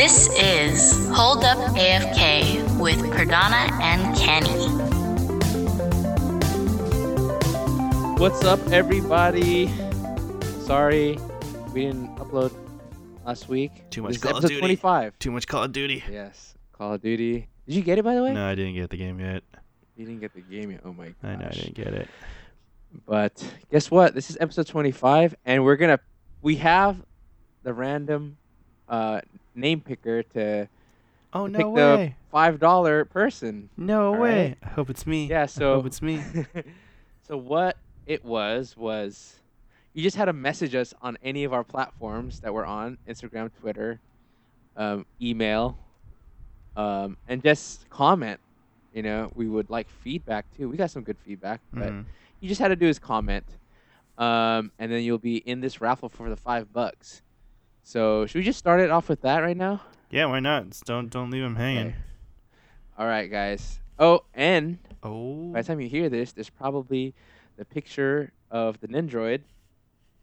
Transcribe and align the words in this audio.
This 0.00 0.30
is 0.30 1.10
Hold 1.10 1.44
Up 1.44 1.58
AFK 1.76 2.80
with 2.80 3.00
Perdana 3.12 3.70
and 3.82 4.16
Kenny. 4.16 4.48
What's 8.18 8.42
up, 8.42 8.66
everybody? 8.72 9.70
Sorry, 10.62 11.18
we 11.74 11.82
didn't 11.82 12.16
upload 12.16 12.50
last 13.26 13.50
week. 13.50 13.90
Too 13.90 14.00
much 14.00 14.12
This 14.12 14.16
is 14.16 14.22
Call 14.22 14.30
of 14.30 14.36
episode 14.38 14.48
Duty. 14.48 14.60
25. 14.60 15.18
Too 15.18 15.30
much 15.32 15.46
Call 15.46 15.64
of 15.64 15.72
Duty. 15.72 16.02
Yes, 16.10 16.54
Call 16.72 16.94
of 16.94 17.02
Duty. 17.02 17.48
Did 17.66 17.74
you 17.74 17.82
get 17.82 17.98
it, 17.98 18.02
by 18.02 18.14
the 18.14 18.22
way? 18.22 18.32
No, 18.32 18.46
I 18.46 18.54
didn't 18.54 18.76
get 18.76 18.88
the 18.88 18.96
game 18.96 19.20
yet. 19.20 19.42
You 19.98 20.06
didn't 20.06 20.20
get 20.22 20.32
the 20.32 20.40
game 20.40 20.70
yet. 20.70 20.80
Oh 20.82 20.94
my 20.94 21.08
gosh. 21.08 21.14
I 21.24 21.36
know 21.36 21.44
I 21.44 21.50
didn't 21.50 21.74
get 21.74 21.88
it. 21.88 22.08
But 23.04 23.44
guess 23.70 23.90
what? 23.90 24.14
This 24.14 24.30
is 24.30 24.38
episode 24.40 24.66
25, 24.66 25.34
and 25.44 25.62
we're 25.62 25.76
gonna 25.76 26.00
we 26.40 26.56
have 26.56 26.96
the 27.64 27.74
random 27.74 28.38
uh, 28.88 29.20
name 29.54 29.80
picker 29.80 30.22
to 30.22 30.68
Oh 31.32 31.46
pick 31.46 31.58
no 31.58 31.70
the 31.74 31.96
way! 31.96 32.16
five 32.30 32.58
dollar 32.58 33.04
person. 33.04 33.70
No 33.76 34.12
way! 34.12 34.48
right. 34.48 34.58
I 34.62 34.68
hope 34.70 34.90
it's 34.90 35.06
me. 35.06 35.26
Yeah. 35.26 35.42
I 35.42 35.46
So 35.46 35.74
hope 35.76 35.86
it's 35.86 36.02
me. 36.02 36.22
so 37.26 37.36
what 37.36 37.76
it 38.06 38.24
was 38.24 38.76
was 38.76 39.36
you 39.92 40.02
just 40.02 40.16
had 40.16 40.26
to 40.26 40.32
message 40.32 40.74
us 40.74 40.94
on 41.02 41.16
any 41.22 41.44
of 41.44 41.52
our 41.52 41.64
platforms 41.64 42.40
that 42.40 42.52
we're 42.54 42.64
on 42.64 42.98
Instagram, 43.08 43.50
Twitter, 43.60 44.00
um, 44.76 45.04
email, 45.20 45.78
um, 46.76 47.16
and 47.28 47.42
just 47.42 47.88
comment. 47.90 48.40
You 48.92 49.02
know, 49.02 49.30
we 49.34 49.48
would 49.48 49.70
like 49.70 49.88
feedback 49.88 50.46
too. 50.56 50.68
We 50.68 50.76
got 50.76 50.90
some 50.90 51.02
good 51.04 51.18
feedback, 51.18 51.60
but 51.72 51.92
Mhm. 51.92 52.04
you 52.40 52.48
just 52.48 52.60
had 52.60 52.68
to 52.68 52.76
do 52.76 52.86
is 52.86 52.98
comment, 52.98 53.44
um, 54.18 54.72
and 54.80 54.90
then 54.90 55.02
you'll 55.04 55.18
be 55.18 55.36
in 55.36 55.60
this 55.60 55.80
raffle 55.80 56.08
for 56.08 56.28
the 56.28 56.36
five 56.36 56.72
bucks. 56.72 57.22
So 57.82 58.26
should 58.26 58.38
we 58.38 58.44
just 58.44 58.58
start 58.58 58.80
it 58.80 58.90
off 58.90 59.08
with 59.08 59.22
that 59.22 59.38
right 59.40 59.56
now? 59.56 59.80
Yeah, 60.10 60.26
why 60.26 60.40
not? 60.40 60.70
Just 60.70 60.84
don't 60.84 61.08
don't 61.10 61.30
leave 61.30 61.42
him 61.42 61.56
hanging. 61.56 61.86
Okay. 61.88 61.96
All 62.98 63.06
right, 63.06 63.30
guys. 63.30 63.80
Oh, 63.98 64.24
and 64.34 64.78
Oh. 65.02 65.52
by 65.52 65.62
the 65.62 65.66
time 65.68 65.80
you 65.80 65.88
hear 65.88 66.08
this, 66.08 66.32
there's 66.32 66.50
probably 66.50 67.14
the 67.56 67.64
picture 67.64 68.32
of 68.50 68.78
the 68.80 68.88
Nendroid 68.88 69.40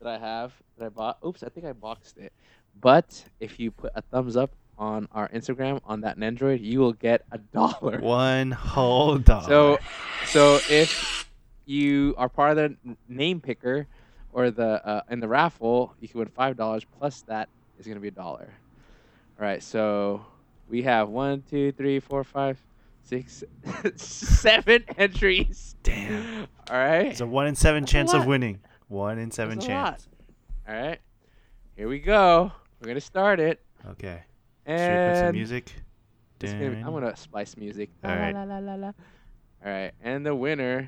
that 0.01 0.07
I 0.07 0.17
have 0.19 0.53
that 0.77 0.85
I 0.85 0.89
bought. 0.89 1.17
Oops, 1.25 1.41
I 1.43 1.49
think 1.49 1.65
I 1.65 1.73
boxed 1.73 2.17
it. 2.17 2.31
But 2.79 3.23
if 3.39 3.59
you 3.59 3.71
put 3.71 3.91
a 3.95 4.01
thumbs 4.01 4.37
up 4.37 4.51
on 4.77 5.07
our 5.11 5.27
Instagram 5.29 5.81
on 5.85 6.01
that 6.01 6.19
Nendroid, 6.19 6.61
you 6.63 6.79
will 6.79 6.93
get 6.93 7.23
a 7.31 7.37
dollar. 7.53 7.99
One 7.99 8.51
whole 8.51 9.17
dollar. 9.17 9.47
So, 9.47 9.79
so 10.27 10.59
if 10.69 11.27
you 11.65 12.13
are 12.17 12.29
part 12.29 12.51
of 12.51 12.57
the 12.83 12.95
name 13.09 13.41
picker 13.41 13.87
or 14.37 14.51
the 14.51 14.87
uh, 14.87 15.01
in 15.09 15.19
the 15.19 15.27
raffle, 15.27 15.95
you 15.99 16.07
can 16.07 16.19
win 16.19 16.27
five 16.27 16.55
dollars 16.55 16.85
plus 16.99 17.23
that 17.23 17.49
is 17.79 17.87
gonna 17.87 17.99
be 17.99 18.09
a 18.09 18.11
dollar. 18.11 18.53
All 19.39 19.45
right, 19.45 19.63
so 19.63 20.23
we 20.69 20.83
have 20.83 21.09
one, 21.09 21.43
two, 21.49 21.71
three, 21.71 21.99
four, 21.99 22.23
five, 22.23 22.59
six, 23.01 23.43
seven 23.95 24.83
entries. 24.97 25.75
Damn. 25.81 26.47
All 26.69 26.77
right. 26.77 27.07
It's 27.07 27.21
a 27.21 27.25
one 27.25 27.47
in 27.47 27.55
seven 27.55 27.81
That's 27.83 27.91
chance 27.91 28.13
of 28.13 28.27
winning. 28.27 28.59
One 28.89 29.17
in 29.17 29.31
seven 29.31 29.55
That's 29.57 29.65
chance. 29.65 30.07
All 30.69 30.75
right. 30.75 30.99
Here 31.75 31.87
we 31.87 31.97
go. 31.99 32.51
We're 32.79 32.87
gonna 32.89 33.01
start 33.01 33.39
it. 33.39 33.59
Okay. 33.89 34.21
Should 34.67 34.73
we 34.73 34.75
put 34.75 34.81
And 34.81 35.17
some 35.17 35.35
music? 35.35 35.73
gonna 36.39 36.53
be- 36.59 36.77
I'm 36.77 36.91
gonna 36.93 37.15
splice 37.17 37.57
music. 37.57 37.89
All 38.03 38.11
right. 38.15 38.35
All 38.35 39.71
right, 39.71 39.91
and 40.03 40.23
the 40.23 40.35
winner 40.35 40.87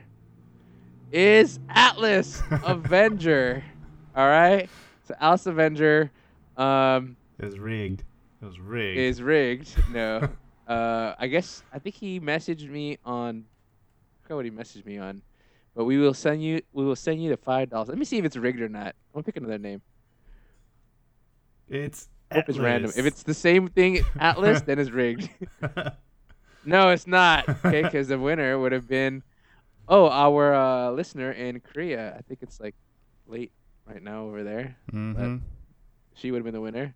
is 1.11 1.59
Atlas 1.69 2.41
Avenger. 2.63 3.63
All 4.15 4.27
right, 4.27 4.69
so 5.07 5.15
Atlas 5.19 5.45
Avenger 5.45 6.11
um, 6.57 7.15
It 7.37 7.45
was 7.45 7.59
rigged. 7.59 8.03
It 8.41 8.45
was 8.45 8.59
rigged. 8.59 8.99
is 8.99 9.21
rigged. 9.21 9.69
No, 9.91 10.29
uh, 10.67 11.13
I 11.17 11.27
guess 11.27 11.63
I 11.73 11.79
think 11.79 11.95
he 11.95 12.19
messaged 12.19 12.69
me 12.69 12.97
on. 13.05 13.45
I 13.45 14.23
forgot 14.23 14.35
what 14.35 14.45
he 14.45 14.51
messaged 14.51 14.85
me 14.85 14.97
on, 14.97 15.21
but 15.75 15.85
we 15.85 15.97
will 15.97 16.13
send 16.13 16.43
you. 16.43 16.61
We 16.73 16.83
will 16.85 16.95
send 16.95 17.23
you 17.23 17.29
the 17.29 17.37
five 17.37 17.69
dollars. 17.69 17.89
Let 17.89 17.97
me 17.97 18.05
see 18.05 18.17
if 18.17 18.25
it's 18.25 18.37
rigged 18.37 18.61
or 18.61 18.69
not. 18.69 18.87
I'm 18.87 18.95
gonna 19.13 19.23
pick 19.23 19.37
another 19.37 19.57
name. 19.57 19.81
it's 21.67 22.09
Hope 22.31 22.47
it's 22.47 22.59
random. 22.59 22.91
If 22.95 23.05
it's 23.05 23.23
the 23.23 23.33
same 23.33 23.69
thing, 23.69 24.01
Atlas, 24.19 24.61
then 24.61 24.79
it's 24.79 24.91
rigged. 24.91 25.29
No, 26.65 26.89
it's 26.89 27.07
not. 27.07 27.47
Okay, 27.47 27.81
because 27.81 28.09
the 28.09 28.19
winner 28.19 28.59
would 28.59 28.73
have 28.73 28.87
been, 28.87 29.23
oh, 29.89 30.07
our 30.09 30.53
uh, 30.53 30.91
listener 30.91 31.31
in 31.31 31.59
Korea. 31.59 32.15
I 32.17 32.21
think 32.21 32.39
it's 32.41 32.59
like 32.61 32.75
late 33.27 33.51
right 33.85 34.01
now 34.01 34.23
over 34.23 34.43
there. 34.43 34.77
Mhm. 34.93 35.41
She 36.15 36.31
would 36.31 36.37
have 36.37 36.45
been 36.45 36.53
the 36.53 36.61
winner. 36.61 36.95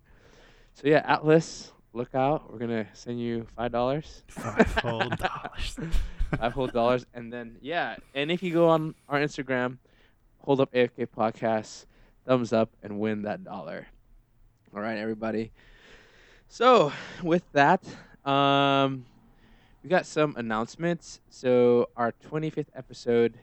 So 0.75 0.87
yeah, 0.87 1.01
Atlas, 1.05 1.71
look 1.93 2.13
out. 2.15 2.51
We're 2.51 2.59
gonna 2.59 2.87
send 2.93 3.19
you 3.19 3.45
five 3.57 3.71
dollars. 3.71 4.23
Five 4.27 4.73
whole 4.77 4.99
dollars. 5.09 5.77
five 6.37 6.53
whole 6.53 6.67
dollars, 6.67 7.05
and 7.13 7.31
then 7.33 7.57
yeah, 7.61 7.95
and 8.15 8.31
if 8.31 8.41
you 8.43 8.53
go 8.53 8.69
on 8.69 8.95
our 9.09 9.19
Instagram, 9.19 9.77
hold 10.39 10.61
up 10.61 10.71
AFK 10.73 11.07
podcast, 11.07 11.85
thumbs 12.25 12.53
up, 12.53 12.69
and 12.81 12.99
win 12.99 13.23
that 13.23 13.43
dollar. 13.43 13.87
All 14.75 14.81
right, 14.81 14.97
everybody. 14.97 15.51
So 16.47 16.91
with 17.21 17.43
that, 17.53 17.83
um, 18.25 19.05
we 19.83 19.89
got 19.89 20.05
some 20.05 20.35
announcements. 20.37 21.19
So 21.29 21.89
our 21.97 22.13
25th 22.29 22.67
episode 22.75 23.37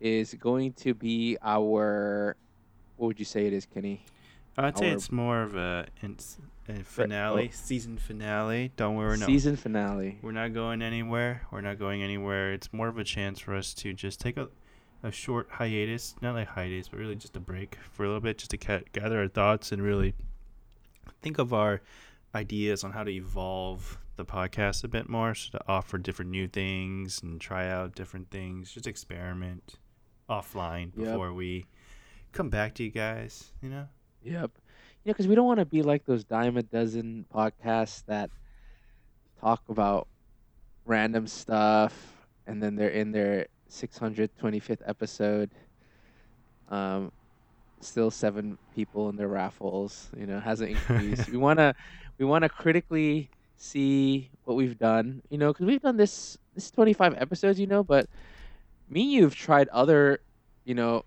is 0.00 0.34
going 0.34 0.74
to 0.74 0.94
be 0.94 1.38
our. 1.42 2.36
What 2.96 3.06
would 3.08 3.18
you 3.18 3.24
say 3.24 3.46
it 3.46 3.52
is, 3.52 3.66
Kenny? 3.66 4.04
I'd 4.56 4.76
say 4.76 4.90
Our- 4.90 4.96
it's 4.96 5.10
more 5.10 5.42
of 5.42 5.56
a, 5.56 5.86
a 6.68 6.74
finale, 6.84 7.48
oh. 7.50 7.56
season 7.56 7.96
finale. 7.96 8.70
Don't 8.76 8.96
worry, 8.96 9.16
no. 9.16 9.24
Season 9.26 9.56
finale. 9.56 10.18
We're 10.20 10.32
not 10.32 10.52
going 10.52 10.82
anywhere. 10.82 11.42
We're 11.50 11.62
not 11.62 11.78
going 11.78 12.02
anywhere. 12.02 12.52
It's 12.52 12.70
more 12.70 12.88
of 12.88 12.98
a 12.98 13.04
chance 13.04 13.38
for 13.38 13.54
us 13.54 13.72
to 13.74 13.94
just 13.94 14.20
take 14.20 14.36
a, 14.36 14.48
a 15.02 15.10
short 15.10 15.48
hiatus, 15.52 16.14
not 16.20 16.34
like 16.34 16.48
hiatus, 16.48 16.88
but 16.88 16.98
really 16.98 17.16
just 17.16 17.34
a 17.34 17.40
break 17.40 17.78
for 17.92 18.04
a 18.04 18.08
little 18.08 18.20
bit, 18.20 18.36
just 18.36 18.50
to 18.50 18.58
ca- 18.58 18.82
gather 18.92 19.20
our 19.20 19.28
thoughts 19.28 19.72
and 19.72 19.82
really 19.82 20.12
think 21.22 21.38
of 21.38 21.54
our 21.54 21.80
ideas 22.34 22.84
on 22.84 22.92
how 22.92 23.04
to 23.04 23.10
evolve 23.10 23.98
the 24.26 24.32
podcast 24.32 24.84
a 24.84 24.88
bit 24.88 25.08
more, 25.08 25.34
so 25.34 25.58
to 25.58 25.64
offer 25.66 25.98
different 25.98 26.30
new 26.30 26.46
things 26.46 27.20
and 27.22 27.40
try 27.40 27.68
out 27.68 27.94
different 27.94 28.30
things, 28.30 28.72
just 28.72 28.86
experiment 28.86 29.74
offline 30.28 30.92
Yep. 30.96 31.06
before 31.06 31.32
we 31.32 31.66
come 32.32 32.48
back 32.48 32.74
to 32.74 32.84
you 32.84 32.90
guys. 32.90 33.52
You 33.60 33.70
know. 33.70 33.88
Yep. 34.22 34.50
You 35.04 35.08
know, 35.10 35.12
because 35.14 35.26
we 35.26 35.34
don't 35.34 35.46
want 35.46 35.58
to 35.58 35.66
be 35.66 35.82
like 35.82 36.04
those 36.04 36.22
dime 36.24 36.56
a 36.56 36.62
dozen 36.62 37.26
podcasts 37.34 38.04
that 38.06 38.30
talk 39.40 39.62
about 39.68 40.06
random 40.86 41.26
stuff 41.26 42.26
and 42.46 42.62
then 42.62 42.76
they're 42.76 42.88
in 42.88 43.10
their 43.12 43.46
625th 43.70 44.82
episode. 44.86 45.50
Um, 46.68 47.10
still 47.80 48.10
seven 48.10 48.58
people 48.74 49.08
in 49.08 49.16
their 49.16 49.28
raffles. 49.28 50.08
You 50.16 50.26
know, 50.26 50.38
hasn't 50.40 50.70
increased. 50.70 51.28
we 51.30 51.36
wanna 51.36 51.74
we 52.18 52.24
wanna 52.24 52.48
critically 52.48 53.28
see 53.62 54.30
what 54.44 54.56
we've 54.56 54.78
done. 54.78 55.22
You 55.30 55.38
know, 55.38 55.52
because 55.52 55.66
we've 55.66 55.80
done 55.80 55.96
this 55.96 56.36
this 56.54 56.70
25 56.70 57.14
episodes. 57.16 57.60
You 57.60 57.66
know, 57.66 57.82
but 57.82 58.08
me 58.88 59.02
and 59.02 59.12
you've 59.12 59.34
tried 59.34 59.68
other, 59.68 60.20
you 60.64 60.74
know, 60.74 61.04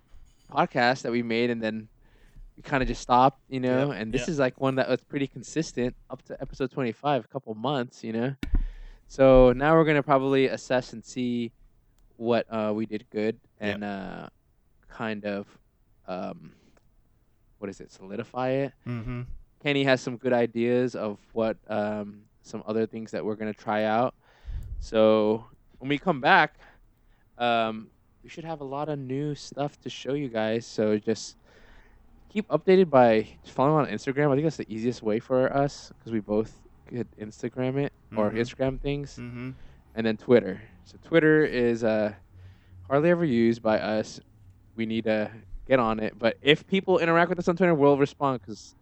podcasts 0.52 1.02
that 1.04 1.12
we 1.12 1.22
made 1.22 1.50
and 1.50 1.62
then 1.62 1.88
we 2.56 2.64
kind 2.64 2.82
of 2.82 2.88
just 2.88 3.02
stopped, 3.02 3.42
you 3.50 3.60
know. 3.60 3.92
And 3.92 4.12
this 4.12 4.28
is 4.28 4.40
like 4.40 4.60
one 4.60 4.76
that 4.76 4.90
was 4.90 5.02
pretty 5.02 5.28
consistent 5.28 5.96
up 6.10 6.22
to 6.24 6.42
episode 6.42 6.72
25, 6.72 7.26
a 7.26 7.28
couple 7.28 7.54
months, 7.56 8.04
you 8.04 8.14
know. 8.14 8.36
So 9.08 9.54
now 9.54 9.76
we're 9.76 9.86
gonna 9.86 10.04
probably 10.04 10.48
assess 10.48 10.94
and 10.94 11.04
see 11.04 11.52
what 12.18 12.46
uh, 12.50 12.72
we 12.74 12.86
did 12.86 13.06
good 13.10 13.38
and 13.60 13.84
uh, 13.84 14.30
kind 14.90 15.26
of 15.26 15.46
um, 16.08 16.54
what 17.60 17.70
is 17.70 17.80
it, 17.82 17.92
solidify 17.92 18.50
it. 18.50 18.74
Mm-hmm. 18.88 19.22
Kenny 19.62 19.84
has 19.84 20.02
some 20.02 20.18
good 20.18 20.34
ideas 20.34 20.96
of 20.96 21.18
what 21.34 21.58
um, 21.68 22.22
some 22.46 22.64
other 22.66 22.86
things 22.86 23.12
that 23.12 23.26
we're 23.26 23.36
gonna 23.36 23.54
try 23.54 23.84
out. 23.84 24.14
So 24.80 25.46
when 25.80 25.90
we 25.90 25.98
come 25.98 26.22
back, 26.22 26.56
um, 27.38 27.88
we 28.24 28.30
should 28.30 28.46
have 28.46 28.62
a 28.62 28.64
lot 28.66 28.88
of 28.88 29.00
new 29.00 29.36
stuff 29.36 29.80
to 29.82 29.90
show 29.90 30.14
you 30.14 30.30
guys. 30.30 30.66
So 30.66 30.98
just 30.98 31.38
keep 32.30 32.48
updated 32.50 32.90
by 32.90 33.28
following 33.46 33.88
on 33.88 33.92
Instagram. 33.94 34.30
I 34.32 34.36
think 34.36 34.44
that's 34.46 34.58
the 34.58 34.72
easiest 34.74 35.02
way 35.04 35.20
for 35.20 35.52
us 35.56 35.92
because 35.98 36.12
we 36.12 36.20
both 36.20 36.54
could 36.88 37.08
Instagram 37.20 37.78
it 37.84 37.92
or 38.16 38.30
Mhm. 38.30 38.38
Instagram 38.38 38.80
things, 38.80 39.18
Mm-hmm. 39.18 39.52
and 39.96 40.06
then 40.06 40.18
Twitter. 40.18 40.62
So 40.86 40.98
Twitter 41.04 41.44
is 41.44 41.84
uh, 41.84 42.14
hardly 42.88 43.10
ever 43.10 43.26
used 43.26 43.62
by 43.64 43.80
us. 43.80 44.20
We 44.76 44.86
need 44.86 45.06
to 45.06 45.32
get 45.68 45.80
on 45.80 46.00
it. 46.00 46.14
But 46.20 46.38
if 46.44 46.68
people 46.68 47.00
interact 47.00 47.30
with 47.30 47.40
us 47.40 47.48
on 47.48 47.56
Twitter, 47.58 47.74
we'll 47.74 47.98
respond 47.98 48.42
because 48.42 48.76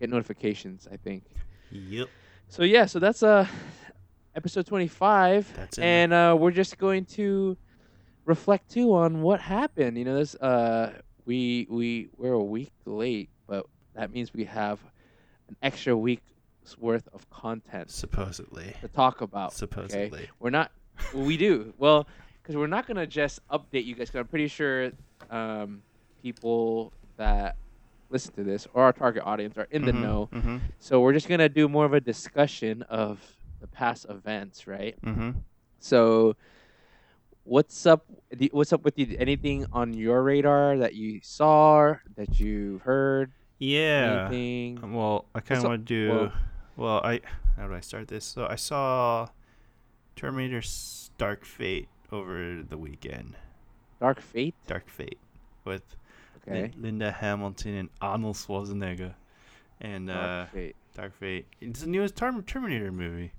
get 0.00 0.08
notifications. 0.08 0.88
I 0.90 0.96
think. 0.96 1.22
Yep. 1.70 2.08
So 2.54 2.62
yeah, 2.62 2.86
so 2.86 3.00
that's 3.00 3.24
uh 3.24 3.48
episode 4.36 4.64
25 4.64 5.54
That's 5.56 5.76
it. 5.76 5.82
and 5.82 6.12
uh 6.12 6.36
we're 6.38 6.52
just 6.52 6.78
going 6.78 7.04
to 7.06 7.56
reflect 8.26 8.70
too 8.70 8.94
on 8.94 9.22
what 9.22 9.40
happened. 9.40 9.98
You 9.98 10.04
know, 10.04 10.14
this 10.14 10.36
uh 10.36 10.92
we 11.26 11.66
we 11.68 12.10
we're 12.16 12.34
a 12.34 12.44
week 12.44 12.70
late, 12.84 13.28
but 13.48 13.66
that 13.96 14.12
means 14.12 14.32
we 14.32 14.44
have 14.44 14.78
an 15.48 15.56
extra 15.64 15.96
week's 15.96 16.22
worth 16.78 17.08
of 17.12 17.28
content 17.28 17.90
Supposedly. 17.90 18.76
to 18.82 18.86
talk 18.86 19.20
about. 19.20 19.48
Okay, 19.48 19.56
Supposedly. 19.56 20.30
we're 20.38 20.50
not. 20.50 20.70
well, 21.12 21.24
we 21.24 21.36
do 21.36 21.74
well 21.76 22.06
because 22.40 22.54
we're 22.54 22.68
not 22.68 22.86
gonna 22.86 23.04
just 23.04 23.40
update 23.48 23.84
you 23.84 23.96
guys. 23.96 24.10
Cause 24.10 24.20
I'm 24.20 24.28
pretty 24.28 24.46
sure 24.46 24.92
um, 25.28 25.82
people 26.22 26.92
that 27.16 27.56
listen 28.14 28.32
to 28.34 28.44
this 28.44 28.66
or 28.72 28.84
our 28.84 28.92
target 28.92 29.24
audience 29.26 29.58
are 29.58 29.66
in 29.72 29.84
the 29.84 29.90
Mhm, 29.92 30.00
know. 30.00 30.28
mhm, 30.32 30.60
So 30.78 31.00
we're 31.00 31.12
just 31.12 31.28
gonna 31.28 31.48
do 31.48 31.68
more 31.68 31.84
of 31.84 31.92
a 31.92 32.00
discussion 32.00 32.82
of 32.82 33.20
the 33.60 33.66
past 33.66 34.06
events, 34.08 34.66
right? 34.68 34.96
mhm. 35.02 35.34
So, 35.80 36.36
what's 37.42 37.84
up? 37.86 38.06
What's 38.52 38.72
up 38.72 38.84
with 38.84 38.98
you? 38.98 39.16
Anything 39.18 39.66
on 39.72 39.92
your 39.94 40.22
radar 40.22 40.78
that 40.78 40.94
you 40.94 41.20
saw, 41.22 41.94
that 42.16 42.38
you 42.40 42.80
heard? 42.84 43.32
Yeah. 43.58 44.28
Anything? 44.30 44.92
Well, 44.94 45.26
I 45.34 45.40
kind 45.40 45.58
of 45.58 45.64
want 45.64 45.86
to 45.86 45.94
do. 45.94 46.08
well- 46.14 46.32
Well, 46.76 47.00
I 47.04 47.20
how 47.56 47.68
do 47.68 47.74
I 47.74 47.80
start 47.80 48.08
this? 48.08 48.24
So 48.24 48.46
I 48.48 48.56
saw 48.56 49.28
Terminator 50.16 50.62
Dark 51.18 51.44
Fate 51.44 51.88
over 52.12 52.62
the 52.62 52.78
weekend. 52.78 53.36
Dark 54.00 54.20
Fate. 54.20 54.54
Dark 54.66 54.88
Fate 54.88 55.18
with 55.64 55.96
Okay. 56.46 56.70
Linda 56.78 57.10
Hamilton 57.10 57.74
and 57.74 57.88
Arnold 58.00 58.36
Schwarzenegger, 58.36 59.14
and 59.80 60.10
uh, 60.10 60.14
Dark 60.14 60.52
Fate. 60.52 60.76
Dark 60.94 61.18
Fate. 61.18 61.46
It's 61.60 61.80
the 61.80 61.88
newest 61.88 62.16
Term- 62.16 62.42
Terminator 62.42 62.92
movie. 62.92 63.32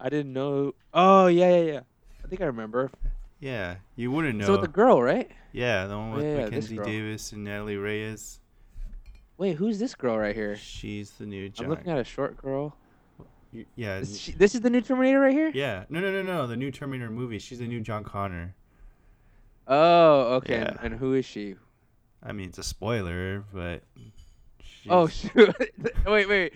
I 0.00 0.08
didn't 0.08 0.32
know. 0.32 0.74
Oh 0.92 1.28
yeah, 1.28 1.56
yeah, 1.56 1.72
yeah. 1.72 1.80
I 2.24 2.26
think 2.28 2.40
I 2.40 2.46
remember. 2.46 2.90
Yeah, 3.40 3.76
you 3.96 4.10
wouldn't 4.10 4.36
know. 4.38 4.46
So 4.46 4.52
with 4.52 4.62
the 4.62 4.68
girl, 4.68 5.02
right? 5.02 5.30
yeah, 5.52 5.86
the 5.86 5.96
one 5.96 6.12
with 6.12 6.24
Yeah, 6.24 6.44
Mackenzie. 6.44 6.78
Davis 6.78 7.32
and 7.32 7.44
Natalie 7.44 7.76
Reyes. 7.76 8.40
Wait, 9.36 9.56
who's 9.56 9.78
this 9.78 9.94
girl 9.94 10.16
right 10.18 10.34
here? 10.34 10.56
She's 10.56 11.10
the 11.12 11.26
new 11.26 11.50
I'm 11.58 11.68
looking 11.68 11.90
at 11.92 11.98
a 11.98 12.04
short 12.04 12.36
girl. 12.36 12.76
yeah, 13.76 13.98
Is 13.98 14.18
she, 14.20 14.32
this 14.32 14.54
is 14.54 14.60
the 14.60 14.70
new 14.70 14.80
Terminator 14.80 15.20
right 15.20 15.32
here. 15.32 15.50
yeah. 15.54 15.84
No, 15.88 16.00
no, 16.00 16.10
no, 16.12 16.22
no. 16.22 16.46
The 16.46 16.56
new 16.56 16.70
Terminator 16.70 17.10
movie. 17.10 17.38
She's 17.38 17.58
the 17.58 17.66
new 17.66 17.80
John 17.80 18.02
Connor. 18.04 18.54
Oh, 19.66 20.34
okay. 20.36 20.56
and- 20.56 20.64
Yeah. 20.74 20.76
And, 20.82 20.94
who 20.94 21.14
is 21.14 21.24
she? 21.24 21.56
I 22.22 22.32
mean, 22.32 22.48
it's 22.48 22.58
a 22.58 22.62
spoiler, 22.64 23.44
but. 23.52 23.82
Oh 24.88 25.06
shoot! 25.08 25.54
wait, 26.06 26.28
wait. 26.28 26.52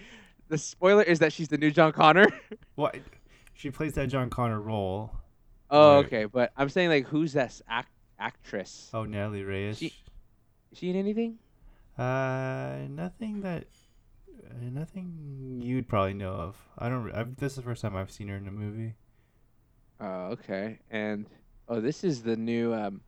The 0.48 0.58
spoiler 0.58 1.02
is 1.02 1.18
that 1.20 1.32
she's 1.32 1.48
the 1.48 1.58
new 1.58 1.70
John 1.70 1.92
Connor. 1.92 2.26
What? 2.74 2.96
She 3.54 3.70
plays 3.70 3.94
that 3.94 4.06
John 4.08 4.30
Connor 4.30 4.60
role. 4.60 5.10
oh, 5.70 5.96
Right. 5.96 6.06
okay. 6.06 6.24
But 6.26 6.52
I'm 6.56 6.68
saying 6.68 6.90
like, 6.90 7.06
who's 7.06 7.32
that 7.32 7.60
act- 7.68 7.90
actress? 8.18 8.88
Oh, 8.94 9.04
Natalie 9.04 9.42
Reyes. 9.42 9.78
She- 9.78 9.92
Is 10.72 10.78
she 10.78 10.90
in 10.90 10.96
anything? 10.96 11.38
Uh, 11.98 12.86
nothing 12.88 13.40
that, 13.40 13.64
uh, 14.48 14.54
nothing 14.70 15.60
you'd 15.64 15.88
probably 15.88 16.14
know 16.14 16.32
of. 16.32 16.56
I 16.78 16.88
don't. 16.88 17.10
I've, 17.12 17.34
this 17.36 17.52
is 17.52 17.56
the 17.56 17.62
first 17.62 17.82
time 17.82 17.96
I've 17.96 18.10
seen 18.12 18.28
her 18.28 18.36
in 18.36 18.46
a 18.46 18.52
movie. 18.52 18.94
Oh, 20.00 20.36
okay. 20.38 20.78
And 20.90 21.26
oh, 21.68 21.80
this 21.80 22.04
is 22.04 22.22
the 22.22 22.36
new. 22.36 22.74
Um, 22.74 23.00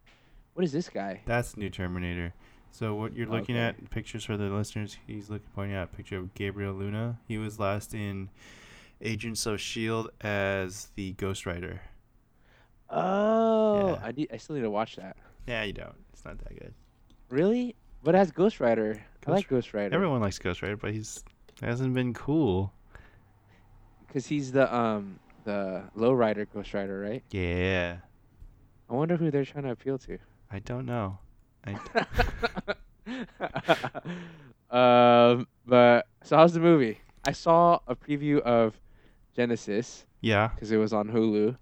what 0.54 0.64
is 0.64 0.72
this 0.72 0.88
guy? 0.88 1.20
That's 1.26 1.56
new 1.56 1.70
Terminator. 1.70 2.34
So 2.72 2.94
what 2.94 3.16
you're 3.16 3.26
looking 3.26 3.56
Okay. 3.56 3.64
at 3.80 3.90
pictures 3.90 4.24
for 4.24 4.36
the 4.36 4.44
listeners. 4.44 4.96
He's 5.06 5.28
looking 5.30 5.48
pointing 5.54 5.76
out 5.76 5.84
a 5.92 5.96
picture 5.96 6.18
of 6.18 6.34
Gabriel 6.34 6.72
Luna. 6.74 7.18
He 7.26 7.36
was 7.38 7.58
last 7.58 7.94
in 7.94 8.28
Agents 9.00 9.44
of 9.46 9.60
Shield 9.60 10.10
as 10.20 10.88
the 10.94 11.12
Ghost 11.14 11.46
Rider. 11.46 11.80
Oh, 12.88 13.88
Yeah. 13.94 14.00
I 14.04 14.12
need. 14.12 14.28
I 14.32 14.36
still 14.36 14.56
need 14.56 14.62
to 14.62 14.70
watch 14.70 14.96
that. 14.96 15.16
Yeah, 15.46 15.62
you 15.64 15.72
don't. 15.72 15.96
It's 16.12 16.24
not 16.24 16.38
that 16.38 16.58
good. 16.58 16.74
Really? 17.28 17.74
But 18.02 18.14
as 18.14 18.30
Ghost 18.30 18.60
Rider, 18.60 19.00
I 19.26 19.30
like 19.30 19.48
Ghost 19.48 19.74
Rider 19.74 19.94
Everyone 19.94 20.20
likes 20.20 20.38
Ghost 20.38 20.62
Rider, 20.62 20.76
but 20.76 20.92
he's 20.92 21.22
hasn't 21.60 21.92
been 21.94 22.14
cool. 22.14 22.72
because 24.06 24.26
he's 24.26 24.52
the 24.52 24.72
um 24.74 25.18
the 25.44 25.84
low 25.94 26.12
rider 26.12 26.46
Ghost 26.46 26.72
Rider, 26.74 27.00
right? 27.00 27.22
Yeah, 27.30 27.98
I 28.90 28.94
wonder 28.94 29.16
who 29.16 29.30
they're 29.30 29.44
trying 29.44 29.64
to 29.64 29.70
appeal 29.70 29.98
to. 29.98 30.18
I 30.50 30.58
don't 30.58 30.84
know. 30.84 31.18
I, 31.64 31.78
um, 34.70 35.46
but 35.64 36.06
so 36.24 36.36
how's 36.36 36.52
the 36.52 36.60
movie? 36.60 36.98
I 37.24 37.32
saw 37.32 37.78
a 37.86 37.94
preview 37.94 38.40
of 38.40 38.78
Genisys 39.36 40.04
yeah, 40.20 40.48
because 40.48 40.72
it 40.72 40.76
was 40.76 40.92
on 40.92 41.08
Hulu, 41.08 41.56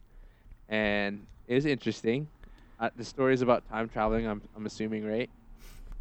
and 0.68 1.26
it 1.46 1.54
was 1.54 1.66
interesting. 1.66 2.28
Uh, 2.80 2.90
the 2.96 3.04
story 3.04 3.34
is 3.34 3.42
about 3.42 3.68
time 3.68 3.88
traveling. 3.88 4.26
I'm 4.26 4.40
I'm 4.56 4.66
assuming, 4.66 5.04
right? 5.04 5.28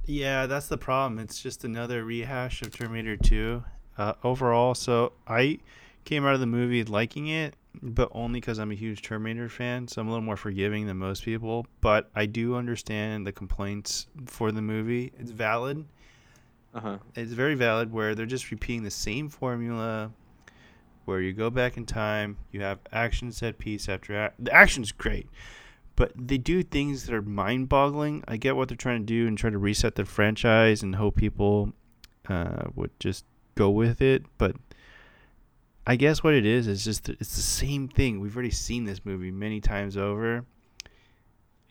Yeah, 0.05 0.45
that's 0.45 0.67
the 0.67 0.77
problem. 0.77 1.19
It's 1.19 1.41
just 1.41 1.65
another 1.65 2.05
rehash 2.05 2.61
of 2.61 2.71
Terminator 2.71 3.17
2. 3.17 3.63
Uh, 3.97 4.13
overall, 4.23 4.73
so 4.73 5.11
I 5.27 5.59
came 6.07 6.25
out 6.25 6.33
of 6.33 6.39
the 6.39 6.45
movie 6.47 6.83
liking 6.85 7.27
it, 7.27 7.55
but 7.81 8.09
only 8.13 8.39
because 8.39 8.59
I'm 8.59 8.71
a 8.71 8.75
huge 8.75 9.01
Terminator 9.01 9.49
fan, 9.49 9.87
so 9.89 10.01
I'm 10.01 10.07
a 10.07 10.11
little 10.11 10.23
more 10.23 10.37
forgiving 10.37 10.87
than 10.87 10.97
most 10.97 11.23
people. 11.23 11.67
But 11.81 12.09
I 12.15 12.25
do 12.25 12.55
understand 12.55 13.27
the 13.27 13.33
complaints 13.33 14.07
for 14.25 14.53
the 14.53 14.61
movie. 14.61 15.11
It's 15.19 15.31
valid. 15.31 15.85
Uh 16.73 16.79
huh. 16.79 16.97
It's 17.15 17.33
very 17.33 17.55
valid 17.55 17.91
where 17.91 18.15
they're 18.15 18.25
just 18.25 18.51
repeating 18.51 18.83
the 18.83 18.89
same 18.91 19.27
formula 19.27 20.11
where 21.03 21.19
you 21.19 21.33
go 21.33 21.49
back 21.49 21.77
in 21.77 21.85
time, 21.85 22.37
you 22.51 22.61
have 22.61 22.79
action 22.91 23.31
set 23.31 23.57
piece 23.57 23.89
after 23.89 24.25
ac- 24.25 24.33
the 24.39 24.53
action's 24.53 24.91
great. 24.91 25.27
But 25.97 26.11
they 26.15 26.37
do 26.37 26.63
things 26.63 27.05
that 27.05 27.13
are 27.13 27.21
mind 27.21 27.67
boggling. 27.69 28.23
I 28.27 28.37
get 28.37 28.55
what 28.55 28.69
they're 28.69 28.77
trying 28.77 29.01
to 29.01 29.05
do 29.05 29.27
and 29.27 29.37
try 29.37 29.49
to 29.49 29.57
reset 29.57 29.95
the 29.95 30.05
franchise 30.05 30.83
and 30.83 30.95
hope 30.95 31.15
people 31.15 31.73
uh, 32.29 32.65
would 32.75 32.91
just 32.99 33.25
go 33.55 33.69
with 33.69 34.01
it. 34.01 34.23
But 34.37 34.55
I 35.89 35.95
guess 35.95 36.21
what 36.21 36.33
it 36.33 36.45
is 36.45 36.67
is 36.67 36.83
just 36.83 37.07
it's 37.07 37.35
the 37.35 37.41
same 37.41 37.87
thing. 37.87 38.19
We've 38.19 38.35
already 38.35 38.51
seen 38.51 38.83
this 38.83 39.05
movie 39.05 39.31
many 39.31 39.61
times 39.61 39.95
over, 39.95 40.43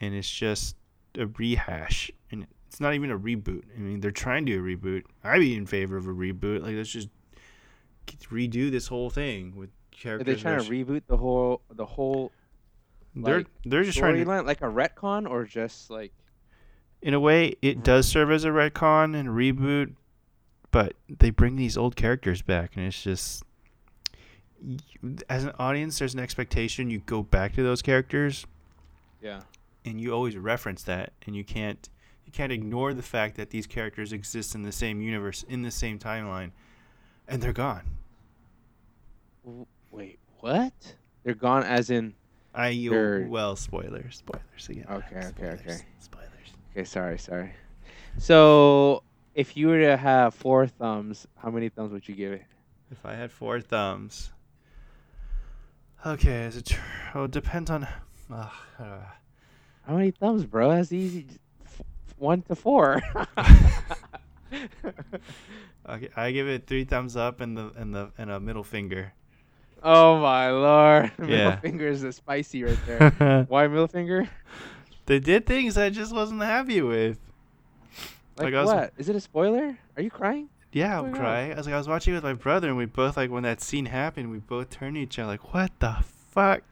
and 0.00 0.14
it's 0.14 0.30
just 0.30 0.74
a 1.18 1.26
rehash. 1.26 2.10
And 2.30 2.46
it's 2.66 2.80
not 2.80 2.94
even 2.94 3.10
a 3.10 3.18
reboot. 3.18 3.64
I 3.76 3.78
mean, 3.78 4.00
they're 4.00 4.10
trying 4.10 4.46
to 4.46 4.52
do 4.52 4.64
a 4.64 4.76
reboot. 4.76 5.02
I'd 5.22 5.40
be 5.40 5.54
in 5.54 5.66
favor 5.66 5.98
of 5.98 6.06
a 6.06 6.14
reboot. 6.14 6.62
Like, 6.62 6.74
let's 6.76 6.88
just 6.88 7.08
redo 8.30 8.70
this 8.70 8.86
whole 8.86 9.10
thing 9.10 9.54
with 9.54 9.68
characters. 9.90 10.22
Are 10.22 10.34
they 10.36 10.40
trying 10.40 10.64
to 10.64 10.70
reboot 10.70 11.02
the 11.08 11.16
whole 11.18 11.60
the 11.70 11.84
whole 11.84 12.32
they're 13.14 13.38
like, 13.38 13.46
they're 13.66 13.84
just 13.84 13.98
trying 13.98 14.16
to 14.16 14.24
storyline, 14.24 14.46
like 14.46 14.62
a 14.62 14.64
retcon, 14.64 15.28
or 15.28 15.44
just 15.44 15.90
like 15.90 16.12
in 17.02 17.12
a 17.12 17.20
way 17.20 17.54
it 17.60 17.78
Mhm. 17.78 17.82
does 17.82 18.08
serve 18.08 18.30
as 18.30 18.44
a 18.44 18.48
retcon 18.48 19.14
and 19.14 19.28
reboot 19.28 19.94
but 20.70 20.94
they 21.08 21.30
bring 21.30 21.56
these 21.56 21.76
old 21.76 21.96
characters 21.96 22.42
back 22.42 22.76
and 22.76 22.86
it's 22.86 23.02
just 23.02 23.42
as 25.28 25.44
an 25.44 25.52
audience 25.58 25.98
there's 25.98 26.14
an 26.14 26.20
expectation 26.20 26.90
you 26.90 26.98
go 27.00 27.22
back 27.22 27.54
to 27.54 27.62
those 27.62 27.82
characters 27.82 28.46
yeah. 29.22 29.40
and 29.84 30.00
you 30.00 30.12
always 30.12 30.36
reference 30.36 30.82
that 30.82 31.12
and 31.26 31.36
you 31.36 31.44
can't 31.44 31.88
you 32.24 32.32
can't 32.32 32.52
ignore 32.52 32.94
the 32.94 33.02
fact 33.02 33.36
that 33.36 33.50
these 33.50 33.66
characters 33.66 34.12
exist 34.12 34.54
in 34.54 34.62
the 34.62 34.72
same 34.72 35.00
universe 35.00 35.44
in 35.48 35.62
the 35.62 35.70
same 35.70 35.98
timeline 35.98 36.50
and 37.28 37.42
they're 37.42 37.52
gone 37.52 37.82
Wait, 39.92 40.18
what? 40.40 40.72
They're 41.22 41.34
gone, 41.34 41.62
as 41.62 41.90
in. 41.90 42.14
i 42.54 42.70
oh, 42.70 42.90
They're- 42.90 43.26
well 43.28 43.54
spoilers 43.56 44.16
spoilers 44.16 44.68
again 44.68 44.86
Okay, 44.90 45.26
okay, 45.28 45.46
okay. 45.50 45.78
spoilers 46.00 46.26
Okay, 46.72 46.84
sorry, 46.84 47.16
sorry. 47.18 47.52
So, 48.18 49.02
if 49.34 49.56
you 49.56 49.68
were 49.68 49.80
to 49.80 49.96
have 49.96 50.34
four 50.34 50.66
thumbs, 50.66 51.26
how 51.38 51.48
many 51.50 51.70
thumbs 51.70 51.90
would 51.90 52.06
you 52.06 52.14
give 52.14 52.32
it? 52.32 52.42
If 52.90 53.06
I 53.06 53.14
had 53.14 53.32
four 53.32 53.62
thumbs. 53.62 54.30
Okay, 56.06 56.42
is 56.44 56.56
it 56.56 56.66
tr- 56.66 56.80
oh, 57.16 57.26
depends 57.26 57.68
on. 57.70 57.84
Uh, 58.30 58.48
uh, 58.78 58.98
How 59.86 59.94
many 59.96 60.12
thumbs, 60.12 60.44
bro? 60.44 60.70
That's 60.70 60.92
easy. 60.92 61.26
F- 61.64 61.82
one 62.18 62.42
to 62.42 62.54
four. 62.54 63.02
okay, 65.88 66.08
I 66.16 66.30
give 66.30 66.46
it 66.48 66.66
three 66.68 66.84
thumbs 66.84 67.16
up 67.16 67.40
and 67.40 67.56
the 67.56 67.72
and 67.76 67.92
the 67.94 68.10
and 68.18 68.30
a 68.30 68.38
middle 68.38 68.62
finger. 68.62 69.12
oh 69.82 70.20
my 70.20 70.50
lord! 70.50 71.10
Middle 71.18 71.34
Yeah. 71.36 71.56
finger 71.56 71.88
is 71.88 72.04
a 72.04 72.12
spicy 72.12 72.62
right 72.64 72.78
there. 72.86 73.44
Why 73.48 73.66
middle 73.66 73.88
finger? 73.88 74.28
they 75.06 75.18
did 75.18 75.44
things 75.46 75.76
I 75.76 75.90
just 75.90 76.14
wasn't 76.14 76.42
happy 76.42 76.82
with. 76.82 77.18
Like, 78.36 78.46
Like, 78.46 78.54
I 78.54 78.60
was- 78.62 78.70
what? 78.72 78.92
Is 78.98 79.08
it 79.08 79.16
a 79.16 79.20
spoiler? 79.20 79.76
Are 79.96 80.02
you 80.02 80.10
crying? 80.10 80.48
Yeah, 80.76 81.00
Oh 81.00 81.06
I'm 81.06 81.12
cry. 81.14 81.48
God. 81.48 81.52
I 81.54 81.56
was 81.56 81.66
like, 81.66 81.74
I 81.74 81.78
was 81.78 81.88
watching 81.88 82.12
it 82.12 82.18
with 82.18 82.24
my 82.24 82.34
brother, 82.34 82.68
and 82.68 82.76
we 82.76 82.84
both 82.84 83.16
like 83.16 83.30
when 83.30 83.44
that 83.44 83.62
scene 83.62 83.86
happened, 83.86 84.30
we 84.30 84.40
both 84.40 84.68
turned 84.68 84.96
to 84.96 85.00
each 85.00 85.18
other 85.18 85.28
like, 85.28 85.54
"What 85.54 85.72
the 85.80 85.96
fuck?" 86.30 86.62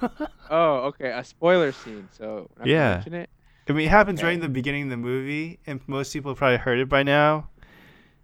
Oh, 0.50 0.74
okay, 0.88 1.10
a 1.10 1.24
spoiler 1.24 1.72
scene. 1.72 2.08
So 2.12 2.48
Yeah. 2.64 3.02
it. 3.04 3.30
I 3.68 3.72
mean, 3.72 3.86
it 3.86 3.90
happens 3.90 4.22
right 4.22 4.34
in 4.34 4.40
the 4.40 4.48
beginning 4.48 4.84
of 4.84 4.90
the 4.90 4.96
movie, 4.96 5.58
and 5.66 5.80
most 5.88 6.12
people 6.12 6.34
probably 6.36 6.58
heard 6.58 6.78
it 6.78 6.88
by 6.88 7.02
now. 7.02 7.48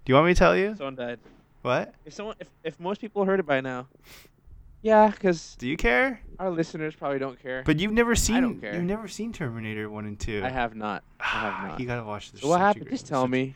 Do 0.05 0.11
you 0.11 0.15
want 0.15 0.27
me 0.29 0.35
to 0.35 0.39
tell 0.39 0.57
you? 0.57 0.75
Someone 0.77 0.95
died. 0.95 1.19
What? 1.63 1.95
If 2.05 2.15
someone, 2.15 2.37
if, 2.39 2.49
if 2.63 2.79
most 2.81 3.01
people 3.01 3.25
heard 3.25 3.41
it 3.41 3.47
by 3.47 3.61
now, 3.61 3.89
yeah, 4.83 5.09
because 5.11 5.57
Do 5.59 5.67
you 5.67 5.77
care? 5.77 6.21
our 6.39 6.51
listeners 6.51 6.95
probably 6.95 7.19
don't 7.19 7.41
care. 7.43 7.63
But 7.65 7.81
you've 7.81 7.93
never 7.93 8.15
seen 8.15 8.37
I 8.37 8.41
don't 8.41 8.61
care. 8.61 8.75
you've 8.75 8.85
never 8.85 9.09
seen 9.09 9.33
Terminator 9.33 9.91
one 9.91 10.05
and 10.07 10.19
two. 10.19 10.43
I 10.45 10.51
have 10.51 10.77
not. 10.77 11.03
I 11.19 11.25
have 11.25 11.65
not. 11.71 11.81
You 11.81 11.87
gotta 11.87 12.05
watch 12.05 12.31
this. 12.31 12.43
What 12.43 12.61
happened? 12.61 12.89
Just 12.89 13.07
tell 13.07 13.27
me. 13.27 13.55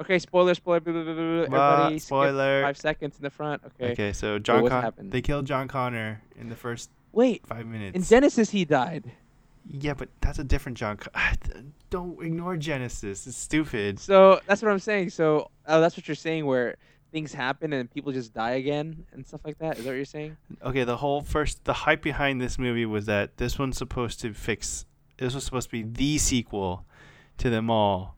Okay, 0.00 0.18
spoiler, 0.18 0.54
spoiler, 0.54 0.80
blah, 0.80 0.92
blah, 0.92 1.02
blah. 1.02 1.12
Everybody. 1.12 1.98
skip 1.98 2.06
spoiler. 2.06 2.62
Five 2.62 2.76
seconds 2.76 3.16
in 3.16 3.22
the 3.22 3.30
front. 3.30 3.62
Okay. 3.66 3.92
Okay, 3.92 4.12
so 4.12 4.38
John 4.38 4.62
what 4.62 4.70
Con- 4.70 4.82
happened? 4.82 5.12
they 5.12 5.20
killed 5.22 5.46
John 5.46 5.66
Connor 5.68 6.22
in 6.38 6.48
the 6.48 6.56
first 6.56 6.90
Wait, 7.12 7.46
five 7.46 7.66
minutes. 7.66 7.96
in 7.96 8.02
Genisys 8.02 8.50
he 8.50 8.64
died. 8.64 9.10
yeah, 9.68 9.94
but 9.94 10.08
that's 10.20 10.38
a 10.38 10.44
different 10.44 10.78
John. 10.78 10.96
Con- 10.98 11.72
Don't 11.90 12.22
ignore 12.22 12.56
Genisys. 12.56 13.26
It's 13.26 13.36
stupid. 13.36 13.98
So 13.98 14.40
that's 14.46 14.62
what 14.62 14.70
I'm 14.70 14.78
saying. 14.78 15.10
So 15.10 15.50
oh, 15.66 15.80
that's 15.80 15.96
what 15.96 16.06
you're 16.06 16.14
saying, 16.14 16.46
where 16.46 16.76
things 17.10 17.32
happen 17.32 17.72
and 17.72 17.90
people 17.90 18.12
just 18.12 18.34
die 18.34 18.52
again 18.52 19.04
and 19.12 19.26
stuff 19.26 19.40
like 19.44 19.58
that. 19.58 19.78
Is 19.78 19.84
that 19.84 19.90
what 19.90 19.96
you're 19.96 20.04
saying? 20.04 20.36
Okay, 20.62 20.84
the 20.84 20.98
whole 20.98 21.22
first 21.22 21.64
the 21.64 21.72
hype 21.72 22.02
behind 22.02 22.40
this 22.40 22.58
movie 22.58 22.86
was 22.86 23.06
that 23.06 23.38
this 23.38 23.58
one's 23.58 23.78
supposed 23.78 24.20
to 24.20 24.32
fix. 24.34 24.84
This 25.16 25.34
was 25.34 25.42
supposed 25.44 25.68
to 25.70 25.72
be 25.72 25.82
the 25.82 26.18
sequel 26.18 26.84
to 27.38 27.50
them 27.50 27.68
all. 27.70 28.14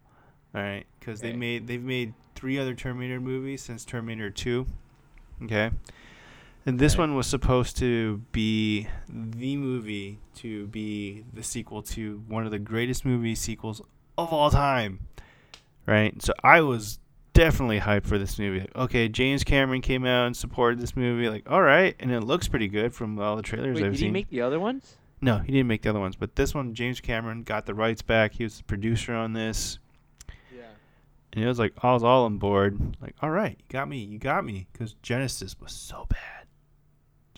All 0.55 0.61
right, 0.61 0.85
because 1.01 1.21
they 1.21 1.33
made 1.33 1.67
they've 1.67 1.83
made 1.83 2.15
three 2.35 2.59
other 2.59 2.75
Terminator 2.75 3.21
movies 3.21 3.63
since 3.63 3.85
Terminator 3.85 4.31
Two. 4.31 4.67
Okay. 5.43 5.71
And 6.67 6.79
this 6.79 6.93
Okay. 6.93 7.01
one 7.01 7.15
was 7.17 7.27
supposed 7.27 7.79
to 7.79 8.19
be 8.33 8.87
the 9.09 9.57
movie 9.57 10.19
to 10.37 10.67
be 10.67 11.25
the 11.33 11.43
sequel 11.43 11.83
to 11.83 12.23
one 12.29 12.45
of 12.45 12.51
the 12.51 12.59
greatest 12.59 13.05
movie 13.07 13.35
sequels 13.35 13.81
of 14.19 14.31
all 14.33 14.51
time. 14.51 15.01
Right? 15.87 16.21
So 16.23 16.35
I 16.45 16.61
was 16.61 16.99
definitely 17.33 17.81
hyped 17.81 18.05
for 18.07 18.19
this 18.19 18.39
movie. 18.39 18.61
Like, 18.61 18.77
okay, 18.77 19.09
James 19.09 19.43
Cameron 19.43 19.81
came 19.81 20.05
out 20.05 20.27
and 20.27 20.37
supported 20.37 20.79
this 20.81 20.95
movie. 20.95 21.31
Like, 21.31 21.51
all 21.51 21.63
right, 21.63 21.97
and 21.99 22.11
it 22.13 22.21
looks 22.21 22.47
pretty 22.47 22.69
good 22.69 22.95
from 22.95 23.19
all 23.19 23.37
the 23.37 23.43
trailers 23.43 23.77
Wait, 23.77 23.85
I've 23.87 23.93
did 23.93 23.99
seen. 23.99 24.09
Did 24.09 24.09
he 24.09 24.13
make 24.13 24.29
the 24.29 24.43
other 24.43 24.61
ones? 24.61 24.97
no, 25.23 25.39
he 25.39 25.53
didn't 25.53 25.67
make 25.67 25.83
the 25.83 25.89
other 25.91 26.01
ones, 26.01 26.17
but 26.17 26.37
this 26.37 26.55
one, 26.55 26.75
James 26.75 27.01
Cameron 27.01 27.43
got 27.43 27.65
the 27.67 27.75
rights 27.75 28.03
back. 28.03 28.33
He 28.35 28.45
was 28.45 28.59
the 28.59 28.65
producer 28.65 29.15
on 29.15 29.33
this. 29.33 29.79
And 31.33 31.45
it 31.45 31.47
was 31.47 31.59
like 31.59 31.73
I 31.83 31.93
was 31.93 32.03
all 32.03 32.25
on 32.25 32.39
board. 32.39 32.97
Like, 33.01 33.15
all 33.23 33.31
right, 33.31 33.57
you 33.59 33.65
got 33.69 33.89
me, 33.89 33.99
you 33.99 34.19
got 34.19 34.45
me, 34.45 34.67
because 34.73 34.95
Genisys 35.03 35.61
was 35.61 35.73
so 35.73 36.07
bad. 36.09 36.47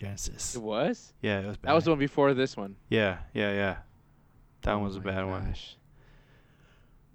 Genisys, 0.01 0.57
It 0.57 0.63
was. 0.63 1.13
yeah, 1.21 1.41
it 1.41 1.47
was 1.47 1.57
bad. 1.57 1.71
That 1.71 1.75
was 1.75 1.85
the 1.85 1.91
one 1.91 1.99
before 1.99 2.33
this 2.35 2.57
one. 2.57 2.77
Yeah, 2.89 3.19
yeah, 3.35 3.53
yeah. 3.53 3.77
That 4.63 4.73
Oh 4.73 4.79
one 4.79 4.85
was 4.87 4.97
a 4.97 5.01
bad 5.01 5.25
one. 5.27 5.55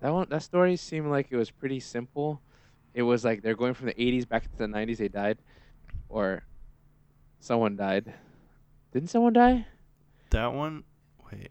That 0.02 0.14
one, 0.14 0.28
that 0.30 0.44
story 0.44 0.76
seemed 0.76 1.10
like 1.10 1.28
it 1.32 1.38
was 1.38 1.50
pretty 1.50 1.80
simple. 1.80 2.42
It 2.94 3.02
was 3.02 3.26
like 3.26 3.42
they're 3.42 3.56
going 3.56 3.74
from 3.74 3.88
the 3.88 3.94
80s 3.96 4.28
back 4.28 4.44
to 4.44 4.58
the 4.58 4.66
90s. 4.68 4.98
They 4.98 5.08
died, 5.08 5.38
or 6.10 6.44
someone 7.40 7.76
died. 7.76 8.14
Didn't 8.92 9.10
someone 9.10 9.34
die? 9.34 9.66
That 10.30 10.54
one, 10.54 10.84
wait, 11.32 11.50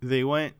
they 0.00 0.22
went. 0.24 0.54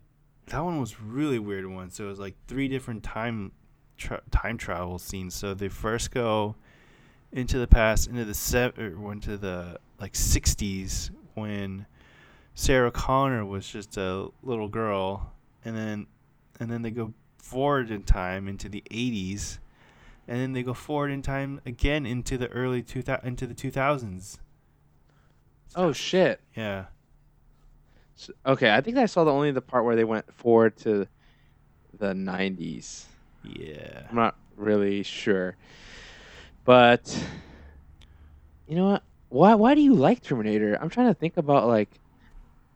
That 0.46 0.64
one 0.64 0.80
was 0.80 1.00
really 1.00 1.38
weird 1.38 1.66
one. 1.66 1.90
So 1.90 2.04
it 2.04 2.08
was 2.08 2.18
like 2.18 2.34
three 2.48 2.66
different 2.68 3.02
time 3.04 3.52
tra- 4.00 4.22
time 4.30 4.56
travel 4.58 4.98
scenes. 4.98 5.34
So 5.34 5.54
they 5.54 5.68
first 5.68 6.10
go 6.10 6.56
into 7.30 7.58
the 7.58 7.66
past, 7.68 8.08
into 8.08 8.24
the 8.24 8.34
se- 8.34 8.72
er, 8.78 8.96
or 9.00 9.12
into 9.12 9.36
the 9.36 9.78
like 10.00 10.14
'60s 10.14 11.10
when 11.34 11.86
Sarah 12.54 12.90
Connor 12.90 13.44
was 13.44 13.68
just 13.68 13.96
a 13.96 14.28
little 14.42 14.68
girl, 14.68 15.32
and 15.64 15.76
then 15.76 16.06
and 16.58 16.70
then 16.70 16.82
they 16.82 16.90
go 16.90 17.14
forward 17.38 17.90
in 17.90 18.02
time 18.02 18.48
into 18.48 18.68
the 18.68 18.82
'80s, 18.90 19.58
and 20.26 20.38
then 20.40 20.52
they 20.52 20.62
go 20.62 20.74
forward 20.74 21.10
in 21.10 21.22
time 21.22 21.60
again 21.64 22.06
into 22.06 22.36
the 22.36 22.48
early 22.48 22.82
two 22.82 23.02
thou- 23.02 23.20
into 23.22 23.46
the 23.46 23.54
2000s. 23.54 24.38
Oh 25.76 25.92
shit. 25.92 26.40
Yeah. 26.56 26.86
S 28.16 28.30
okay, 28.44 28.74
I 28.74 28.80
think 28.80 28.96
I 28.96 29.06
saw 29.06 29.24
the 29.24 29.32
only 29.32 29.52
the 29.52 29.62
part 29.62 29.84
where 29.84 29.94
they 29.96 30.04
went 30.04 30.32
forward 30.34 30.76
to 30.78 31.06
the 31.96 32.12
90s. 32.12 33.04
Yeah. 33.44 34.06
I'm 34.08 34.16
not 34.16 34.36
really 34.56 35.02
sure, 35.02 35.56
but 36.64 37.16
you 38.68 38.76
know 38.76 38.86
what? 38.86 39.02
Why 39.28 39.54
why 39.54 39.74
do 39.74 39.80
you 39.80 39.94
like 39.94 40.22
Terminator? 40.22 40.76
I'm 40.80 40.90
trying 40.90 41.06
to 41.08 41.14
think 41.14 41.36
about 41.36 41.66
like 41.68 41.90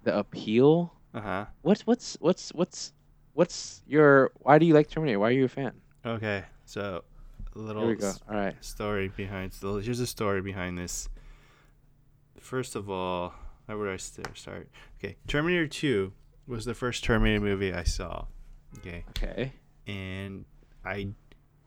the 0.04 0.16
appeal. 0.18 0.92
Uh 1.12 1.20
huh. 1.20 1.44
What's 1.62 1.86
what's 1.86 2.16
what's 2.20 2.50
what's 2.54 2.92
what's 3.34 3.82
your 3.86 4.30
why 4.40 4.58
do 4.58 4.66
you 4.66 4.74
like 4.74 4.88
Terminator? 4.88 5.18
Why 5.18 5.28
are 5.28 5.32
you 5.32 5.44
a 5.44 5.48
fan? 5.48 5.72
Okay, 6.06 6.44
so 6.64 7.02
a 7.54 7.58
little 7.58 7.82
Here 7.82 7.90
we 7.90 7.96
go. 7.96 8.12
All 8.28 8.36
right. 8.36 8.54
story 8.64 9.08
behind. 9.08 9.52
So 9.52 9.78
here's 9.78 10.00
a 10.00 10.06
story 10.06 10.40
behind 10.42 10.78
this. 10.78 11.08
First 12.40 12.76
of 12.76 12.90
all, 12.90 13.32
where 13.66 13.76
would 13.78 13.88
I 13.88 13.96
start? 13.96 14.68
Okay, 14.98 15.16
Terminator 15.26 15.66
Two 15.66 16.12
was 16.46 16.64
the 16.64 16.74
first 16.74 17.02
Terminator 17.04 17.40
movie 17.40 17.72
I 17.72 17.84
saw. 17.84 18.26
Okay, 18.78 19.04
Okay. 19.10 19.52
and 19.86 20.44
I 20.84 21.08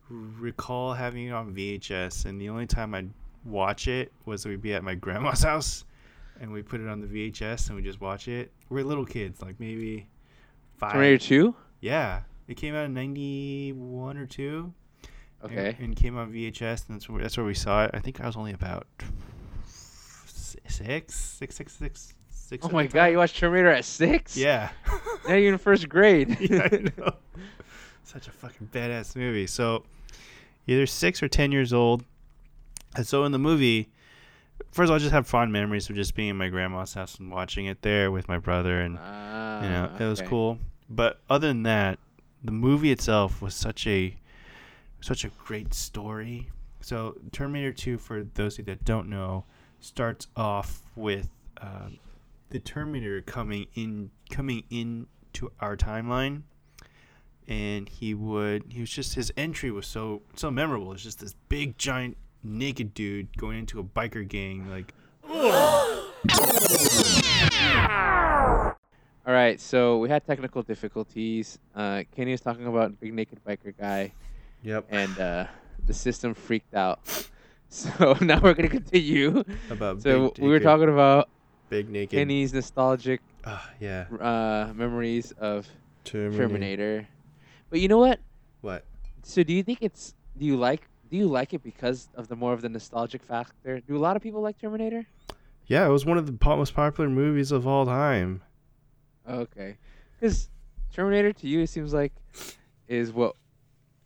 recall 0.10 0.94
having 0.94 1.28
it 1.28 1.32
on 1.32 1.54
VHS, 1.54 2.26
and 2.26 2.40
the 2.40 2.50
only 2.50 2.68
time 2.68 2.94
I'd 2.94 3.10
watch 3.44 3.88
it 3.88 4.12
was 4.26 4.46
we'd 4.46 4.62
be 4.62 4.74
at 4.74 4.84
my 4.84 4.96
grandma's 4.96 5.44
house, 5.52 5.86
and 6.40 6.52
we 6.52 6.62
put 6.62 6.82
it 6.82 6.88
on 6.88 7.02
the 7.02 7.08
VHS 7.08 7.68
and 7.68 7.76
we 7.76 7.82
just 7.82 8.02
watch 8.02 8.28
it. 8.28 8.52
We're 8.70 8.84
little 8.84 9.06
kids, 9.06 9.42
like 9.42 9.60
maybe 9.60 10.08
five. 10.78 10.94
Terminator 10.94 11.18
2? 11.18 11.56
Yeah, 11.82 12.22
it 12.48 12.56
came 12.56 12.76
out 12.76 12.86
in 12.86 12.94
'91 12.94 14.18
or 14.18 14.26
two. 14.26 14.74
Okay. 15.44 15.78
And, 15.80 15.96
came 15.96 16.18
on 16.18 16.32
VHS, 16.32 16.88
and 16.88 16.96
that's 16.96 17.08
where, 17.08 17.22
that's 17.22 17.38
where 17.38 17.46
we 17.46 17.54
saw 17.54 17.86
it. 17.86 17.92
I 17.94 18.00
think 18.00 18.20
I 18.20 18.26
was 18.26 18.36
only 18.36 18.54
about 18.54 18.88
six, 19.66 21.16
six, 21.16 21.56
six, 21.56 21.74
six, 21.78 22.14
six. 22.30 22.66
Oh 22.66 22.70
my 22.70 22.88
god, 22.88 23.06
you 23.06 23.18
watched 23.18 23.38
Terminator 23.38 23.70
at 23.70 23.86
6? 23.86 24.36
Yeah. 24.38 24.70
Now 25.28 25.36
you're 25.36 25.52
in 25.52 25.58
first 25.58 25.90
grade. 25.90 26.38
yeah, 26.40 26.70
I 26.72 26.78
know. 26.98 27.14
Such 28.08 28.30
a 28.30 28.32
fucking 28.32 28.70
badass 28.72 29.18
movie. 29.18 29.48
So, 29.48 29.84
either 30.66 30.86
six 30.86 31.22
or 31.22 31.28
ten 31.28 31.52
years 31.52 31.74
old. 31.74 32.06
And 32.96 33.06
so 33.06 33.26
in 33.26 33.34
the 33.34 33.38
movie, 33.38 33.90
first 34.72 34.86
of 34.88 34.92
all, 34.92 34.96
I 34.96 35.00
just 35.00 35.12
have 35.12 35.28
fond 35.28 35.52
memories 35.52 35.90
of 35.90 35.98
just 35.98 36.16
being 36.16 36.30
in 36.30 36.38
my 36.38 36.48
grandma's 36.48 36.94
house 36.94 37.20
and 37.20 37.30
watching 37.30 37.66
it 37.66 37.82
there 37.82 38.10
with 38.10 38.30
my 38.30 38.38
brother, 38.38 38.80
and 38.80 38.98
Ah, 39.00 39.62
you 39.62 39.70
know 39.70 39.92
it 40.00 40.10
was 40.10 40.22
cool. 40.22 40.58
But 40.90 41.20
other 41.30 41.50
than 41.50 41.64
that, 41.64 42.00
the 42.44 42.54
movie 42.54 42.92
itself 42.92 43.42
was 43.42 43.54
such 43.54 43.86
a 43.86 44.16
such 45.02 45.26
a 45.26 45.30
great 45.38 45.74
story. 45.74 46.50
So 46.80 47.18
Terminator 47.34 47.74
2, 47.74 47.98
for 47.98 48.24
those 48.24 48.54
of 48.54 48.60
you 48.60 48.74
that 48.74 48.86
don't 48.86 49.10
know, 49.10 49.44
starts 49.82 50.28
off 50.38 50.82
with 50.96 51.28
um, 51.60 51.98
the 52.52 52.60
Terminator 52.60 53.22
coming 53.22 53.68
in 53.76 54.12
coming 54.30 54.64
into 54.70 55.52
our 55.60 55.76
timeline, 55.76 56.44
and 57.48 57.88
he 57.90 58.14
would 58.14 58.64
he 58.70 58.82
was 58.82 58.90
just 58.90 59.16
his 59.16 59.32
entry 59.38 59.72
was 59.72 59.88
so 59.88 60.22
so 60.36 60.52
memorable. 60.52 60.92
It's 60.94 61.04
just 61.04 61.20
this 61.20 61.34
big 61.50 61.78
giant 61.78 62.18
naked 62.44 62.94
dude 62.94 63.36
going 63.38 63.60
into 63.60 63.80
a 63.80 63.84
biker 63.84 64.28
gang 64.28 64.70
like 64.70 64.94
All 69.26 69.34
right, 69.34 69.60
so 69.60 69.98
we 69.98 70.08
had 70.08 70.26
technical 70.26 70.64
difficulties. 70.64 71.60
Uh, 71.76 72.04
Kenny 72.16 72.32
was 72.32 72.40
talking 72.40 72.66
about 72.66 72.98
big 73.00 73.14
naked 73.14 73.40
biker 73.46 73.74
guy, 73.78 74.14
yep 74.64 74.86
and 74.90 75.20
uh, 75.20 75.48
the 75.86 75.94
system 75.94 76.34
freaked 76.34 76.74
out. 76.74 77.00
So 77.70 78.16
now 78.22 78.40
we're 78.40 78.54
gonna 78.54 78.70
continue. 78.70 79.44
about 79.70 79.98
big 79.98 80.04
So 80.04 80.30
big 80.30 80.40
we 80.42 80.48
were 80.48 80.62
talking 80.62 80.88
about 80.88 81.28
big 81.68 81.90
naked 81.90 82.18
Kenny's 82.18 82.54
nostalgic 82.54 83.20
Ah, 83.44 83.70
yeah 83.82 84.06
uh, 84.22 84.72
memories 84.74 85.34
of 85.34 85.68
Terminator. 86.06 86.48
Terminator. 86.48 87.08
But 87.70 87.80
you 87.80 87.88
know 87.88 87.98
what? 87.98 88.20
What? 88.62 88.84
So 89.24 89.44
do 89.44 89.54
you 89.54 89.64
think 89.64 89.80
it's 89.82 90.14
do 90.38 90.46
you 90.46 90.56
like 90.58 90.88
do 91.10 91.18
you 91.18 91.28
like 91.28 91.54
it 91.54 91.64
because 91.64 92.10
of 92.16 92.28
the 92.28 92.36
more 92.36 92.54
of 92.54 92.62
the 92.62 92.70
nostalgic 92.70 93.24
factor? 93.24 93.80
Do 93.80 93.96
a 93.96 94.00
lot 94.00 94.16
of 94.16 94.22
people 94.22 94.42
like 94.42 94.60
Terminator? 94.60 95.06
Yeah, 95.66 95.86
it 95.86 95.90
was 95.90 96.06
one 96.06 96.18
of 96.18 96.26
the 96.26 96.38
most 96.46 96.74
popular 96.74 97.10
movies 97.10 97.52
of 97.52 97.68
all 97.68 97.86
time. 97.86 98.42
Okay, 99.30 99.78
because 100.14 100.50
Terminator 100.94 101.34
to 101.34 101.48
you 101.48 101.62
it 101.62 101.68
seems 101.68 101.94
like 101.94 102.14
is 102.88 103.12
what 103.12 103.36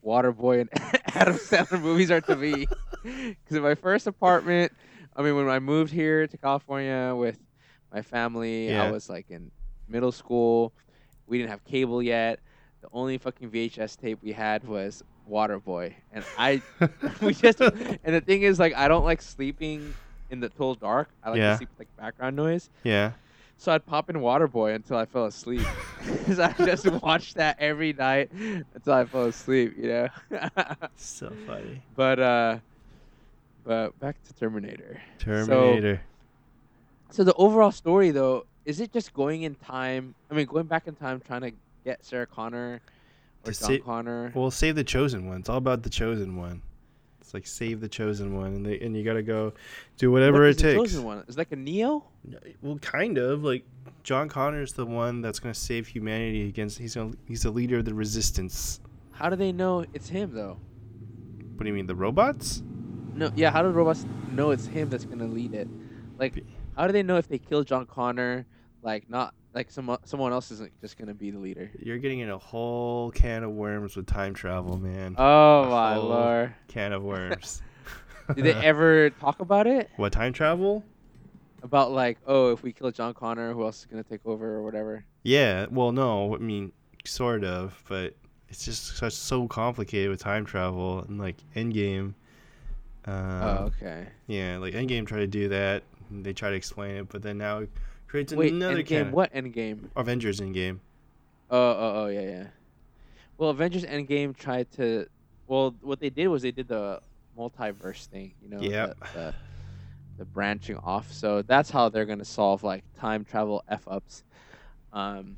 Waterboy 0.03 0.61
and 0.61 0.69
Adam 1.15 1.35
Sandler 1.35 1.81
movies 1.81 2.09
are 2.11 2.21
to 2.21 2.35
me. 2.35 2.67
Because 3.03 3.57
in 3.57 3.63
my 3.63 3.73
first 3.73 4.05
apartment, 4.05 4.71
I 5.15 5.23
mean, 5.23 5.35
when 5.35 5.49
I 5.49 5.57
moved 5.57 5.91
here 5.91 6.27
to 6.27 6.37
California 6.37 7.15
with 7.17 7.39
my 7.91 8.03
family, 8.03 8.69
Yeah. 8.69 8.83
I 8.83 8.91
was 8.91 9.09
like 9.09 9.31
in 9.31 9.49
middle 9.87 10.11
school. 10.11 10.71
We 11.25 11.39
didn't 11.39 11.49
have 11.49 11.63
cable 11.63 12.03
yet. 12.03 12.41
The 12.81 12.89
only 12.91 13.17
fucking 13.17 13.49
VHS 13.51 13.95
tape 13.95 14.19
we 14.23 14.31
had 14.31 14.63
was 14.67 15.03
Waterboy, 15.29 15.93
and 16.11 16.25
I 16.37 16.63
we 17.21 17.33
just 17.33 17.61
and 17.61 18.15
the 18.15 18.21
thing 18.21 18.41
is 18.43 18.59
like 18.59 18.73
I 18.75 18.87
don't 18.87 19.03
like 19.03 19.21
sleeping 19.21 19.95
in 20.29 20.39
the 20.39 20.49
total 20.49 20.75
dark. 20.75 21.09
I 21.23 21.29
like 21.29 21.39
Yeah. 21.39 21.51
to 21.51 21.57
sleep 21.57 21.69
with 21.69 21.79
like 21.79 21.89
background 21.97 22.35
noise. 22.35 22.69
yeah. 22.83 23.11
So 23.57 23.71
I'd 23.71 23.85
pop 23.85 24.09
in 24.09 24.15
Waterboy 24.15 24.73
until 24.73 24.97
I 24.97 25.05
fell 25.05 25.25
asleep. 25.25 25.67
'Cause 26.25 26.39
I 26.39 26.51
just 26.53 26.89
watched 27.03 27.35
that 27.35 27.57
every 27.59 27.93
night 27.93 28.31
until 28.31 28.93
I 28.93 29.05
fell 29.05 29.25
asleep, 29.25 29.73
you 29.77 29.87
know. 29.87 30.07
So 30.95 31.35
funny. 31.45 31.83
but 31.95 32.19
uh, 32.19 32.59
but 33.63 33.99
back 33.99 34.21
to 34.23 34.33
Terminator. 34.33 34.99
Terminator. 35.19 36.01
So 37.11 37.23
the 37.23 37.33
overall 37.35 37.71
story, 37.71 38.11
though, 38.11 38.43
is 38.65 38.79
it 38.79 38.91
just 38.91 39.13
going 39.13 39.43
in 39.43 39.55
time? 39.55 40.15
I 40.29 40.33
mean, 40.33 40.45
going 40.45 40.65
back 40.67 40.87
in 40.87 40.95
time, 40.95 41.19
trying 41.19 41.41
to 41.41 41.51
get 41.83 42.03
Sarah 42.05 42.27
Connor, 42.27 42.81
or 43.45 43.51
John 43.51 43.79
Connor. 43.79 44.31
Well, 44.35 44.51
save 44.51 44.75
the 44.75 44.83
chosen 44.83 45.27
one. 45.27 45.39
It's 45.39 45.49
all 45.49 45.57
about 45.57 45.83
the 45.83 45.89
chosen 45.89 46.35
one. 46.37 46.61
It's 47.19 47.33
like 47.33 47.47
save 47.47 47.79
the 47.81 47.87
chosen 47.87 48.35
one, 48.35 48.53
and 48.53 48.65
they, 48.65 48.79
and 48.79 48.95
you 48.95 49.03
gotta 49.03 49.23
go 49.23 49.53
do 49.97 50.11
whatever 50.11 50.39
What 50.39 50.47
it 50.47 50.49
is 50.49 50.55
the 50.57 50.63
takes. 50.63 50.75
chosen 50.75 51.03
one? 51.03 51.23
It's 51.27 51.37
like 51.37 51.51
a 51.51 51.55
Neo. 51.55 52.03
Well, 52.61 52.77
kind 52.79 53.17
of 53.17 53.43
like 53.43 53.63
John 54.03 54.27
Connor 54.27 54.61
is 54.61 54.73
the 54.73 54.85
one 54.85 55.21
that's 55.21 55.39
gonna 55.39 55.53
save 55.53 55.87
humanity 55.87 56.47
against. 56.47 56.77
He's 56.77 56.95
gonna, 56.95 57.13
he's 57.27 57.43
the 57.43 57.51
leader 57.51 57.77
of 57.79 57.85
the 57.85 57.93
resistance. 57.93 58.79
How 59.11 59.29
do 59.29 59.35
they 59.35 59.51
know 59.51 59.85
it's 59.93 60.09
him 60.09 60.33
though? 60.33 60.57
What 61.55 61.63
do 61.63 61.67
you 61.67 61.73
mean, 61.75 61.85
the 61.85 61.95
robots? 61.95 62.63
No, 63.13 63.31
yeah. 63.35 63.51
How 63.51 63.61
do 63.61 63.69
robots 63.69 64.05
know 64.31 64.49
it's 64.51 64.65
him 64.65 64.89
that's 64.89 65.05
gonna 65.05 65.27
lead 65.27 65.53
it? 65.53 65.67
Like, 66.17 66.43
how 66.75 66.87
do 66.87 66.93
they 66.93 67.03
know 67.03 67.17
if 67.17 67.27
they 67.27 67.37
kill 67.37 67.63
John 67.63 67.85
Connor? 67.85 68.45
Like, 68.81 69.09
not 69.09 69.35
like 69.53 69.71
some 69.71 69.97
someone 70.05 70.31
else 70.31 70.51
isn't 70.51 70.71
just 70.81 70.97
gonna 70.97 71.13
be 71.13 71.31
the 71.31 71.39
leader. 71.39 71.71
You're 71.79 71.97
getting 71.97 72.19
in 72.19 72.29
a 72.29 72.37
whole 72.37 73.11
can 73.11 73.43
of 73.43 73.51
worms 73.51 73.95
with 73.95 74.05
time 74.05 74.33
travel, 74.33 74.77
man. 74.77 75.15
Oh 75.17 75.63
A 75.63 75.69
my 75.69 75.97
lord! 75.97 76.53
Can 76.67 76.93
of 76.93 77.03
worms. 77.03 77.61
Did 78.35 78.45
they 78.45 78.53
ever 78.65 79.09
talk 79.09 79.39
about 79.39 79.67
it? 79.67 79.89
what 79.97 80.13
time 80.13 80.33
travel? 80.33 80.83
About 81.63 81.91
like, 81.91 82.17
oh, 82.25 82.51
if 82.51 82.63
we 82.63 82.71
kill 82.73 82.89
John 82.91 83.13
Connor, 83.13 83.53
who 83.53 83.63
else 83.63 83.79
is 83.79 83.85
gonna 83.85 84.03
take 84.03 84.25
over 84.25 84.55
or 84.55 84.63
whatever? 84.63 85.05
Yeah. 85.23 85.67
Well, 85.69 85.91
no. 85.91 86.33
I 86.35 86.39
mean, 86.39 86.71
sort 87.05 87.43
of, 87.43 87.83
but 87.87 88.15
it's 88.49 88.65
just 88.65 88.97
such 88.97 89.13
so 89.13 89.47
complicated 89.47 90.09
with 90.09 90.19
time 90.19 90.45
travel 90.45 91.05
and 91.07 91.19
like 91.19 91.35
Endgame. 91.55 92.13
Um, 93.05 93.15
oh, 93.43 93.71
okay. 93.77 94.07
Yeah, 94.27 94.57
like 94.57 94.73
Endgame 94.73 95.05
tried 95.05 95.19
to 95.19 95.27
do 95.27 95.49
that. 95.49 95.83
And 96.09 96.25
they 96.25 96.33
try 96.33 96.49
to 96.49 96.55
explain 96.55 96.95
it, 96.97 97.09
but 97.09 97.21
then 97.21 97.37
now 97.37 97.63
creates 98.11 98.33
Wait, 98.33 98.51
another 98.51 98.83
can. 98.83 99.11
What 99.13 99.33
Endgame? 99.33 99.89
Avengers 99.95 100.41
Endgame. 100.41 100.79
Oh, 101.49 101.57
oh, 101.57 101.91
oh, 102.03 102.07
yeah, 102.07 102.21
yeah. 102.21 102.47
Well, 103.37 103.49
Avengers 103.51 103.85
Endgame 103.85 104.35
tried 104.35 104.69
to. 104.73 105.07
Well, 105.47 105.75
what 105.81 106.01
they 106.01 106.09
did 106.09 106.27
was 106.27 106.41
they 106.41 106.51
did 106.51 106.67
the 106.67 106.99
multiverse 107.39 108.07
thing. 108.07 108.33
You 108.41 108.49
know. 108.49 108.61
Yep. 108.61 108.99
The, 108.99 109.05
the, 109.13 109.33
the 110.17 110.25
branching 110.25 110.75
off. 110.77 111.11
So 111.11 111.41
that's 111.41 111.69
how 111.69 111.87
they're 111.87 112.05
gonna 112.05 112.25
solve 112.25 112.63
like 112.63 112.83
time 112.99 113.23
travel 113.23 113.63
f 113.69 113.87
ups. 113.87 114.23
Um. 114.91 115.37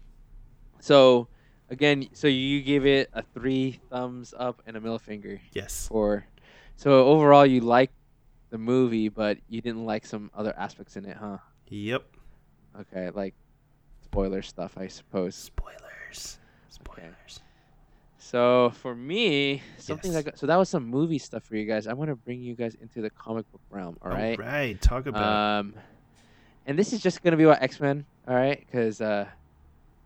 So, 0.79 1.27
again, 1.69 2.09
so 2.13 2.27
you 2.27 2.61
gave 2.63 2.87
it 2.87 3.09
a 3.13 3.21
three 3.21 3.79
thumbs 3.91 4.33
up 4.35 4.63
and 4.65 4.75
a 4.75 4.81
middle 4.81 4.99
finger 4.99 5.39
Yes. 5.53 5.87
for. 5.87 6.25
So 6.75 7.05
overall, 7.05 7.45
you 7.45 7.61
like 7.61 7.91
the 8.49 8.57
movie, 8.57 9.09
but 9.09 9.37
you 9.47 9.61
didn't 9.61 9.85
like 9.85 10.07
some 10.07 10.31
other 10.33 10.53
aspects 10.57 10.97
in 10.97 11.05
it, 11.05 11.15
huh? 11.15 11.37
Yep. 11.69 12.03
Okay, 12.81 13.09
like 13.11 13.33
spoiler 14.03 14.41
stuff, 14.41 14.73
I 14.77 14.87
suppose. 14.87 15.35
Spoilers. 15.35 16.39
Spoilers. 16.69 17.39
So 18.17 18.71
for 18.81 18.95
me, 18.95 19.61
something 19.77 20.11
Yes. 20.13 20.25
like 20.25 20.37
so 20.37 20.47
that 20.47 20.55
was 20.55 20.69
some 20.69 20.85
movie 20.85 21.19
stuff 21.19 21.43
for 21.43 21.55
you 21.55 21.65
guys. 21.65 21.87
I 21.87 21.93
want 21.93 22.09
to 22.09 22.15
bring 22.15 22.41
you 22.41 22.55
guys 22.55 22.75
into 22.75 23.01
the 23.01 23.09
comic 23.09 23.49
book 23.51 23.61
realm. 23.69 23.97
All 24.01 24.09
right. 24.11 24.39
All 24.39 24.45
right. 24.45 24.79
Talk 24.81 25.05
about. 25.07 25.59
Um, 25.59 25.73
and 26.65 26.79
this 26.79 26.93
is 26.93 27.01
just 27.01 27.21
gonna 27.21 27.37
be 27.37 27.43
about 27.43 27.61
X 27.61 27.79
Men. 27.79 28.05
All 28.27 28.33
right, 28.35 28.57
because 28.65 29.01
uh, 29.01 29.27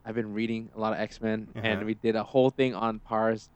I've 0.04 0.16
been 0.16 0.34
reading 0.34 0.70
a 0.76 0.80
lot 0.80 0.94
of 0.94 1.00
X 1.00 1.22
Men, 1.22 1.48
and 1.56 1.66
Uh-huh. 1.78 1.86
we 1.86 1.94
did 1.94 2.16
a 2.16 2.24
whole 2.24 2.50
thing 2.50 2.74
on 2.74 3.00
Powers 3.00 3.50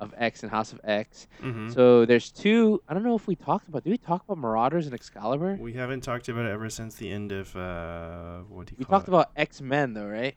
of 0.00 0.14
X 0.16 0.42
and 0.42 0.50
House 0.52 0.72
of 0.72 0.80
X. 0.84 1.26
Mhm. 1.42 1.72
So 1.74 2.04
there's 2.04 2.30
two. 2.30 2.82
I 2.88 2.94
don't 2.94 3.02
know 3.02 3.14
if 3.16 3.26
we 3.26 3.34
talked 3.36 3.68
about. 3.68 3.84
Did 3.84 3.90
we 3.90 3.98
talk 3.98 4.24
about 4.24 4.38
Marauders 4.38 4.86
and 4.86 4.94
Excalibur? 4.94 5.56
We 5.60 5.72
haven't 5.72 6.02
talked 6.02 6.28
about 6.28 6.44
it 6.46 6.50
ever 6.50 6.70
since 6.70 6.94
the 6.96 7.10
end 7.10 7.32
of 7.32 7.54
uh, 7.56 8.40
what 8.48 8.66
do 8.66 8.72
you 8.74 8.76
We 8.78 8.84
talked 8.84 9.08
it? 9.08 9.10
about 9.10 9.30
X 9.36 9.60
Men 9.60 9.94
though, 9.94 10.06
right? 10.06 10.36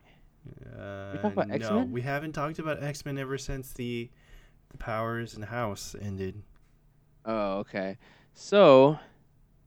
Uh, 0.75 1.17
talked 1.17 1.33
about 1.33 1.51
X-Men? 1.51 1.91
we 1.91 2.01
haven't 2.01 2.31
talked 2.33 2.57
about 2.57 2.81
X 2.81 3.05
Men 3.05 3.17
ever 3.19 3.37
since 3.37 3.71
the 3.74 4.09
the 4.69 4.77
Powers 4.77 5.35
and 5.35 5.45
House 5.45 5.95
ended. 6.01 6.41
Oh, 7.25 7.59
okay. 7.59 7.97
So 8.33 8.97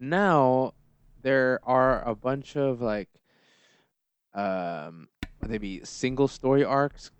now 0.00 0.74
there 1.22 1.60
are 1.62 2.02
a 2.02 2.14
bunch 2.16 2.56
of 2.56 2.80
like 2.80 3.08
um 4.34 5.08
maybe 5.46 5.80
single 5.84 6.26
story 6.26 6.64
arcs 6.64 7.10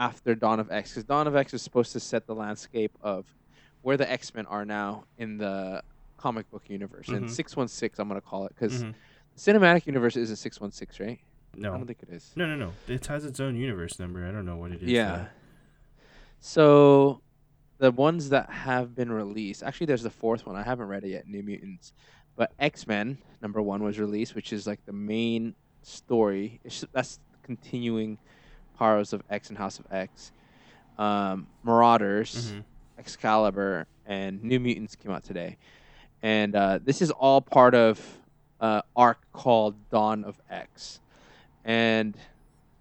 after 0.00 0.34
Dawn 0.34 0.58
of 0.58 0.70
X 0.72 0.90
because 0.90 1.04
Dawn 1.04 1.28
of 1.28 1.36
X 1.36 1.54
is 1.54 1.62
supposed 1.62 1.92
to 1.92 2.00
set 2.00 2.26
the 2.26 2.34
landscape 2.34 2.90
of 3.02 3.26
where 3.82 3.96
the 3.96 4.10
X 4.10 4.34
Men 4.34 4.46
are 4.46 4.64
now 4.64 5.04
in 5.18 5.36
the 5.38 5.82
comic 6.16 6.50
book 6.50 6.64
universe. 6.68 7.08
And 7.08 7.26
Mhm. 7.26 7.30
six 7.30 7.56
one 7.56 7.68
six, 7.68 7.98
I'm 8.00 8.08
gonna 8.08 8.20
call 8.20 8.46
it 8.46 8.54
because 8.54 8.82
Mhm. 8.82 8.94
cinematic 9.36 9.86
universe 9.86 10.16
isn't 10.16 10.36
six 10.36 10.60
one 10.60 10.72
six, 10.72 10.98
right? 10.98 11.20
No, 11.56 11.74
I 11.74 11.76
don't 11.76 11.86
think 11.86 12.02
it 12.02 12.08
is. 12.10 12.32
No, 12.34 12.46
no, 12.46 12.56
no. 12.56 12.72
It 12.88 13.06
has 13.06 13.24
its 13.24 13.38
own 13.40 13.56
universe 13.56 13.98
number. 13.98 14.26
I 14.26 14.32
don't 14.32 14.44
know 14.46 14.56
what 14.56 14.72
it 14.72 14.82
is. 14.82 14.88
Yeah. 14.90 15.16
though. 15.16 15.26
So 16.40 17.22
the 17.78 17.90
ones 17.90 18.28
that 18.30 18.50
have 18.50 18.94
been 18.94 19.10
released, 19.12 19.62
actually, 19.62 19.86
there's 19.86 20.02
the 20.02 20.10
fourth 20.10 20.46
one. 20.46 20.56
I 20.56 20.62
haven't 20.62 20.86
read 20.88 21.04
it 21.04 21.08
yet, 21.10 21.26
New 21.26 21.42
Mutants. 21.42 21.92
But 22.36 22.52
X 22.58 22.86
Men 22.86 23.18
number 23.42 23.60
one 23.60 23.82
was 23.82 23.98
released, 23.98 24.34
which 24.34 24.52
is 24.52 24.66
like 24.66 24.84
the 24.86 24.92
main 24.92 25.54
story. 25.82 26.60
It's, 26.64 26.84
that's 26.92 27.18
continuing 27.42 28.18
Powers 28.80 29.12
of 29.12 29.22
X 29.28 29.50
and 29.50 29.58
House 29.58 29.78
of 29.78 29.84
X. 29.92 30.32
Um, 30.98 31.46
Marauders, 31.62 32.50
Mhm. 32.52 32.64
Excalibur, 32.98 33.86
and 34.06 34.42
New 34.42 34.58
Mutants 34.58 34.96
came 34.96 35.12
out 35.12 35.22
today, 35.22 35.56
and 36.22 36.56
uh, 36.56 36.78
this 36.82 37.00
is 37.02 37.10
all 37.10 37.40
part 37.42 37.74
of 37.74 38.00
uh, 38.60 38.80
arc 38.96 39.18
called 39.34 39.74
Dawn 39.90 40.24
of 40.24 40.40
X, 40.50 41.00
and 41.64 42.16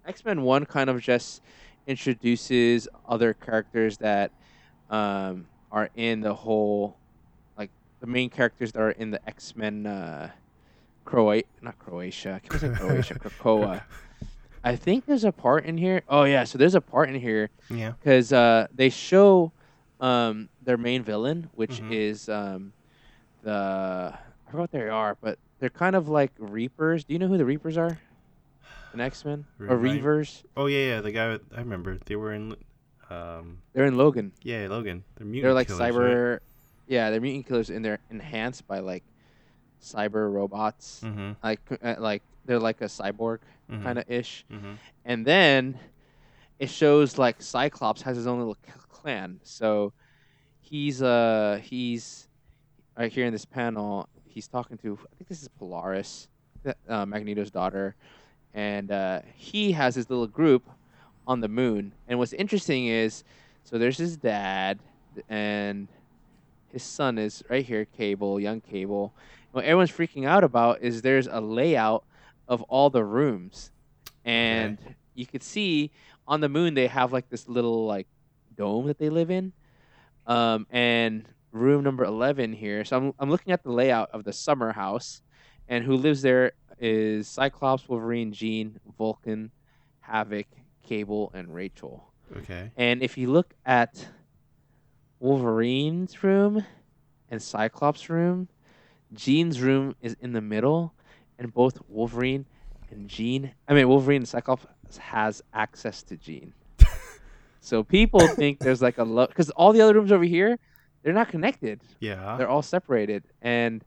X 0.05 0.23
Men 0.25 0.41
One 0.41 0.65
kind 0.65 0.89
of 0.89 1.01
just 1.01 1.41
introduces 1.85 2.87
other 3.07 3.33
characters 3.33 3.97
that 3.97 4.31
um, 4.89 5.47
are 5.71 5.89
in 5.95 6.21
the 6.21 6.33
whole, 6.33 6.95
like 7.57 7.71
the 7.99 8.07
main 8.07 8.29
characters 8.29 8.71
that 8.71 8.81
are 8.81 8.91
in 8.91 9.11
the 9.11 9.19
X 9.27 9.53
Men. 9.55 9.85
Uh, 9.85 10.31
Croatia, 11.05 11.45
not 11.61 11.77
Croatia. 11.79 12.33
I 12.35 12.39
keep 12.39 12.53
saying 12.59 12.75
Croatia, 12.75 13.15
Krakoa. 13.19 13.81
I 14.63 14.75
think 14.75 15.05
there's 15.05 15.23
a 15.23 15.31
part 15.31 15.65
in 15.65 15.77
here. 15.77 16.01
Oh 16.09 16.23
yeah, 16.23 16.43
so 16.43 16.57
there's 16.57 16.75
a 16.75 16.81
part 16.81 17.09
in 17.09 17.15
here 17.19 17.49
Yeah. 17.69 17.93
because 17.99 18.33
uh, 18.33 18.67
they 18.73 18.89
show 18.89 19.51
um, 19.99 20.49
their 20.61 20.77
main 20.77 21.03
villain, 21.03 21.49
which 21.55 21.81
Mhm. 21.81 21.91
is 21.93 22.29
um, 22.29 22.73
the 23.43 24.13
I 24.13 24.51
forgot 24.51 24.61
what 24.61 24.71
they 24.71 24.89
are, 24.89 25.17
but 25.21 25.37
they're 25.59 25.69
kind 25.69 25.95
of 25.95 26.09
like 26.09 26.31
Reapers. 26.37 27.03
Do 27.05 27.13
you 27.13 27.19
know 27.19 27.27
who 27.27 27.37
the 27.37 27.45
Reapers 27.45 27.77
are? 27.77 27.99
In 28.93 28.99
X 28.99 29.23
Men 29.23 29.45
or 29.59 29.77
Reavers? 29.77 30.43
Oh 30.57 30.65
yeah, 30.65 30.95
yeah. 30.95 31.01
The 31.01 31.11
guy 31.11 31.29
with, 31.29 31.41
I 31.55 31.59
remember. 31.59 31.99
They 32.05 32.15
were 32.15 32.33
in. 32.33 32.55
Um. 33.09 33.59
They're 33.73 33.85
in 33.85 33.97
Logan. 33.97 34.31
Yeah, 34.41 34.67
Logan. 34.69 35.03
They're 35.15 35.25
mutant. 35.27 35.43
they're 35.43 35.53
like 35.53 35.67
killers, 35.67 35.79
right? 35.79 35.93
cyber. 35.93 36.39
Yeah, 36.87 37.11
they're 37.11 37.21
mutant 37.21 37.47
killers, 37.47 37.69
and 37.69 37.85
they're 37.85 37.99
enhanced 38.09 38.67
by 38.67 38.79
like 38.79 39.03
cyber 39.81 40.31
robots. 40.31 41.01
Mhm. 41.03 41.35
Like 41.43 41.59
uh, 41.83 41.95
like 41.99 42.23
they're 42.49 42.59
like 42.59 42.81
a 42.81 42.85
cyborg 42.85 43.39
Mhm. 43.69 43.83
kind 43.83 43.99
of 43.99 44.09
ish. 44.09 44.43
Mhm. 44.51 44.77
and 45.05 45.23
then 45.25 45.77
it 46.57 46.69
shows 46.69 47.17
like 47.19 47.39
Cyclops 47.41 48.01
has 48.01 48.17
his 48.17 48.25
own 48.27 48.39
little 48.39 48.57
clan. 48.89 49.39
So 49.43 49.93
he's 50.59 51.01
uh 51.01 51.59
he's 51.63 52.27
right 52.97 53.11
here 53.11 53.25
in 53.27 53.31
this 53.31 53.45
panel. 53.45 54.09
He's 54.25 54.47
talking 54.47 54.77
to 54.79 54.97
I 55.11 55.15
think 55.15 55.27
this 55.29 55.41
is 55.43 55.47
Polaris, 55.47 56.27
uh, 56.87 57.05
Magneto's 57.05 57.51
daughter, 57.51 57.95
and 58.53 58.91
uh, 58.91 59.21
he 59.35 59.71
has 59.73 59.93
his 59.95 60.09
little 60.09 60.27
group 60.27 60.63
on 61.27 61.39
the 61.41 61.47
moon. 61.47 61.93
And 62.07 62.17
what's 62.19 62.33
interesting 62.33 62.87
is, 62.87 63.23
so 63.63 63.77
there's 63.77 63.97
his 63.97 64.17
dad 64.17 64.79
and 65.29 65.87
his 66.73 66.83
son 66.83 67.17
is 67.17 67.43
right 67.49 67.65
here, 67.65 67.85
Cable, 67.85 68.39
young 68.39 68.61
Cable. 68.61 69.13
What 69.51 69.63
everyone's 69.65 69.91
freaking 69.91 70.25
out 70.25 70.43
about 70.43 70.81
is 70.81 71.01
there's 71.01 71.27
a 71.27 71.39
layout 71.41 72.03
of 72.49 72.61
all 72.63 72.89
the 72.89 73.05
rooms, 73.05 73.71
and 74.25 74.77
you 75.13 75.25
could 75.25 75.43
see 75.43 75.91
on 76.27 76.41
the 76.41 76.49
moon 76.49 76.73
they 76.73 76.87
have 76.87 77.13
like 77.13 77.29
this 77.29 77.47
little 77.47 77.85
like 77.85 78.07
dome 78.57 78.87
that 78.87 78.97
they 78.97 79.09
live 79.09 79.31
in, 79.31 79.53
um, 80.27 80.67
and 80.69 81.25
room 81.51 81.83
number 81.83 82.03
eleven 82.03 82.51
here. 82.51 82.83
So 82.83 82.97
I'm 82.97 83.13
I'm 83.19 83.29
looking 83.29 83.53
at 83.53 83.63
the 83.63 83.71
layout 83.71 84.09
of 84.11 84.25
the 84.25 84.33
summer 84.33 84.73
house, 84.73 85.21
and 85.69 85.85
who 85.85 85.95
lives 85.95 86.21
there 86.21 86.51
is 86.79 87.27
Cyclops, 87.27 87.87
Wolverine, 87.87 88.33
Jean, 88.33 88.79
Vulcan, 88.97 89.51
Havoc, 90.01 90.47
Cable, 90.83 91.31
and 91.33 91.53
Rachel. 91.53 92.11
Okay. 92.37 92.71
And 92.75 93.01
if 93.03 93.17
you 93.17 93.31
look 93.31 93.53
at 93.65 94.07
Wolverine's 95.19 96.23
room 96.23 96.63
and 97.29 97.41
Cyclops' 97.41 98.09
room, 98.09 98.47
Jean's 99.13 99.61
room 99.61 99.95
is 100.01 100.15
in 100.21 100.33
the 100.33 100.41
middle, 100.41 100.93
and 101.39 101.53
both 101.53 101.79
Wolverine 101.87 102.45
and 102.91 103.07
Jean, 103.09 103.51
I 103.67 103.73
mean 103.73 103.87
Wolverine 103.87 104.21
and 104.21 104.27
Cyclops 104.27 104.67
has 104.99 105.41
access 105.53 106.03
to 106.03 106.17
Jean. 106.17 106.53
so 107.61 107.83
people 107.83 108.27
think 108.27 108.59
there's 108.59 108.81
like 108.81 108.97
a 108.97 109.03
love 109.03 109.29
because 109.29 109.49
all 109.51 109.73
the 109.73 109.81
other 109.81 109.93
rooms 109.93 110.11
over 110.11 110.23
here, 110.23 110.59
they're 111.01 111.13
not 111.13 111.29
connected. 111.29 111.81
Yeah. 111.99 112.35
They're 112.37 112.49
all 112.49 112.61
separated. 112.61 113.23
And 113.41 113.83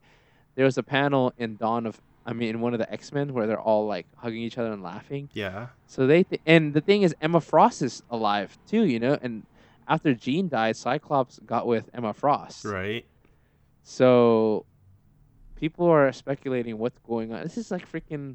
there 0.55 0.65
was 0.65 0.79
a 0.79 0.83
panel 0.83 1.33
in 1.39 1.57
Dawn 1.57 1.87
of 1.87 2.01
I 2.25 2.33
mean, 2.33 2.51
in 2.51 2.61
one 2.61 2.73
of 2.73 2.79
the 2.79 2.91
X 2.93 3.13
Men 3.13 3.33
where 3.35 3.47
they're 3.47 3.61
all 3.61 3.87
like 3.87 4.07
hugging 4.17 4.43
each 4.43 4.59
other 4.59 4.73
and 4.73 4.83
laughing. 4.83 5.29
Yeah. 5.33 5.69
So 5.87 6.07
they 6.07 6.23
th- 6.23 6.41
and 6.47 6.73
the 6.73 6.81
thing 6.81 7.03
is, 7.03 7.15
Emma 7.21 7.41
Frost 7.41 7.83
is 7.83 8.03
alive 8.11 8.57
too, 8.69 8.85
you 8.85 9.01
know. 9.01 9.19
And 9.21 9.45
after 9.89 10.15
Jean 10.15 10.49
died, 10.49 10.77
Cyclops 10.77 11.41
got 11.41 11.67
with 11.67 11.91
Emma 11.93 12.13
Frost. 12.13 12.65
Right. 12.65 13.05
So 13.83 14.65
people 15.63 15.87
are 15.87 16.11
speculating 16.11 16.77
what's 16.77 16.99
going 17.07 17.33
on. 17.33 17.41
This 17.45 17.57
is 17.57 17.71
like 17.71 17.91
freaking 17.91 18.35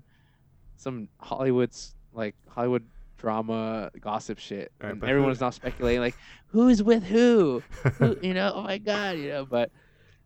some 0.78 1.10
Hollywood's 1.20 1.94
like 2.14 2.36
Hollywood 2.48 2.86
drama 3.18 3.92
gossip 4.00 4.40
shit. 4.40 4.72
Right, 4.82 4.94
and 4.94 5.04
everyone's 5.04 5.42
now 5.42 5.50
speculating 5.50 6.00
like 6.00 6.16
who's 6.48 6.82
with 6.82 7.04
who? 7.04 7.62
who 8.00 8.18
you 8.24 8.34
know, 8.34 8.54
oh 8.56 8.62
my 8.62 8.78
god, 8.78 9.18
you 9.18 9.28
know, 9.28 9.46
but 9.46 9.72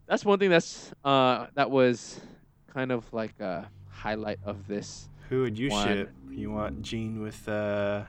that's 0.05 0.23
one 0.23 0.37
thing 0.37 0.51
that's 0.51 0.91
uh 1.03 1.47
that 1.55 1.71
was 1.71 2.21
kind 2.71 2.91
of 2.91 3.11
like 3.11 3.39
a 3.39 3.67
highlight 3.89 4.37
of 4.45 4.67
this. 4.67 5.09
Who 5.29 5.41
would 5.41 5.57
you 5.57 5.71
One. 5.71 5.87
ship? 5.87 6.11
You 6.29 6.51
want 6.51 6.83
Jean 6.83 7.19
with 7.19 7.49
uh 7.49 8.03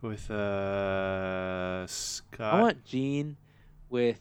with 0.00 0.28
uh 0.32 1.86
Scott? 1.86 2.54
I 2.54 2.60
want 2.60 2.84
Jean 2.84 3.36
with 3.88 4.18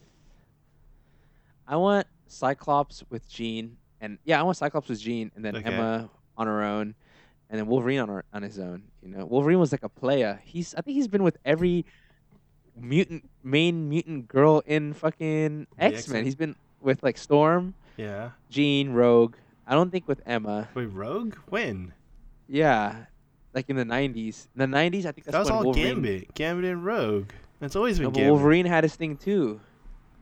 I 1.68 1.78
want 1.78 2.06
Cyclops 2.32 3.04
with 3.10 3.28
Jean 3.30 3.78
and 4.00 4.18
yeah, 4.24 4.40
I 4.40 4.44
want 4.44 4.58
Cyclops 4.58 4.90
with 4.90 5.00
Jean 5.00 5.32
and 5.36 5.44
then 5.46 5.56
Okay. 5.58 5.70
Emma 5.74 6.10
on 6.38 6.48
her 6.48 6.64
own 6.64 6.96
and 7.50 7.60
then 7.60 7.68
Wolverine 7.68 8.00
on 8.00 8.08
her, 8.10 8.24
on 8.34 8.42
his 8.44 8.58
own. 8.60 8.84
You 9.04 9.10
know, 9.10 9.26
Wolverine 9.26 9.60
was 9.60 9.72
like 9.72 9.84
a 9.84 9.90
player. 9.90 10.40
He's 10.46 10.74
I 10.76 10.82
think 10.82 10.96
he's 10.96 11.08
been 11.08 11.24
with 11.24 11.38
every 11.46 11.86
mutant 12.80 13.30
main 13.44 13.90
mutant 13.90 14.28
girl 14.28 14.62
in 14.66 14.94
fucking 14.94 15.68
X 15.78 16.08
Men. 16.08 16.24
He's 16.24 16.36
been 16.36 16.56
with 16.82 17.04
like 17.04 17.18
Storm, 17.18 17.74
yeah. 17.98 18.32
Jean, 18.50 18.92
Rogue. 18.94 19.36
I 19.68 19.74
don't 19.76 19.92
think 19.92 20.08
with 20.08 20.22
Emma. 20.26 20.70
Wait, 20.74 20.86
Rogue? 20.86 21.36
When? 21.50 21.94
Yeah, 22.48 23.06
like 23.54 23.70
in 23.70 23.76
the 23.76 23.84
'90s. 23.86 24.48
In 24.58 24.72
the 24.72 24.78
'90s, 24.78 25.06
I 25.06 25.12
think 25.12 25.26
that's 25.26 25.32
that 25.32 25.40
was 25.40 25.50
when 25.50 25.58
all 25.58 25.64
Wolverine. 25.66 25.94
Gambit. 25.96 26.34
Gambit 26.34 26.66
and 26.66 26.86
Rogue. 26.86 27.30
That's 27.60 27.76
always 27.76 28.00
been 28.00 28.12
No, 28.12 28.32
Wolverine 28.34 28.66
had 28.66 28.84
his 28.84 28.96
thing 28.96 29.18
too. 29.18 29.62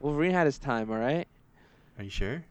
Wolverine 0.00 0.32
had 0.32 0.46
his 0.46 0.58
time. 0.58 0.90
All 0.90 0.98
right. 0.98 1.26
Are 2.00 2.02
you 2.02 2.08
sure? 2.08 2.42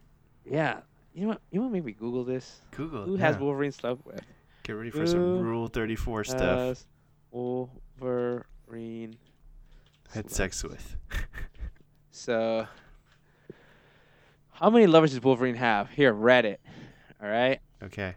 Yeah. 0.46 0.82
You 1.12 1.24
know 1.24 1.30
what? 1.30 1.42
You 1.50 1.60
want 1.60 1.72
to 1.72 1.74
maybe 1.74 1.92
Google 1.92 2.24
this? 2.24 2.62
Google. 2.70 3.06
Who 3.06 3.16
it, 3.16 3.20
has. 3.20 3.36
Wolverine 3.36 3.72
slept 3.72 4.06
with? 4.06 4.22
Get 4.62 4.74
ready 4.74 4.92
for 4.92 5.08
some 5.08 5.40
Rule 5.40 5.68
34 5.68 6.24
stuff. 6.24 6.86
Wolverine 7.32 9.16
Had 10.12 10.30
slept- 10.30 10.32
sex 10.32 10.64
with. 10.64 10.96
So, 12.12 12.68
how 14.52 14.70
many 14.70 14.88
lovers 14.88 15.12
does 15.12 15.24
Wolverine 15.24 15.56
have? 15.56 15.90
Here, 15.90 16.14
Reddit. 16.14 16.58
All 17.24 17.30
right, 17.30 17.60
okay. 17.82 18.16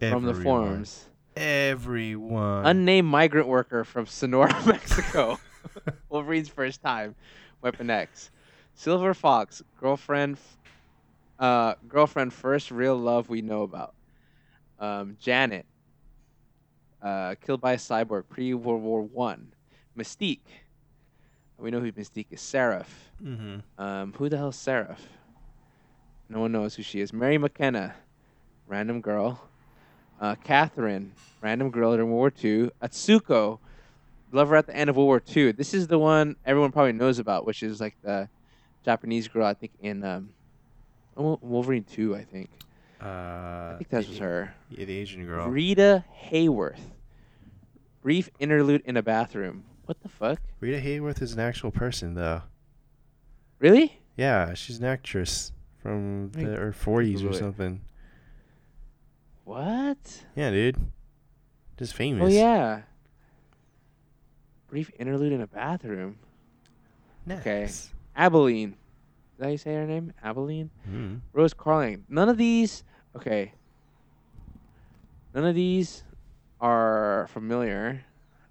from 0.00 0.24
the 0.24 0.34
forums. 0.34 1.04
Everyone. 1.36 2.66
Unnamed 2.66 3.06
migrant 3.06 3.46
worker 3.46 3.84
from 3.84 4.06
Sonora, 4.06 4.52
Mexico. 4.66 5.38
Wolverine's 6.08 6.48
first 6.48 6.82
time. 6.82 7.14
Weapon 7.62 7.88
X. 7.88 8.32
Silver 8.78 9.12
Fox, 9.12 9.60
girlfriend, 9.80 10.38
uh, 11.40 11.74
girlfriend, 11.88 12.32
first 12.32 12.70
real 12.70 12.96
love 12.96 13.28
we 13.28 13.42
know 13.42 13.62
about. 13.62 13.92
Um, 14.78 15.16
Janet, 15.20 15.66
uh, 17.02 17.34
killed 17.44 17.60
by 17.60 17.72
a 17.72 17.76
cyborg 17.76 18.28
pre 18.28 18.54
World 18.54 18.80
War 18.82 19.02
One. 19.02 19.48
Mystique, 19.98 20.46
we 21.58 21.72
know 21.72 21.80
who 21.80 21.90
Mystique 21.90 22.28
is. 22.30 22.40
Seraph, 22.40 23.10
mm-hmm. 23.20 23.82
um, 23.82 24.12
who 24.12 24.28
the 24.28 24.36
hell's 24.36 24.54
Seraph? 24.54 25.08
No 26.28 26.38
one 26.38 26.52
knows 26.52 26.76
who 26.76 26.84
she 26.84 27.00
is. 27.00 27.12
Mary 27.12 27.36
McKenna, 27.36 27.96
random 28.68 29.00
girl. 29.00 29.42
Uh, 30.20 30.36
Catherine, 30.44 31.14
random 31.40 31.72
girl 31.72 31.96
during 31.96 32.12
World 32.12 32.34
War 32.42 32.50
II. 32.52 32.70
Atsuko, 32.80 33.58
lover 34.30 34.54
at 34.54 34.68
the 34.68 34.76
end 34.76 34.88
of 34.88 34.94
World 34.94 35.06
War 35.08 35.22
II. 35.34 35.50
This 35.50 35.74
is 35.74 35.88
the 35.88 35.98
one 35.98 36.36
everyone 36.46 36.70
probably 36.70 36.92
knows 36.92 37.18
about, 37.18 37.44
which 37.44 37.64
is 37.64 37.80
like 37.80 37.96
the 38.02 38.28
Japanese 38.84 39.28
girl, 39.28 39.46
I 39.46 39.54
think, 39.54 39.72
in 39.80 40.04
um, 40.04 40.30
Wolverine 41.16 41.84
2, 41.84 42.16
I 42.16 42.24
think. 42.24 42.50
Uh, 43.00 43.04
I 43.06 43.74
think 43.78 43.90
that 43.90 44.08
was 44.08 44.18
her. 44.18 44.54
Yeah, 44.70 44.84
the 44.84 44.98
Asian 44.98 45.24
girl. 45.24 45.48
Rita 45.48 46.04
Hayworth. 46.30 46.80
Brief 48.02 48.28
interlude 48.38 48.82
in 48.84 48.96
a 48.96 49.02
bathroom. 49.02 49.64
What 49.84 50.00
the 50.02 50.08
fuck? 50.08 50.40
Rita 50.60 50.80
Hayworth 50.80 51.22
is 51.22 51.32
an 51.32 51.40
actual 51.40 51.70
person, 51.70 52.14
though. 52.14 52.42
Really? 53.58 54.00
Yeah, 54.16 54.54
she's 54.54 54.78
an 54.78 54.84
actress 54.84 55.52
from 55.80 56.30
the 56.32 56.60
or 56.60 56.72
40s 56.72 57.28
or 57.28 57.32
something. 57.32 57.80
What? 59.44 60.24
Yeah, 60.36 60.50
dude. 60.50 60.76
Just 61.78 61.94
famous. 61.94 62.24
Oh 62.24 62.36
yeah. 62.36 62.82
Brief 64.68 64.90
interlude 64.98 65.32
in 65.32 65.40
a 65.40 65.46
bathroom. 65.46 66.18
okay. 67.30 67.68
Abilene. 68.18 68.70
Is 68.70 69.38
that 69.38 69.44
how 69.44 69.50
you 69.52 69.56
say 69.56 69.74
her 69.74 69.86
name? 69.86 70.12
Abilene? 70.22 70.70
Mm. 70.90 71.20
Rose 71.32 71.54
Carling. 71.54 72.04
None 72.08 72.28
of 72.28 72.36
these 72.36 72.82
okay. 73.16 73.52
None 75.34 75.44
of 75.44 75.54
these 75.54 76.02
are 76.60 77.28
familiar. 77.32 78.04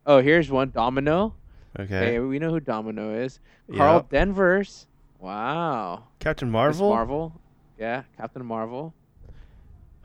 Oh, 0.05 0.21
here's 0.21 0.49
one. 0.49 0.71
Domino. 0.71 1.35
Okay. 1.77 1.95
Okay, 1.97 2.19
we 2.19 2.39
know 2.39 2.49
who 2.49 2.59
Domino 2.61 3.13
is. 3.13 3.39
Carol 3.75 3.95
Yep. 3.95 4.09
Danvers. 4.09 4.87
Wow. 5.19 6.05
Captain 6.19 6.47
Miss 6.47 6.53
Marvel. 6.53 6.89
Marvel. 6.89 7.41
Yeah, 7.77 8.03
Captain 8.15 8.45
Marvel. 8.45 8.93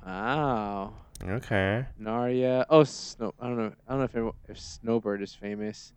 Wow. 0.04 0.92
Okay. 1.24 1.86
Narya. 2.00 2.64
Oh, 2.68 2.82
Snow. 2.82 3.32
I 3.40 3.46
don't 3.46 3.56
know. 3.56 3.72
I 3.88 3.94
don't 3.96 4.14
know 4.14 4.34
if 4.48 4.50
if 4.50 4.60
Snowbird 4.60 5.22
is 5.22 5.32
famous. 5.34 5.92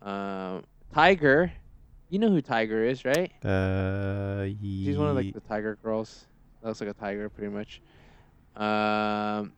Um, 0.00 0.64
Tiger. 0.94 1.52
You 2.08 2.18
know 2.20 2.28
who 2.30 2.40
Tiger 2.40 2.84
is, 2.84 3.04
right? 3.04 3.32
Uh, 3.44 4.46
She's 4.60 4.96
one 4.96 5.08
of 5.08 5.16
like 5.16 5.34
the 5.34 5.40
Tiger 5.40 5.76
girls. 5.82 6.26
That 6.62 6.68
looks 6.68 6.80
like 6.80 6.90
a 6.90 6.94
tiger, 6.94 7.28
pretty 7.28 7.52
much. 7.52 7.80
Um. 8.56 9.52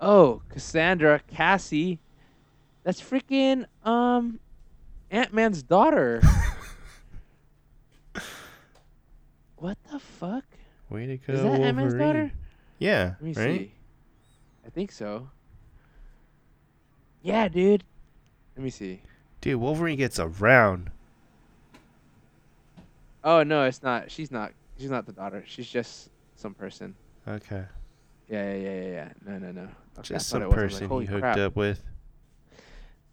Oh, 0.00 0.42
Cassandra 0.48 1.20
Cassie. 1.26 1.98
That's 2.84 3.00
freaking 3.00 3.66
um, 3.84 4.38
Ant 5.10 5.32
Man's 5.34 5.62
daughter. 5.62 6.22
what 9.56 9.76
the 9.90 9.98
fuck? 9.98 10.44
Way 10.88 11.06
to 11.06 11.16
go, 11.16 11.32
Is 11.32 11.42
that 11.42 11.60
Ant 11.60 11.76
Man's 11.76 11.94
Wolverine. 11.94 11.98
daughter? 12.06 12.32
Yeah. 12.78 13.14
Let 13.20 13.22
me 13.22 13.32
right? 13.32 13.58
see. 13.60 13.72
I 14.66 14.70
think 14.70 14.92
so. 14.92 15.28
Yeah, 17.22 17.48
dude. 17.48 17.84
Let 18.56 18.62
me 18.64 18.70
see. 18.70 19.02
Dude, 19.40 19.60
Wolverine 19.60 19.98
gets 19.98 20.18
around. 20.20 20.90
Oh 23.28 23.42
no, 23.42 23.64
it's 23.64 23.82
not. 23.82 24.10
She's 24.10 24.30
not. 24.30 24.52
She's 24.78 24.88
not 24.88 25.04
the 25.04 25.12
daughter. 25.12 25.44
She's 25.46 25.68
just 25.68 26.08
some 26.36 26.54
person. 26.54 26.94
Okay. 27.28 27.62
Yeah, 28.26 28.54
yeah, 28.54 28.56
yeah, 28.56 28.72
yeah. 28.72 28.88
yeah. 28.88 29.08
No, 29.26 29.38
no, 29.38 29.52
no. 29.52 29.68
Okay, 29.98 30.14
Just 30.14 30.28
some 30.28 30.40
it 30.40 30.48
was. 30.48 30.56
I 30.56 30.62
was 30.62 30.72
person 30.72 30.88
like, 30.88 31.00
he 31.00 31.06
hooked 31.06 31.22
crap. 31.22 31.36
up 31.36 31.54
with. 31.54 31.84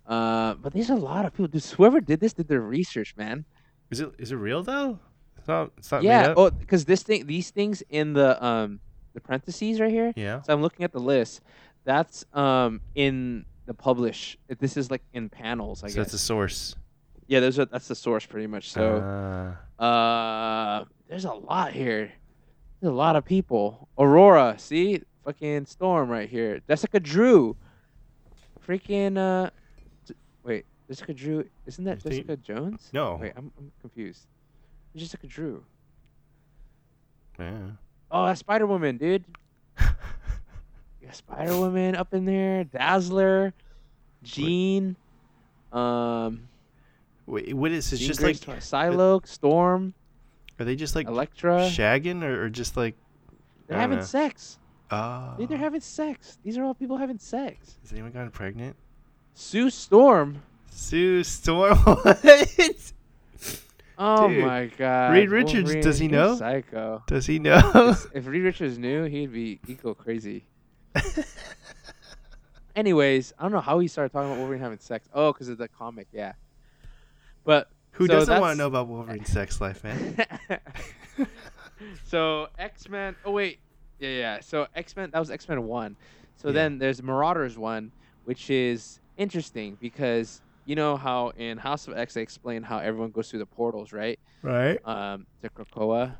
Uh, 0.08 0.54
but 0.54 0.72
there's 0.72 0.90
a 0.90 0.96
lot 0.96 1.26
of 1.26 1.34
people. 1.34 1.48
Dude, 1.48 1.66
whoever 1.66 2.00
did 2.00 2.22
this 2.22 2.32
did 2.32 2.48
their 2.48 2.62
research, 2.62 3.14
man. 3.18 3.44
Is 3.92 4.00
it 4.00 4.10
is 4.18 4.32
it 4.32 4.38
real 4.38 4.64
though? 4.64 5.00
It's 5.38 5.50
not. 5.50 5.72
It's 5.78 5.92
not 5.92 6.02
yeah. 6.02 6.34
Oh, 6.38 6.50
because 6.50 6.86
this 6.86 7.04
thing, 7.04 7.28
these 7.28 7.50
things 7.50 7.84
in 7.90 8.14
the 8.14 8.42
um, 8.44 8.80
the 9.16 9.20
parentheses 9.20 9.82
right 9.82 9.92
here. 9.92 10.14
Yeah. 10.16 10.44
So 10.44 10.54
I'm 10.54 10.62
looking 10.62 10.86
at 10.86 10.94
the 10.94 11.00
list. 11.00 11.42
That's 11.84 12.24
um 12.32 12.80
in 12.96 13.44
the 13.66 13.74
publish. 13.74 14.38
This 14.60 14.78
is 14.78 14.90
like 14.90 15.04
in 15.12 15.28
panels. 15.28 15.84
I 15.84 15.88
so 15.88 15.96
guess. 15.96 16.06
that's 16.06 16.14
a 16.14 16.20
source. 16.20 16.78
Yeah, 17.28 17.40
those 17.40 17.58
are 17.60 17.66
that's 17.66 17.88
the 17.88 17.96
source 17.96 18.26
pretty 18.26 18.48
much. 18.48 18.72
So. 18.72 18.98
Uh, 18.98 19.56
Uh, 19.84 20.86
there's 21.10 21.26
a 21.26 21.34
lot 21.34 21.74
here. 21.74 22.12
There's 22.80 22.92
a 22.92 22.96
lot 22.96 23.16
of 23.16 23.26
people. 23.26 23.90
Aurora, 23.98 24.56
see, 24.58 25.02
fucking 25.26 25.66
Storm 25.66 26.10
right 26.10 26.30
here. 26.30 26.62
Jessica 26.68 27.00
Drew. 27.00 27.56
Freaking 28.66 29.18
uh, 29.18 29.50
d- 30.08 30.16
wait, 30.44 30.66
Jessica 30.88 31.14
Drew. 31.14 31.46
Isn't 31.68 31.84
that 31.84 31.98
You 32.06 32.10
think- 32.12 32.28
Jessica 32.28 32.38
Jones? 32.38 32.90
no. 32.94 33.18
Wait, 33.22 33.34
I'm 33.36 33.52
I'm 33.60 33.72
confused. 33.82 34.26
Who's 34.94 35.04
Jessica 35.04 35.28
Drew. 35.28 35.64
Yeah. 37.40 37.58
Oh, 38.12 38.26
that's 38.28 38.40
Spider 38.40 38.66
Woman, 38.66 38.98
dude. 38.98 39.26
Yeah, 41.02 41.12
Spider 41.12 41.56
Woman 41.60 41.96
up 41.96 42.14
in 42.16 42.26
there. 42.26 42.64
Dazzler, 42.64 43.54
Jean. 44.24 44.96
Um, 45.72 46.32
Wait, 46.34 46.40
what 47.26 47.72
is 47.72 47.92
it? 47.92 47.98
Jean 47.98 48.08
Just 48.08 48.20
Grey, 48.20 48.30
like 48.30 48.60
Psylocke, 48.60 49.28
Storm, 49.28 49.94
are 50.60 50.66
they 50.66 50.76
just 50.76 50.96
like 50.96 51.08
Elektra. 51.08 51.70
shagging 51.70 52.24
or, 52.24 52.46
or 52.46 52.50
just 52.50 52.78
like? 52.78 52.96
They're 53.68 53.80
having 53.80 54.00
know. 54.00 54.04
sex. 54.04 54.60
Oh. 54.92 55.36
They're 55.40 55.58
having 55.58 55.82
sex. 55.82 56.38
These 56.44 56.58
are 56.58 56.64
all 56.64 56.76
people 56.76 56.98
having 56.98 57.18
sex. 57.18 57.78
Has 57.82 57.92
anyone 57.92 58.12
gotten 58.12 58.32
pregnant? 58.32 58.76
Sue 59.34 59.70
Storm. 59.70 60.42
Sue 60.70 61.24
Storm. 61.24 61.78
What? 61.86 62.92
Oh 63.98 64.28
Dude, 64.28 64.44
my 64.44 64.66
god. 64.78 65.14
Reed 65.14 65.30
Richards, 65.30 65.74
does 65.76 65.98
he 65.98 66.08
know? 66.10 66.36
Psycho. 66.36 67.02
Does 67.08 67.26
he 67.26 67.40
know? 67.40 67.96
if 68.14 68.28
Reed 68.28 68.44
Richards 68.44 68.78
knew, 68.78 69.06
he'd 69.06 69.32
be 69.32 69.60
he'd 69.66 69.80
crazy. 69.98 70.44
Anyways, 72.76 73.34
I 73.40 73.44
don't 73.44 73.54
know 73.54 73.62
how 73.62 73.80
he 73.80 73.88
started 73.88 74.12
talking 74.12 74.30
about 74.30 74.40
Wolverine 74.40 74.60
having 74.60 74.80
sex. 74.80 75.08
Oh, 75.14 75.32
because 75.32 75.48
of 75.48 75.58
the 75.58 75.70
comic, 75.70 76.08
yeah. 76.12 76.34
But 77.46 77.70
Who 77.92 78.08
So 78.08 78.14
doesn't 78.14 78.42
want 78.42 78.54
to 78.54 78.58
know 78.58 78.68
about 78.68 78.88
Wolverine's 78.90 79.30
sex 79.30 79.62
life, 79.62 79.84
man? 79.84 80.18
so 82.04 82.48
X 82.58 82.90
Men. 82.90 83.16
Oh 83.26 83.32
wait, 83.32 83.60
yeah, 84.00 84.10
yeah. 84.10 84.40
So 84.42 84.68
X 84.76 84.96
Men. 84.96 85.10
That 85.12 85.20
was 85.20 85.32
X 85.32 85.48
Men 85.48 85.64
one. 85.64 85.96
So 86.36 86.50
Yeah. 86.50 86.54
then 86.56 86.78
there's 86.80 87.02
Marauders 87.02 87.58
one, 87.58 87.92
which 88.26 88.50
is 88.50 89.00
interesting 89.18 89.78
because 89.80 90.42
you 90.66 90.76
know 90.76 90.98
how 90.98 91.30
in 91.38 91.58
House 91.58 91.88
of 91.88 91.98
X 91.98 92.16
they 92.16 92.22
explain 92.22 92.64
how 92.64 92.80
everyone 92.80 93.12
goes 93.12 93.30
through 93.30 93.40
the 93.40 93.46
portals, 93.46 93.94
right? 93.94 94.20
right? 94.42 94.80
Um, 94.86 95.26
to 95.42 95.50
Krakoa. 95.50 96.16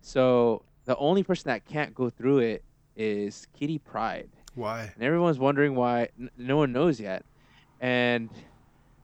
So 0.00 0.62
the 0.84 0.96
only 0.96 1.22
person 1.22 1.48
that 1.48 1.64
can't 1.64 1.94
go 1.94 2.10
through 2.10 2.38
it 2.38 2.64
is 2.96 3.46
Kitty 3.58 3.78
Pryde, 3.78 4.30
Why? 4.54 4.90
and 4.94 5.02
everyone's 5.02 5.38
wondering 5.38 5.74
why. 5.74 6.08
N- 6.18 6.30
no 6.38 6.56
one 6.56 6.72
knows 6.72 7.00
yet, 7.00 7.24
and 7.80 8.30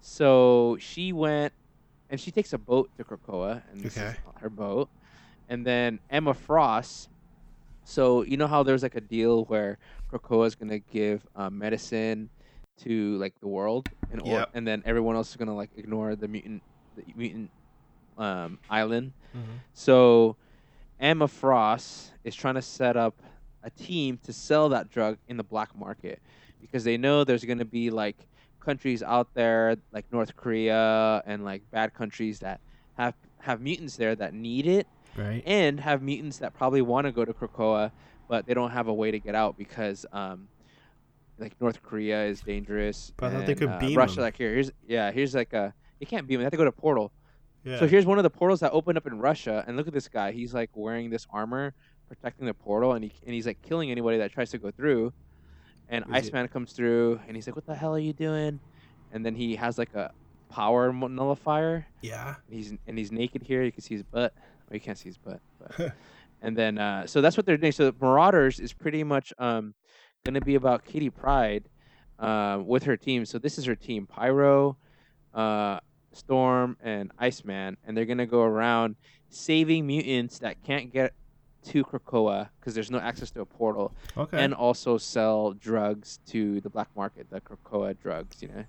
so 0.00 0.76
she 0.80 1.12
went, 1.12 1.52
and 2.08 2.20
she 2.20 2.30
takes 2.30 2.52
a 2.52 2.58
boat 2.58 2.90
to 2.96 3.04
Krakoa, 3.04 3.62
and 3.70 3.80
this 3.80 3.96
is 3.96 4.16
her 4.40 4.50
boat, 4.50 4.88
and 5.48 5.66
then 5.66 6.00
Emma 6.10 6.34
Frost. 6.34 7.08
So 7.84 8.22
you 8.22 8.36
know 8.36 8.46
how 8.46 8.62
there's 8.62 8.82
like 8.82 8.94
a 8.94 9.00
deal 9.00 9.44
where 9.44 9.78
Krakoa 10.12 10.46
is 10.46 10.54
gonna 10.54 10.78
give 10.78 11.26
uh, 11.34 11.50
medicine 11.50 12.30
to 12.78 13.16
like 13.18 13.38
the 13.40 13.48
world, 13.48 13.86
and 14.10 14.20
or, 14.22 14.26
Yep. 14.40 14.50
and 14.54 14.66
then 14.66 14.82
everyone 14.86 15.16
else 15.16 15.30
is 15.30 15.36
gonna 15.36 15.56
like 15.56 15.70
ignore 15.76 16.16
the 16.16 16.28
mutant, 16.28 16.62
the 16.96 17.04
mutant 17.16 17.50
um, 18.16 18.58
island. 18.68 19.12
Mm-hmm. 19.36 19.56
So 19.72 20.36
Emma 20.98 21.28
Frost 21.28 22.12
is 22.24 22.34
trying 22.34 22.54
to 22.56 22.62
set 22.62 22.96
up 22.96 23.22
a 23.62 23.70
team 23.70 24.18
to 24.24 24.32
sell 24.32 24.68
that 24.70 24.90
drug 24.90 25.18
in 25.28 25.36
the 25.36 25.44
black 25.44 25.76
market 25.76 26.20
because 26.60 26.84
they 26.84 26.96
know 26.96 27.24
there's 27.24 27.44
going 27.44 27.58
to 27.58 27.64
be 27.64 27.90
like 27.90 28.26
countries 28.60 29.02
out 29.02 29.32
there 29.34 29.76
like 29.92 30.06
North 30.12 30.36
Korea 30.36 31.22
and 31.26 31.44
like 31.44 31.62
bad 31.70 31.94
countries 31.94 32.38
that 32.40 32.60
have 32.94 33.14
have 33.40 33.60
mutants 33.60 33.96
there 33.96 34.14
that 34.14 34.34
need 34.34 34.66
it 34.66 34.86
Right. 35.16 35.42
and 35.46 35.80
have 35.80 36.02
mutants 36.02 36.38
that 36.38 36.54
probably 36.54 36.82
want 36.82 37.06
to 37.06 37.12
go 37.12 37.24
to 37.24 37.32
Krakoa 37.32 37.90
but 38.28 38.46
they 38.46 38.54
don't 38.54 38.70
have 38.70 38.86
a 38.86 38.94
way 38.94 39.10
to 39.10 39.18
get 39.18 39.34
out 39.34 39.56
because 39.58 40.06
um 40.12 40.48
like 41.38 41.58
North 41.60 41.82
Korea 41.82 42.24
is 42.26 42.42
dangerous. 42.42 43.12
But 43.16 43.32
I 43.32 43.36
thought 43.36 43.46
they 43.46 43.54
could 43.54 43.70
uh, 43.70 43.78
beam 43.78 43.96
Russia. 43.96 44.18
'em. 44.20 44.24
Like 44.24 44.36
here, 44.36 44.52
here's 44.52 44.70
yeah, 44.86 45.10
here's 45.10 45.34
like 45.34 45.52
a 45.54 45.72
you 45.98 46.06
can't 46.06 46.26
beam. 46.26 46.36
'em, 46.36 46.40
They 46.40 46.44
have 46.44 46.50
to 46.52 46.58
go 46.58 46.64
to 46.66 46.72
portal. 46.72 47.12
Yeah. 47.64 47.78
So 47.78 47.86
here's 47.86 48.04
one 48.06 48.18
of 48.18 48.24
the 48.24 48.30
portals 48.30 48.60
that 48.60 48.72
opened 48.72 48.98
up 48.98 49.06
in 49.06 49.18
Russia, 49.18 49.64
and 49.66 49.76
look 49.76 49.86
at 49.88 49.92
this 49.94 50.08
guy. 50.08 50.32
He's 50.32 50.52
like 50.54 50.70
wearing 50.74 51.08
this 51.10 51.26
armor, 51.30 51.72
protecting 52.08 52.46
the 52.46 52.54
portal, 52.54 52.92
and 52.92 53.04
he 53.04 53.12
and 53.24 53.34
he's 53.34 53.46
like 53.46 53.60
killing 53.62 53.90
anybody 53.90 54.18
that 54.18 54.32
tries 54.32 54.50
to 54.50 54.58
go 54.58 54.70
through. 54.70 55.12
And 55.90 56.04
Is 56.04 56.10
it- 56.10 56.14
Iceman 56.14 56.48
comes 56.48 56.72
through, 56.72 57.20
and 57.26 57.36
he's 57.36 57.46
like, 57.46 57.56
"What 57.56 57.66
the 57.66 57.74
hell 57.74 57.94
are 57.94 57.98
you 57.98 58.12
doing?" 58.12 58.60
And 59.12 59.26
then 59.26 59.34
he 59.34 59.56
has 59.56 59.76
like 59.76 59.92
a 59.94 60.12
power 60.48 60.92
nullifier. 60.92 61.86
yeah. 62.00 62.36
And 62.46 62.56
he's 62.56 62.72
and 62.86 62.96
he's 62.98 63.12
naked 63.12 63.42
here. 63.42 63.62
You 63.62 63.72
can 63.72 63.82
see 63.82 63.94
his 63.94 64.02
butt. 64.04 64.32
Well, 64.68 64.74
you 64.76 64.80
can't 64.80 64.96
see 64.96 65.08
his 65.08 65.18
butt. 65.18 65.40
But. 65.58 65.94
and 66.42 66.56
then 66.56 66.78
uh, 66.78 67.06
so 67.06 67.20
that's 67.20 67.36
what 67.36 67.44
they're 67.44 67.56
doing. 67.56 67.72
So 67.72 67.92
Marauders 68.00 68.60
is 68.60 68.72
pretty 68.72 69.02
much 69.04 69.32
um, 69.38 69.74
going 70.24 70.34
to 70.34 70.40
be 70.40 70.54
about 70.54 70.84
Kitty 70.84 71.10
Pryde 71.10 71.68
uh, 72.18 72.62
with 72.64 72.84
her 72.84 72.96
team. 72.96 73.24
So 73.26 73.38
this 73.38 73.58
is 73.58 73.64
her 73.64 73.74
team: 73.76 74.06
Pyro, 74.06 74.76
uh, 75.34 75.80
Storm, 76.12 76.76
and 76.82 77.10
Iceman, 77.18 77.76
and 77.84 77.96
they're 77.96 78.06
going 78.06 78.18
to 78.18 78.26
go 78.26 78.42
around 78.42 78.94
saving 79.28 79.86
mutants 79.86 80.38
that 80.40 80.62
can't 80.62 80.92
get 80.92 81.14
to 81.66 81.84
Krakoa 81.84 82.48
because 82.58 82.74
there's 82.74 82.90
no 82.90 82.98
access 82.98 83.30
to 83.32 83.40
a 83.40 83.44
portal, 83.46 83.92
Okay. 84.16 84.42
and 84.42 84.54
also 84.54 84.96
sell 84.98 85.52
drugs 85.52 86.18
to 86.28 86.60
the 86.60 86.70
black 86.70 86.88
market, 86.96 87.28
the 87.30 87.40
Krakoa 87.40 87.96
drugs. 88.00 88.40
You 88.42 88.48
know. 88.48 88.64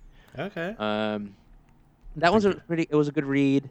okay. 0.45 0.75
Um, 0.77 1.35
that 2.17 2.31
one's 2.31 2.45
a 2.45 2.53
pretty. 2.55 2.87
It 2.89 2.95
was 2.95 3.07
a 3.07 3.11
good 3.11 3.25
read. 3.25 3.69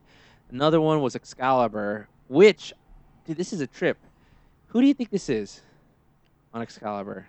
Another 0.51 0.81
one 0.81 1.01
was 1.01 1.15
Excalibur, 1.15 2.09
which, 2.29 2.73
dude, 3.27 3.37
this 3.37 3.53
is 3.53 3.61
a 3.61 3.67
trip. 3.67 3.99
Who 4.69 4.81
do 4.81 4.87
you 4.87 4.95
think 4.95 5.11
this 5.11 5.29
is 5.29 5.61
on 6.55 6.63
Excalibur? 6.63 7.27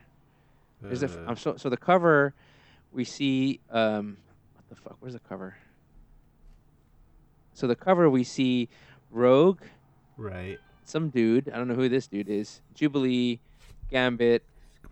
Is 0.89 1.03
it? 1.03 1.11
Uh, 1.11 1.25
I'm 1.27 1.35
so 1.35 1.55
so 1.57 1.69
the 1.69 1.77
cover. 1.77 2.33
We 2.93 3.03
see 3.03 3.59
um, 3.69 4.17
what 4.55 4.69
the 4.69 4.75
fuck? 4.75 4.97
Where's 4.99 5.13
the 5.13 5.19
cover? 5.19 5.55
So 7.53 7.67
the 7.67 7.75
cover 7.75 8.09
we 8.09 8.23
see 8.23 8.69
Rogue, 9.11 9.59
right. 10.17 10.57
Some 10.91 11.09
dude. 11.09 11.49
I 11.49 11.57
don't 11.57 11.67
know 11.67 11.73
who 11.75 11.89
this 11.89 12.07
dude 12.07 12.29
is. 12.29 12.61
Jubilee, 12.75 13.39
Gambit, 13.89 14.43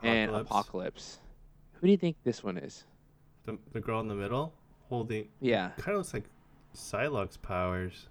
and 0.01 0.29
Apocalypse. 0.31 0.49
Apocalypse. 0.49 1.19
Who 1.73 1.87
do 1.87 1.91
you 1.91 1.97
think 1.97 2.15
this 2.23 2.43
one 2.43 2.57
is? 2.57 2.83
The, 3.45 3.57
the 3.73 3.79
girl 3.79 3.99
in 3.99 4.07
the 4.07 4.15
middle 4.15 4.53
holding 4.89 5.27
Yeah. 5.41 5.69
kind 5.77 5.91
of 5.91 5.97
looks 5.97 6.13
like 6.13 6.23
Psylocke's 6.75 7.37
powers. 7.37 8.07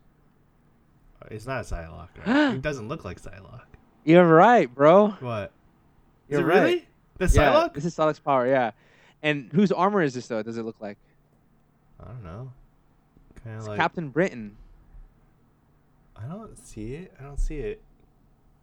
Uh, 1.23 1.27
It's 1.31 1.47
not 1.47 1.65
Psylocke. 1.65 2.09
Right? 2.27 2.55
it 2.55 2.63
doesn't 2.63 2.89
look 2.89 3.05
like 3.05 3.21
Psylocke. 3.21 3.63
You're 4.05 4.27
right, 4.27 4.73
bro. 4.73 5.09
What? 5.21 5.53
You're 6.29 6.41
Is 6.41 6.45
it 6.47 6.49
right. 6.49 6.61
really? 6.63 6.89
The 7.19 7.27
Yeah, 7.35 7.53
Psylocke? 7.53 7.75
this 7.75 7.85
is 7.85 7.97
Psylocke's 7.97 8.21
power, 8.21 8.47
yeah. 8.47 8.71
And 9.23 9.51
whose 9.53 9.73
armor 9.73 10.03
is 10.03 10.15
this 10.15 10.29
though? 10.29 10.43
Does 10.43 10.57
it 10.59 10.63
look 10.65 10.77
like? 10.81 10.97
I 12.01 12.07
don't 12.07 12.23
know. 12.25 12.53
Kind 13.43 13.57
It's 13.57 13.65
of 13.65 13.69
like. 13.71 13.79
Captain 13.79 14.09
Britain. 14.11 14.57
I 16.23 16.27
don't 16.29 16.57
see 16.59 16.95
it. 16.95 17.13
I 17.21 17.25
don't 17.25 17.39
see 17.41 17.59
it. 17.59 17.83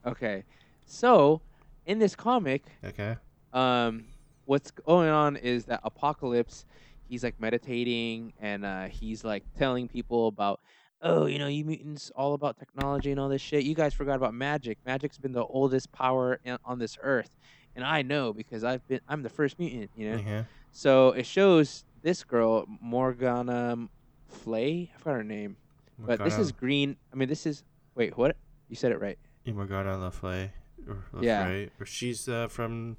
Okay. 0.06 0.44
So, 0.86 1.42
in 1.86 2.00
this 2.00 2.16
comic, 2.16 2.64
Okay. 2.84 3.16
um, 3.54 4.06
what's 4.46 4.72
going 4.72 5.10
on 5.10 5.36
is 5.38 5.66
that 5.66 5.80
Apocalypse, 5.84 6.66
he's 7.08 7.24
like 7.24 7.40
meditating 7.40 8.34
and 8.40 8.66
uh, 8.66 8.84
he's 8.86 9.24
like 9.24 9.44
telling 9.58 9.88
people 9.88 10.28
about, 10.28 10.60
oh, 11.02 11.26
you 11.26 11.40
know, 11.40 11.48
you 11.48 11.66
mutants 11.66 12.12
all 12.16 12.34
about 12.34 12.58
technology 12.60 13.12
and 13.12 13.20
all 13.20 13.30
this 13.30 13.42
shit. 13.42 13.64
You 13.64 13.74
guys 13.76 13.94
forgot 13.94 14.16
about 14.16 14.34
magic. 14.34 14.78
Magic's 14.86 15.18
been 15.18 15.32
the 15.32 15.46
oldest 15.46 15.92
power 15.92 16.40
in, 16.44 16.58
on 16.66 16.78
this 16.80 16.98
earth, 17.02 17.36
and 17.76 17.84
I 17.84 18.02
know 18.02 18.34
because 18.34 18.64
I've 18.64 18.86
been. 18.88 19.02
I'm 19.08 19.22
the 19.24 19.30
first 19.30 19.58
mutant. 19.60 19.92
You 19.96 20.12
know. 20.12 20.24
Yeah. 20.26 20.44
So 20.72 21.10
it 21.10 21.26
shows 21.26 21.86
this 22.02 22.24
girl 22.24 22.66
Morgana 22.82 23.76
Le 23.76 23.88
Fay. 24.30 24.92
I 24.94 24.98
forgot 25.00 25.16
her 25.18 25.24
name. 25.24 25.58
But 26.00 26.24
this 26.24 26.38
is 26.38 26.52
green. 26.52 26.98
I 27.12 27.16
mean, 27.16 27.30
this 27.30 27.46
is. 27.46 27.64
Wait, 27.96 28.18
what? 28.18 28.36
You 28.70 28.76
said 28.76 28.92
it 28.92 29.00
right. 29.00 29.18
Morgana 29.46 29.98
Le 29.98 30.12
Fay. 30.12 30.52
Or 30.88 31.04
Le 31.14 31.24
Yeah. 31.24 31.46
Fay, 31.46 31.70
Or 31.80 31.86
she's 31.86 32.28
uh, 32.28 32.48
from 32.48 32.98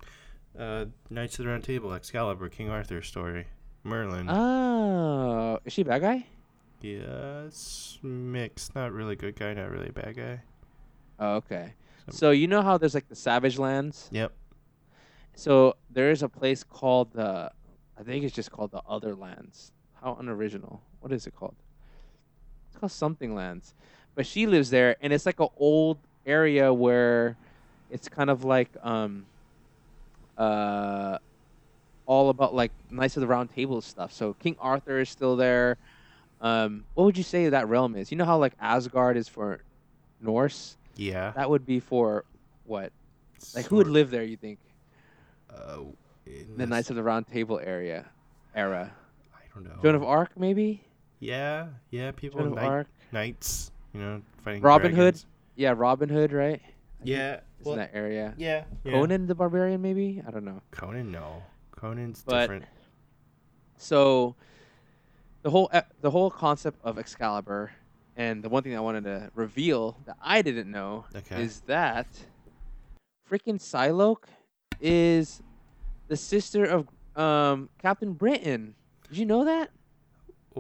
uh, 0.59 0.87
Knights 1.11 1.39
of 1.39 1.45
the 1.45 1.51
Round 1.51 1.63
Table, 1.65 1.93
Excalibur, 1.93 2.49
King 2.49 2.71
Arthur 2.71 3.03
story. 3.03 3.47
Merlin. 3.85 4.29
Oh, 4.31 5.59
is 5.65 5.73
she 5.73 5.83
a 5.83 5.85
bad 5.85 6.01
guy? 6.03 6.27
yeah, 6.83 7.45
it's 7.47 7.99
mixed. 8.03 8.75
Not 8.75 8.93
really 8.93 9.17
good 9.17 9.37
guy, 9.37 9.55
not 9.55 9.71
really 9.71 9.91
bad 9.91 10.17
guy. 10.17 10.41
Oh, 11.19 11.35
okay. 11.37 11.75
So- 12.09 12.13
So 12.17 12.31
you 12.31 12.47
know 12.49 12.63
how 12.63 12.79
there's 12.79 12.95
like 12.95 13.09
the 13.09 13.17
Savage 13.17 13.59
Lands. 13.59 14.09
Yep. 14.13 14.33
So 15.35 15.77
there 15.91 16.11
is 16.11 16.23
a 16.23 16.29
place 16.29 16.63
called 16.65 17.13
the. 17.13 17.51
I 17.99 18.03
think 18.03 18.25
it's 18.25 18.35
just 18.35 18.51
called 18.51 18.71
the 18.73 18.83
Other 18.89 19.15
Lands. 19.15 19.73
How 20.03 20.17
unoriginal. 20.19 20.83
What 21.01 21.13
is 21.13 21.27
it 21.27 21.35
called? 21.35 21.57
It's 22.77 22.81
called 22.81 22.93
something 22.93 23.35
lands. 23.35 23.73
But 24.15 24.27
she 24.27 24.47
lives 24.47 24.69
there, 24.69 24.97
and 25.01 25.11
it's 25.13 25.25
like 25.25 25.41
an 25.41 25.49
old 25.57 25.97
area 26.27 26.73
where 26.75 27.37
it's 27.91 28.07
kind 28.09 28.29
of 28.29 28.45
like 28.45 28.69
um 28.83 29.25
uh 30.37 31.17
all 32.05 32.29
about 32.29 32.55
like 32.55 32.71
Knights 32.91 33.17
of 33.17 33.23
the 33.23 33.27
Round 33.27 33.51
Table 33.55 33.81
stuff. 33.81 34.13
So 34.13 34.35
King 34.35 34.57
Arthur 34.61 35.01
is 35.01 35.09
still 35.09 35.37
there. 35.37 35.79
Um, 36.43 36.85
what 36.95 37.05
would 37.05 37.17
you 37.17 37.25
say 37.25 37.49
that 37.49 37.67
realm 37.69 37.97
is? 37.97 38.13
You 38.13 38.19
know 38.19 38.27
how 38.27 38.37
like 38.37 38.53
Asgard 38.61 39.17
is 39.17 39.27
for 39.27 39.61
Norse? 40.21 40.77
Yeah. 40.97 41.33
That 41.35 41.49
would 41.49 41.65
be 41.65 41.81
for 41.81 42.25
what? 42.67 42.93
Like 43.55 43.65
who 43.67 43.77
would 43.77 43.89
live 43.89 44.11
there? 44.11 44.23
You 44.23 44.37
think 44.37 44.59
Uh, 45.51 45.85
in 46.27 46.59
the 46.59 46.67
Knights 46.67 46.91
of 46.91 46.97
the 46.97 47.03
Round 47.03 47.27
Table 47.27 47.59
area 47.59 48.05
era? 48.55 48.93
I 49.35 49.41
don't 49.55 49.65
know. 49.65 49.83
Joan 49.83 49.95
of 49.95 50.03
Arc, 50.03 50.39
maybe. 50.39 50.83
Yeah, 51.21 51.69
yeah. 51.91 52.11
People 52.13 52.41
of 52.47 52.53
knight, 52.55 52.87
knights, 53.13 53.71
you 53.95 54.01
know, 54.01 54.23
fighting 54.45 54.63
Robin 54.63 54.95
Hood? 54.95 55.21
Yeah, 55.55 55.75
Robin 55.77 56.09
Hood, 56.09 56.33
right? 56.33 56.61
I 56.65 56.71
Yeah. 57.03 57.41
Well, 57.63 57.73
in 57.75 57.79
that 57.81 57.91
area. 57.95 58.35
yeah. 58.37 58.65
yeah. 58.85 58.93
Conan 58.93 59.27
the 59.27 59.35
Barbarian, 59.35 59.81
maybe. 59.83 60.23
I 60.27 60.31
don't 60.31 60.45
know. 60.45 60.61
Conan, 60.71 61.11
no. 61.11 61.43
Conan's 61.75 62.23
But- 62.25 62.43
different. 62.43 62.65
So, 63.79 64.35
the 65.43 65.51
whole 65.51 65.71
the 66.01 66.11
whole 66.11 66.31
concept 66.31 66.79
of 66.83 66.99
Excalibur, 66.99 67.73
and 68.17 68.43
the 68.43 68.49
one 68.49 68.63
thing 68.63 68.75
I 68.77 68.81
wanted 68.81 69.05
to 69.05 69.31
reveal 69.35 69.99
that 70.07 70.17
I 70.23 70.41
didn't 70.43 70.71
know 70.71 71.05
Okay. 71.15 71.43
is 71.43 71.61
that 71.63 72.07
freaking 73.31 73.59
Psylocke 73.61 74.25
is 74.81 75.43
the 76.09 76.17
sister 76.17 76.65
of 76.65 76.89
um, 77.21 77.69
Captain 77.79 78.15
Britain. 78.15 78.75
Did 79.09 79.19
you 79.19 79.27
know 79.27 79.45
that? 79.45 79.71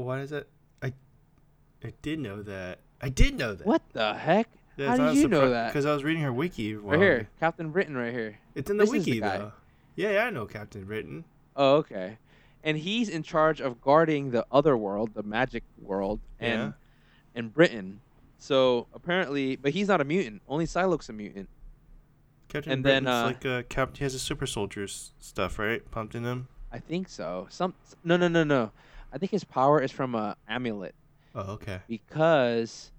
Why 0.05 0.21
is 0.21 0.31
that? 0.31 0.47
I 0.83 0.93
I 1.85 1.93
did 2.03 2.19
know 2.19 2.43
that. 2.43 2.81
I 3.01 3.09
did 3.09 3.39
know 3.39 3.55
that. 3.55 3.67
What 3.67 3.83
the 3.93 4.15
heck? 4.15 4.49
How 4.79 4.97
did 4.97 5.17
you 5.17 5.29
know 5.29 5.51
that? 5.51 5.69
Because 5.69 5.87
I 5.87 5.95
was 5.95 6.05
reading 6.05 6.23
her 6.23 6.33
wiki. 6.33 6.75
Right 6.75 6.99
here, 6.99 7.29
Captain 7.41 7.71
Britain, 7.71 7.97
right 7.97 8.13
here. 8.13 8.39
It's 8.55 8.71
in 8.71 8.77
the 8.77 8.85
This 8.85 8.93
is 8.95 9.05
the 9.05 9.11
wiki 9.13 9.21
though. 9.21 9.53
Yeah, 9.95 10.11
yeah, 10.13 10.25
I 10.25 10.31
know 10.31 10.45
Captain 10.45 10.85
Britain. 10.85 11.25
Oh, 11.57 11.77
okay. 11.77 12.19
And 12.63 12.77
he's 12.77 13.09
in 13.09 13.23
charge 13.23 13.61
of 13.61 13.81
guarding 13.81 14.33
the 14.33 14.45
other 14.53 14.77
world, 14.77 15.15
the 15.15 15.23
magic 15.23 15.63
world, 15.81 16.21
and 16.39 16.61
Yeah. 16.61 16.73
and 17.35 17.55
Britain. 17.55 18.01
So 18.39 18.87
apparently, 18.93 19.57
but 19.57 19.73
he's 19.73 19.89
not 19.89 20.03
a 20.03 20.05
mutant. 20.05 20.43
Only 20.47 20.67
Psylocke's 20.67 21.09
a 21.09 21.15
mutant. 21.15 21.49
Captain 22.49 22.73
And 22.73 22.85
then, 22.85 23.05
Britain's 23.05 23.23
uh, 23.23 23.27
like 23.27 23.47
uh, 23.47 23.63
Cap. 23.69 23.97
He 23.97 24.05
has 24.05 24.15
a 24.15 24.19
super 24.19 24.47
soldiers 24.47 25.13
stuff, 25.21 25.59
right? 25.59 25.89
Pumped 25.91 26.15
in 26.15 26.25
him. 26.25 26.49
I 26.71 26.79
think 26.81 27.09
so. 27.09 27.47
Some 27.49 27.73
no 28.05 28.19
no 28.19 28.29
no 28.29 28.45
no. 28.45 28.73
I 29.17 29.19
think 29.19 29.33
his 29.33 29.45
power 29.45 29.81
is 29.81 29.91
from 29.91 30.15
a 30.15 30.37
amulet 30.47 30.95
Oh, 31.35 31.53
okay. 31.55 31.81
because. 31.89 32.93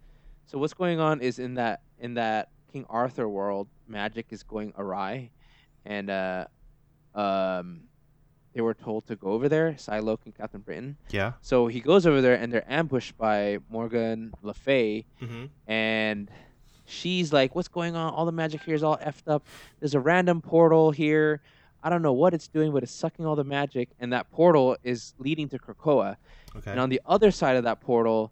So 0.48 0.58
what's 0.58 0.74
going 0.74 1.00
on 1.00 1.22
is 1.22 1.38
in 1.40 1.54
that 1.56 1.82
in 2.00 2.16
that 2.16 2.50
King 2.74 2.86
Arthur 2.90 3.28
world, 3.30 3.68
magic 3.88 4.28
is 4.32 4.42
going 4.44 4.74
awry, 4.78 5.30
and 5.86 6.10
uh, 6.10 6.46
um, 7.14 7.82
they 8.54 8.62
were 8.62 8.74
told 8.74 9.06
to 9.08 9.16
go 9.16 9.28
over 9.32 9.50
there. 9.50 9.74
Psylocke 9.74 10.20
and 10.26 10.34
Captain 10.36 10.62
Britain. 10.62 10.98
Yeah. 11.10 11.34
So 11.42 11.68
he 11.68 11.80
goes 11.82 12.06
over 12.08 12.22
there, 12.22 12.36
and 12.36 12.52
they're 12.52 12.70
ambushed 12.72 13.18
by 13.18 13.60
Morgan 13.70 14.34
Le 14.42 14.54
Fay, 14.54 15.06
Mm-hmm. 15.22 15.46
and 15.70 16.32
she's 16.86 17.34
like, 17.34 17.54
"What's 17.54 17.68
going 17.68 17.96
on? 17.96 18.14
All 18.14 18.26
the 18.26 18.32
magic 18.32 18.64
here 18.64 18.76
is 18.76 18.84
all 18.84 18.98
effed 18.98 19.28
up. 19.28 19.46
There's 19.80 19.96
a 19.96 20.00
random 20.00 20.42
portal 20.42 20.92
here. 20.92 21.42
I 21.88 21.90
don't 21.90 22.02
know 22.02 22.12
what 22.12 22.34
it's 22.34 22.50
doing, 22.50 22.74
but 22.74 22.84
it's 22.84 22.92
sucking 22.92 23.26
all 23.26 23.38
the 23.38 23.46
magic, 23.46 23.88
and 24.02 24.12
that 24.12 24.30
portal 24.30 24.76
is 24.84 25.14
leading 25.20 25.48
to 25.48 25.58
Krakoa. 25.58 26.18
Okay. 26.54 26.72
And 26.72 26.82
on 26.82 26.90
the 26.90 27.00
other 27.06 27.32
side 27.32 27.56
of 27.56 27.64
that 27.64 27.80
portal, 27.80 28.30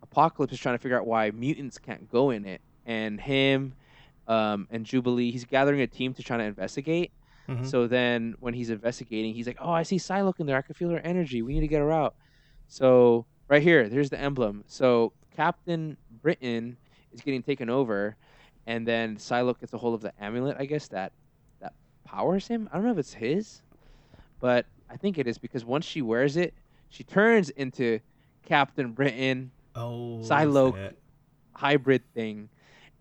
Apocalypse 0.00 0.52
is 0.52 0.60
trying 0.60 0.76
to 0.76 0.78
figure 0.78 0.96
out 0.96 1.04
why 1.04 1.32
mutants 1.32 1.76
can't 1.76 2.08
go 2.08 2.30
in 2.30 2.44
it, 2.44 2.60
and 2.86 3.20
him." 3.20 3.72
Um, 4.28 4.68
and 4.70 4.86
Jubilee, 4.86 5.32
he's 5.32 5.44
gathering 5.44 5.80
a 5.80 5.88
team 5.88 6.14
to 6.14 6.22
try 6.22 6.36
to 6.36 6.44
investigate. 6.44 7.10
Mhm. 7.48 7.66
So 7.66 7.88
then, 7.88 8.36
when 8.38 8.54
he's 8.54 8.70
investigating, 8.70 9.34
he's 9.34 9.48
like, 9.48 9.58
"Oh, 9.60 9.72
I 9.72 9.82
see 9.82 9.96
Psylocke 9.96 10.38
in 10.38 10.46
there. 10.46 10.56
I 10.56 10.62
can 10.62 10.74
feel 10.76 10.90
her 10.90 11.00
energy. 11.00 11.42
We 11.42 11.54
need 11.54 11.62
to 11.62 11.66
get 11.68 11.80
her 11.80 11.90
out." 11.90 12.14
So 12.68 13.26
right 13.48 13.60
here, 13.62 13.88
there's 13.88 14.10
the 14.10 14.20
emblem. 14.20 14.62
So 14.68 15.12
Captain 15.34 15.96
Britain 16.22 16.76
is 17.12 17.22
getting 17.22 17.42
taken 17.42 17.68
over, 17.68 18.16
and 18.68 18.86
then 18.86 19.16
Psylocke 19.16 19.58
gets 19.58 19.72
a 19.72 19.78
hold 19.78 19.94
of 19.94 20.00
the 20.00 20.12
amulet. 20.22 20.56
I 20.60 20.66
guess 20.66 20.86
that 20.88 21.12
powers 22.04 22.46
him. 22.48 22.68
I 22.72 22.76
don't 22.76 22.84
know 22.86 22.92
if 22.92 22.98
it's 22.98 23.14
his, 23.14 23.62
but 24.40 24.66
I 24.90 24.96
think 24.96 25.18
it 25.18 25.26
is 25.26 25.38
because 25.38 25.64
once 25.64 25.84
she 25.84 26.02
wears 26.02 26.36
it, 26.36 26.54
she 26.90 27.02
turns 27.04 27.50
into 27.50 28.00
Captain 28.46 28.92
Britain 28.92 29.50
oh. 29.74 30.20
Psylocke. 30.22 30.92
hybrid 31.54 32.02
thing. 32.14 32.48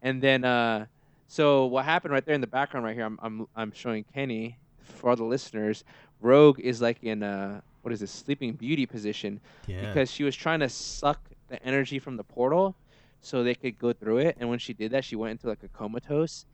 And 0.01 0.21
then 0.21 0.43
uh 0.43 0.85
so 1.27 1.65
what 1.65 1.85
happened 1.85 2.13
right 2.13 2.25
there 2.25 2.35
in 2.35 2.41
the 2.41 2.47
background 2.47 2.85
right 2.85 2.95
here 2.95 3.05
I'm 3.05 3.19
I'm 3.21 3.47
I'm 3.55 3.71
showing 3.71 4.03
Kenny 4.13 4.57
for 4.81 5.09
all 5.09 5.15
the 5.15 5.23
listeners. 5.23 5.83
Rogue 6.21 6.59
is 6.59 6.81
like 6.81 7.03
in 7.03 7.23
a 7.23 7.61
what 7.81 7.91
is 7.93 7.99
this 7.99 8.11
sleeping 8.11 8.53
beauty 8.53 8.85
position 8.85 9.39
Yeah. 9.67 9.87
because 9.87 10.09
she 10.09 10.23
was 10.23 10.35
trying 10.35 10.61
to 10.61 10.69
suck 10.69 11.19
the 11.49 11.61
energy 11.63 11.99
from 11.99 12.15
the 12.17 12.23
portal 12.23 12.75
so 13.21 13.43
they 13.43 13.55
could 13.55 13.77
go 13.77 13.93
through 13.93 14.17
it 14.19 14.37
and 14.39 14.49
when 14.49 14.59
she 14.59 14.73
did 14.73 14.91
that 14.91 15.03
she 15.03 15.15
went 15.15 15.31
into 15.31 15.47
like 15.47 15.63
a 15.63 15.67
comatose 15.67 16.45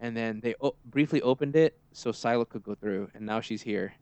and 0.00 0.16
then 0.16 0.40
they 0.40 0.54
o- 0.60 0.76
briefly 0.84 1.22
opened 1.22 1.54
it 1.56 1.78
so 1.92 2.10
Psylocke 2.10 2.48
could 2.48 2.62
go 2.62 2.74
through 2.74 3.08
and 3.14 3.24
now 3.24 3.40
she's 3.40 3.62
here. 3.62 3.92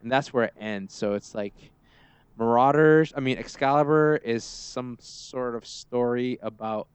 And 0.00 0.10
that's 0.10 0.32
where 0.32 0.44
it 0.44 0.54
ends. 0.58 0.94
So 0.94 1.14
it's 1.14 1.34
like 1.34 1.54
Marauders, 2.38 3.12
I 3.16 3.20
mean 3.20 3.38
Excalibur 3.38 4.16
is 4.24 4.44
some 4.44 4.96
sort 5.00 5.56
of 5.56 5.66
story 5.66 6.38
about 6.40 6.86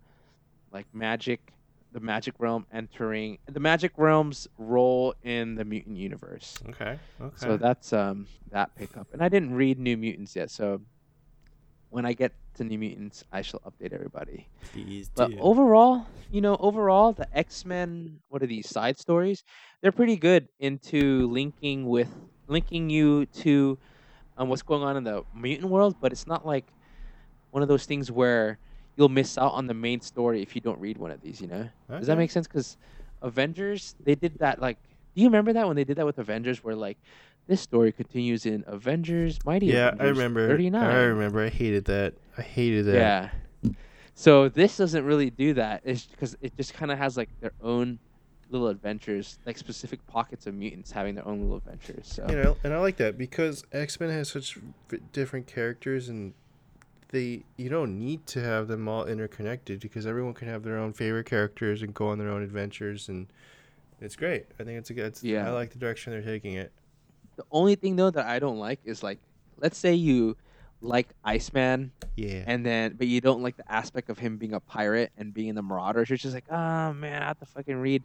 like 0.72 0.86
magic, 0.94 1.52
the 1.92 2.00
magic 2.00 2.36
realm 2.40 2.66
entering 2.72 3.38
the 3.46 3.60
magic 3.60 3.92
realm's 3.98 4.48
role 4.58 5.14
in 5.22 5.56
the 5.56 5.66
mutant 5.66 5.98
universe. 5.98 6.56
okay. 6.70 6.98
Okay. 7.22 7.36
So 7.36 7.58
that's 7.58 7.92
um 7.92 8.28
that 8.52 8.74
pickup. 8.76 9.08
And 9.12 9.22
I 9.22 9.28
didn't 9.30 9.54
read 9.54 9.78
New 9.80 9.98
Mutants 9.98 10.36
yet, 10.36 10.50
so 10.50 10.82
when 11.94 12.06
I 12.08 12.14
get 12.14 12.34
to 12.56 12.64
New 12.64 12.80
Mutants, 12.80 13.24
I 13.32 13.44
shall 13.44 13.62
update 13.62 13.94
everybody. 13.94 14.48
Please 14.72 15.12
But 15.14 15.30
do. 15.30 15.38
overall, 15.40 16.08
you 16.32 16.42
know, 16.42 16.58
overall, 16.60 17.14
the 17.14 17.28
X 17.38 17.66
Men, 17.66 18.20
what 18.30 18.42
are 18.42 18.48
these 18.48 18.68
side 18.68 18.98
stories? 18.98 19.44
They're 19.82 19.92
pretty 19.92 20.18
good 20.18 20.48
into 20.60 21.28
linking 21.28 21.88
with 21.88 22.10
linking 22.48 22.90
you 22.90 23.28
to 23.46 23.78
um, 24.38 24.50
what's 24.50 24.64
going 24.64 24.82
on 24.82 24.98
in 24.98 25.04
the 25.04 25.24
mutant 25.36 25.70
world. 25.70 25.96
But 26.02 26.12
it's 26.12 26.26
not 26.26 26.46
like 26.46 26.66
one 27.52 27.62
of 27.62 27.70
those 27.70 27.86
things 27.86 28.12
where 28.12 28.58
you'll 28.96 29.10
miss 29.10 29.38
out 29.38 29.54
on 29.54 29.68
the 29.68 29.76
main 29.76 30.02
story 30.02 30.42
if 30.42 30.56
you 30.56 30.62
don't 30.62 30.80
read 30.80 30.98
one 30.98 31.12
of 31.12 31.22
these. 31.22 31.40
You 31.40 31.48
know, 31.48 31.70
does 31.90 32.08
that 32.08 32.18
make 32.18 32.32
sense? 32.32 32.48
Because 32.48 32.76
Avengers, 33.22 33.94
they 34.04 34.16
did 34.16 34.40
that. 34.40 34.60
Like, 34.60 34.78
do 35.16 35.22
you 35.22 35.28
remember 35.28 35.54
that 35.54 35.68
when 35.68 35.76
they 35.76 35.84
did 35.84 35.98
that 35.98 36.08
with 36.08 36.18
Avengers, 36.18 36.64
where 36.64 36.76
like 36.76 36.98
this 37.48 37.62
story 37.62 37.92
continues 37.92 38.46
in 38.46 38.64
Avengers 38.68 39.40
Mighty 39.46 39.68
Yeah, 39.68 39.86
I 39.86 39.90
Avengers 39.90 40.18
remember. 40.18 40.48
39. 40.48 40.84
I 40.84 41.02
remember. 41.04 41.44
I 41.44 41.50
hated 41.50 41.86
that. 41.86 42.14
I 42.38 42.42
hated 42.42 42.86
that. 42.86 42.96
Yeah. 42.96 43.30
So 44.16 44.48
this 44.50 44.78
doesn't 44.78 45.06
really 45.06 45.30
do 45.30 45.54
that. 45.56 45.82
It's 45.84 46.06
because 46.06 46.38
it 46.42 46.56
just 46.56 46.74
kind 46.74 46.92
of 46.92 46.98
has 47.00 47.18
like 47.18 47.30
their 47.42 47.54
own 47.62 48.00
little 48.50 48.68
adventures, 48.68 49.40
like 49.46 49.58
specific 49.58 50.06
pockets 50.06 50.46
of 50.46 50.54
mutants 50.54 50.92
having 50.92 51.16
their 51.16 51.28
own 51.28 51.42
little 51.42 51.58
adventures. 51.58 52.08
So 52.08 52.26
You 52.30 52.36
know, 52.36 52.58
and 52.64 52.74
I 52.74 52.78
like 52.78 52.98
that 52.98 53.18
because 53.18 53.64
X 53.72 54.00
Men 54.00 54.10
has 54.12 54.30
such 54.30 54.58
different 55.12 55.48
characters, 55.48 56.10
and 56.10 56.34
they 57.10 57.44
you 57.58 57.70
don't 57.70 57.98
need 57.98 58.26
to 58.28 58.42
have 58.42 58.68
them 58.68 58.88
all 58.88 59.06
interconnected 59.06 59.80
because 59.80 60.06
everyone 60.06 60.34
can 60.36 60.48
have 60.48 60.64
their 60.64 60.78
own 60.78 60.94
favorite 60.94 61.26
characters 61.26 61.82
and 61.82 61.94
go 61.94 62.08
on 62.10 62.20
their 62.20 62.30
own 62.30 62.44
adventures, 62.44 63.10
and 63.10 63.26
it's 64.00 64.16
great. 64.16 64.46
I 64.60 64.64
think 64.64 64.78
it's 64.78 64.92
a 64.92 64.94
good. 64.94 65.06
It's, 65.08 65.24
Yeah. 65.24 65.48
I 65.48 65.52
like 65.52 65.72
the 65.72 65.80
direction 65.80 66.14
they're 66.14 66.22
taking 66.22 66.54
it. 66.54 66.72
The 67.36 67.44
only 67.52 67.76
thing 67.76 67.96
though 67.96 68.10
that 68.12 68.26
I 68.26 68.40
don't 68.40 68.58
like 68.60 68.80
is 68.86 69.04
like, 69.04 69.20
let's 69.58 69.78
say 69.78 69.94
you 69.94 70.36
like 70.82 71.10
Iceman, 71.24 71.92
Yeah. 72.16 72.44
and 72.46 72.66
then 72.66 72.96
but 72.98 73.08
you 73.08 73.22
don't 73.22 73.42
like 73.42 73.56
the 73.58 73.72
aspect 73.72 74.10
of 74.10 74.20
him 74.20 74.38
being 74.38 74.54
a 74.54 74.60
pirate 74.60 75.12
and 75.18 75.34
being 75.34 75.48
in 75.50 75.56
the 75.56 75.62
Marauders. 75.62 76.10
You're 76.10 76.18
just 76.18 76.34
like, 76.34 76.50
oh 76.52 76.94
man, 76.94 77.22
I 77.24 77.28
have 77.28 77.40
to 77.40 77.46
fucking 77.46 77.78
read 77.78 78.04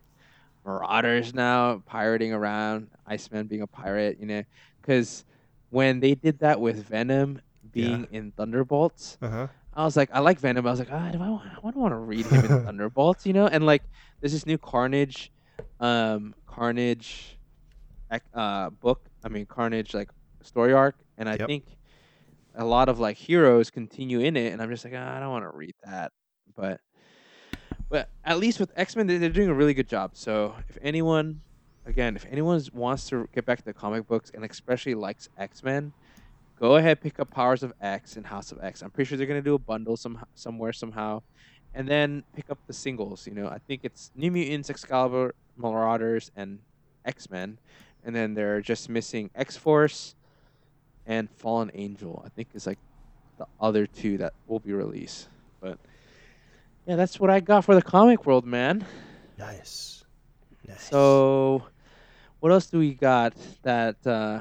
Marauders 0.64 1.34
now, 1.34 1.82
pirating 1.86 2.32
around, 2.32 2.88
Iceman 3.06 3.46
being 3.46 3.62
a 3.62 3.66
pirate, 3.66 4.18
you 4.20 4.26
know, 4.26 4.42
because 4.80 5.24
when 5.70 6.00
they 6.00 6.14
did 6.14 6.38
that 6.40 6.60
with 6.60 6.84
Venom 6.88 7.40
being 7.72 8.06
in 8.12 8.32
Thunderbolts. 8.32 9.18
Uh 9.20 9.28
huh. 9.28 9.46
I 9.74 9.84
was 9.84 9.96
like, 9.96 10.08
I 10.12 10.18
like 10.20 10.40
Venom. 10.40 10.64
but 10.64 10.70
I 10.70 10.72
was 10.72 10.78
like, 10.80 10.88
ah, 10.90 11.10
do 11.10 11.22
I, 11.22 11.28
wa- 11.28 11.42
I 11.44 11.60
don't 11.70 11.76
want 11.76 11.92
to 11.92 11.98
read 11.98 12.26
him 12.26 12.44
in 12.44 12.48
Thunderbolts, 12.64 13.24
you 13.26 13.32
know? 13.32 13.46
And 13.46 13.64
like, 13.66 13.82
there's 14.20 14.32
this 14.32 14.44
new 14.46 14.58
Carnage, 14.58 15.30
um, 15.78 16.34
Carnage, 16.46 17.38
uh, 18.34 18.70
book. 18.70 19.02
I 19.24 19.28
mean, 19.28 19.46
Carnage 19.46 19.94
like 19.94 20.10
story 20.42 20.72
arc, 20.72 20.96
and 21.16 21.28
I 21.28 21.36
Yep. 21.36 21.46
think 21.46 21.64
a 22.54 22.64
lot 22.64 22.88
of 22.88 22.98
like 22.98 23.16
heroes 23.16 23.70
continue 23.70 24.20
in 24.20 24.36
it, 24.36 24.52
and 24.52 24.62
I'm 24.62 24.70
just 24.70 24.84
like, 24.84 24.94
ah, 24.96 25.16
I 25.16 25.20
don't 25.20 25.30
want 25.30 25.44
to 25.44 25.56
read 25.56 25.74
that, 25.84 26.12
but. 26.56 26.80
But 27.90 28.10
at 28.24 28.38
least 28.38 28.60
with 28.60 28.70
X 28.76 28.96
Men, 28.96 29.06
they're 29.06 29.28
doing 29.30 29.48
a 29.48 29.54
really 29.54 29.74
good 29.74 29.88
job. 29.88 30.12
So 30.14 30.54
if 30.68 30.76
anyone, 30.82 31.42
again, 31.86 32.16
if 32.16 32.26
anyone 32.26 32.60
wants 32.72 33.06
to 33.08 33.26
get 33.32 33.46
back 33.46 33.58
to 33.58 33.64
the 33.64 33.72
comic 33.74 34.06
books 34.06 34.30
and 34.34 34.44
especially 34.44 34.94
likes 34.94 35.28
X 35.38 35.62
Men, 35.62 35.92
go 36.58 36.76
ahead 36.76 37.00
pick 37.00 37.18
up 37.20 37.30
Powers 37.30 37.62
of 37.62 37.72
X 37.80 38.16
and 38.16 38.26
House 38.26 38.52
of 38.52 38.58
X. 38.62 38.82
I'm 38.82 38.90
pretty 38.90 39.08
sure 39.08 39.18
they're 39.18 39.26
gonna 39.26 39.42
do 39.42 39.54
a 39.54 39.58
bundle 39.58 39.96
some 39.96 40.22
somewhere 40.34 40.72
somehow, 40.72 41.22
and 41.72 41.88
then 41.88 42.24
pick 42.34 42.50
up 42.50 42.58
the 42.66 42.74
singles. 42.74 43.26
You 43.26 43.34
know, 43.34 43.48
I 43.48 43.58
think 43.66 43.82
it's 43.84 44.10
New 44.14 44.30
Mutants, 44.30 44.70
Excalibur, 44.70 45.34
Marauders, 45.56 46.30
and 46.36 46.60
X 47.04 47.30
Men, 47.30 47.58
and 48.08 48.16
then 48.16 48.32
they're 48.32 48.62
just 48.62 48.88
missing 48.88 49.28
X 49.34 49.54
Force 49.58 50.14
and 51.06 51.30
Fallen 51.30 51.70
Angel. 51.74 52.22
I 52.24 52.30
think 52.30 52.48
is 52.54 52.66
like 52.66 52.78
the 53.36 53.46
other 53.60 53.86
two 53.86 54.16
that 54.16 54.32
will 54.46 54.60
be 54.60 54.72
released. 54.72 55.28
But 55.60 55.78
yeah, 56.86 56.96
that's 56.96 57.20
what 57.20 57.28
I 57.28 57.40
got 57.40 57.66
for 57.66 57.74
the 57.74 57.82
comic 57.82 58.24
world, 58.24 58.46
man. 58.46 58.86
Nice. 59.38 60.04
Nice. 60.66 60.88
So, 60.88 61.64
what 62.40 62.50
else 62.50 62.66
do 62.66 62.78
we 62.78 62.94
got 62.94 63.34
that 63.62 64.04
uh, 64.06 64.40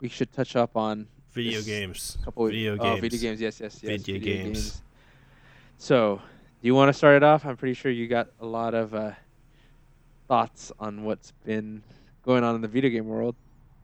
we 0.00 0.10
should 0.10 0.30
touch 0.32 0.54
up 0.54 0.76
on? 0.76 1.08
video 1.32 1.62
games. 1.62 2.18
couple 2.24 2.46
Video 2.46 2.76
oh, 2.78 2.82
games. 2.82 3.00
video 3.00 3.20
games. 3.20 3.40
Yes, 3.40 3.60
yes, 3.60 3.80
yes. 3.82 4.02
Video 4.02 4.18
games. 4.18 4.82
So, 5.78 6.20
do 6.60 6.66
you 6.66 6.74
want 6.74 6.90
to 6.90 6.92
start 6.92 7.16
it 7.16 7.22
off? 7.22 7.46
I'm 7.46 7.56
pretty 7.56 7.74
sure 7.74 7.90
you 7.90 8.08
got 8.08 8.28
a 8.40 8.46
lot 8.46 8.74
of 8.74 8.94
uh, 8.94 9.12
thoughts 10.26 10.70
on 10.78 11.04
what's 11.04 11.32
been 11.44 11.82
going 12.22 12.44
on 12.44 12.54
in 12.54 12.60
the 12.60 12.68
video 12.68 12.90
game 12.90 13.06
world. 13.06 13.36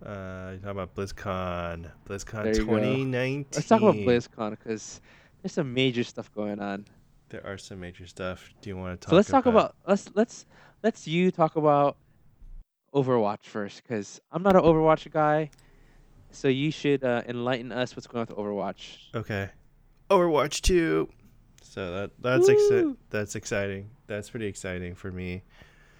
Uh, 0.04 0.50
you 0.52 0.58
talking 0.58 0.70
about 0.70 0.94
BlizzCon. 0.94 1.90
BlizzCon 2.06 2.44
There 2.44 2.56
you 2.56 2.66
go. 2.66 2.76
2019. 2.76 3.46
Let's 3.54 3.68
talk 3.68 3.80
about 3.80 3.94
BlizzCon 3.94 4.50
because 4.50 5.00
there's 5.42 5.52
some 5.52 5.72
major 5.72 6.04
stuff 6.04 6.32
going 6.34 6.60
on. 6.60 6.86
There 7.30 7.44
are 7.46 7.56
some 7.58 7.80
major 7.80 8.06
stuff. 8.06 8.50
Do 8.60 8.68
you 8.70 8.76
want 8.76 9.00
to 9.00 9.04
talk? 9.06 9.10
so 9.10 9.16
let's 9.16 9.30
talk 9.30 9.46
about 9.46 9.74
let's 9.86 10.10
let's 10.14 10.46
let's 10.82 11.08
you 11.08 11.30
talk 11.30 11.56
about 11.56 11.96
Overwatch 12.94 13.44
first 13.44 13.82
because 13.82 14.20
I'm 14.30 14.42
not 14.42 14.54
an 14.56 14.62
Overwatch 14.62 15.10
guy. 15.10 15.50
So 16.30 16.48
you 16.48 16.70
should 16.70 17.02
uh, 17.04 17.22
enlighten 17.28 17.72
us 17.72 17.96
what's 17.96 18.06
going 18.06 18.26
on 18.26 18.26
with 18.28 18.36
Overwatch. 18.36 18.98
Okay. 19.14 19.50
Overwatch 20.10 20.60
2. 20.62 21.08
So 21.62 21.92
that 21.92 22.10
that's 22.20 22.48
exci- 22.48 22.96
that's 23.10 23.34
exciting. 23.34 23.90
That's 24.06 24.30
pretty 24.30 24.46
exciting 24.46 24.94
for 24.94 25.10
me. 25.10 25.42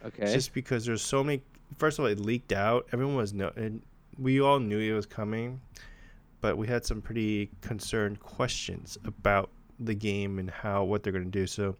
Okay. 0.04 0.32
Just 0.32 0.52
because 0.52 0.84
there's 0.84 1.02
so 1.02 1.24
many. 1.24 1.42
First 1.78 1.98
of 1.98 2.04
all, 2.04 2.10
it 2.10 2.20
leaked 2.20 2.52
out. 2.52 2.86
Everyone 2.92 3.16
was 3.16 3.32
no. 3.32 3.50
And 3.56 3.82
we 4.18 4.40
all 4.40 4.58
knew 4.60 4.78
it 4.78 4.94
was 4.94 5.06
coming, 5.06 5.60
but 6.40 6.56
we 6.56 6.66
had 6.66 6.84
some 6.84 7.00
pretty 7.00 7.50
concerned 7.60 8.20
questions 8.20 8.98
about 9.04 9.50
the 9.80 9.94
game 9.94 10.38
and 10.38 10.50
how 10.50 10.84
what 10.84 11.02
they're 11.02 11.12
going 11.12 11.24
to 11.24 11.30
do. 11.30 11.46
So 11.46 11.76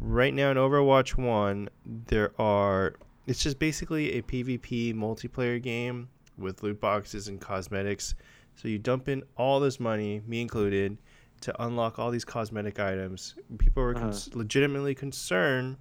right 0.00 0.32
now 0.32 0.50
in 0.50 0.56
Overwatch 0.56 1.16
One, 1.16 1.68
there 2.06 2.32
are. 2.40 2.94
It's 3.26 3.42
just 3.42 3.58
basically 3.58 4.14
a 4.14 4.22
PvP 4.22 4.94
multiplayer 4.94 5.62
game 5.62 6.08
with 6.38 6.62
loot 6.62 6.80
boxes 6.80 7.28
and 7.28 7.40
cosmetics. 7.40 8.14
So 8.54 8.68
you 8.68 8.78
dump 8.78 9.08
in 9.08 9.22
all 9.36 9.60
this 9.60 9.78
money, 9.78 10.22
me 10.26 10.40
included, 10.40 10.96
to 11.42 11.62
unlock 11.62 11.98
all 11.98 12.10
these 12.10 12.24
cosmetic 12.24 12.80
items. 12.80 13.34
People 13.58 13.82
were 13.82 13.94
uh-huh. 13.94 14.06
cons- 14.06 14.34
legitimately 14.34 14.94
concerned 14.94 15.76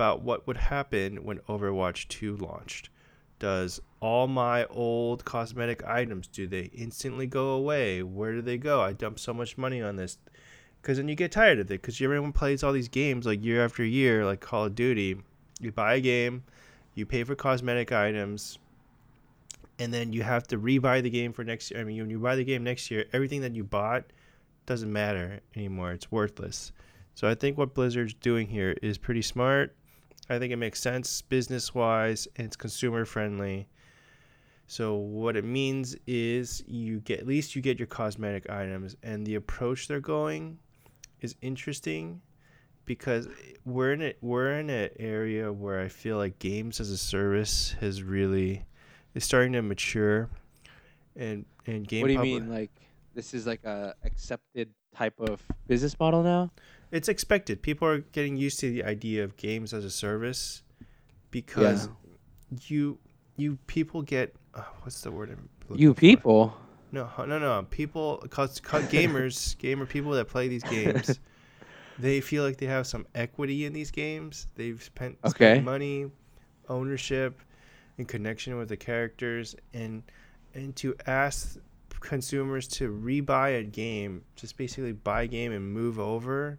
about 0.00 0.22
what 0.22 0.46
would 0.46 0.56
happen 0.56 1.24
when 1.24 1.40
Overwatch 1.40 2.08
2 2.08 2.38
launched. 2.38 2.88
Does 3.38 3.82
all 4.00 4.26
my 4.26 4.64
old 4.64 5.26
cosmetic 5.26 5.84
items 5.84 6.26
do 6.26 6.46
they 6.46 6.70
instantly 6.72 7.26
go 7.26 7.50
away? 7.50 8.02
Where 8.02 8.32
do 8.32 8.40
they 8.40 8.56
go? 8.56 8.80
I 8.80 8.94
dumped 8.94 9.20
so 9.20 9.34
much 9.34 9.58
money 9.58 9.82
on 9.82 9.96
this. 9.96 10.16
Cuz 10.80 10.96
then 10.96 11.08
you 11.08 11.14
get 11.14 11.32
tired 11.32 11.58
of 11.58 11.70
it 11.70 11.82
cuz 11.82 12.00
everyone 12.00 12.32
plays 12.32 12.62
all 12.62 12.72
these 12.72 12.88
games 12.88 13.26
like 13.26 13.44
year 13.44 13.62
after 13.62 13.84
year 13.84 14.24
like 14.24 14.40
Call 14.40 14.64
of 14.64 14.74
Duty. 14.74 15.18
You 15.60 15.70
buy 15.70 15.96
a 15.96 16.00
game, 16.00 16.44
you 16.94 17.04
pay 17.04 17.22
for 17.22 17.34
cosmetic 17.34 17.92
items, 17.92 18.58
and 19.78 19.92
then 19.92 20.14
you 20.14 20.22
have 20.22 20.46
to 20.46 20.56
rebuy 20.56 21.02
the 21.02 21.10
game 21.10 21.34
for 21.34 21.44
next 21.44 21.70
year. 21.70 21.78
I 21.78 21.84
mean, 21.84 21.98
when 21.98 22.08
you 22.08 22.18
buy 22.18 22.36
the 22.36 22.44
game 22.44 22.64
next 22.64 22.90
year, 22.90 23.04
everything 23.12 23.42
that 23.42 23.54
you 23.54 23.64
bought 23.64 24.04
doesn't 24.64 24.90
matter 24.90 25.40
anymore. 25.54 25.92
It's 25.92 26.10
worthless. 26.10 26.72
So 27.14 27.28
I 27.28 27.34
think 27.34 27.58
what 27.58 27.74
Blizzard's 27.74 28.14
doing 28.14 28.46
here 28.46 28.74
is 28.80 28.96
pretty 28.96 29.20
smart. 29.20 29.76
I 30.30 30.38
think 30.38 30.52
it 30.52 30.56
makes 30.56 30.80
sense 30.80 31.22
business 31.22 31.74
wise 31.74 32.28
and 32.36 32.46
it's 32.46 32.56
consumer 32.56 33.04
friendly. 33.04 33.68
So 34.68 34.94
what 34.94 35.36
it 35.36 35.44
means 35.44 35.96
is 36.06 36.62
you 36.68 37.00
get 37.00 37.18
at 37.18 37.26
least 37.26 37.56
you 37.56 37.62
get 37.62 37.80
your 37.80 37.88
cosmetic 37.88 38.48
items 38.48 38.94
and 39.02 39.26
the 39.26 39.34
approach 39.34 39.88
they're 39.88 39.98
going 39.98 40.58
is 41.20 41.34
interesting 41.42 42.22
because 42.84 43.26
we're 43.64 43.92
in 43.92 44.02
it 44.02 44.18
we're 44.20 44.52
in 44.52 44.70
an 44.70 44.90
area 45.00 45.52
where 45.52 45.80
I 45.80 45.88
feel 45.88 46.16
like 46.16 46.38
games 46.38 46.78
as 46.78 46.90
a 46.90 46.96
service 46.96 47.74
has 47.80 48.04
really 48.04 48.64
is 49.14 49.24
starting 49.24 49.52
to 49.54 49.62
mature 49.62 50.30
and 51.16 51.44
and 51.66 51.86
game 51.88 52.02
what 52.02 52.06
do 52.06 52.14
you 52.14 52.20
mean? 52.20 52.48
Like 52.48 52.70
this 53.14 53.34
is 53.34 53.48
like 53.48 53.64
a 53.64 53.96
accepted 54.04 54.70
type 54.94 55.18
of 55.18 55.42
business 55.66 55.98
model 55.98 56.22
now? 56.22 56.52
It's 56.92 57.08
expected. 57.08 57.62
People 57.62 57.88
are 57.88 57.98
getting 57.98 58.36
used 58.36 58.60
to 58.60 58.70
the 58.70 58.84
idea 58.84 59.24
of 59.24 59.36
games 59.36 59.72
as 59.72 59.84
a 59.84 59.90
service 59.90 60.62
because 61.30 61.88
you 62.66 62.98
you 63.36 63.58
people 63.66 64.02
get 64.02 64.34
uh, 64.54 64.62
what's 64.82 65.00
the 65.02 65.10
word 65.10 65.36
You 65.74 65.94
for? 65.94 66.00
people. 66.00 66.56
No, 66.92 67.08
no, 67.18 67.38
no. 67.38 67.66
People, 67.70 68.18
cause, 68.30 68.58
cause 68.58 68.82
gamers, 68.90 69.56
gamer 69.58 69.86
people 69.86 70.10
that 70.12 70.26
play 70.26 70.48
these 70.48 70.64
games, 70.64 71.20
they 72.00 72.20
feel 72.20 72.42
like 72.42 72.56
they 72.56 72.66
have 72.66 72.86
some 72.86 73.06
equity 73.14 73.64
in 73.64 73.72
these 73.72 73.92
games. 73.92 74.48
They've 74.56 74.82
spent, 74.82 75.16
spent 75.28 75.64
money, 75.64 76.10
ownership, 76.68 77.40
and 77.98 78.08
connection 78.08 78.56
with 78.58 78.68
the 78.68 78.76
characters, 78.76 79.54
and 79.72 80.02
and 80.54 80.74
to 80.76 80.96
ask 81.06 81.58
consumers 82.00 82.66
to 82.66 82.90
rebuy 82.90 83.60
a 83.60 83.62
game, 83.62 84.24
just 84.34 84.56
basically 84.56 84.92
buy 84.92 85.22
a 85.22 85.26
game 85.28 85.52
and 85.52 85.72
move 85.72 86.00
over 86.00 86.58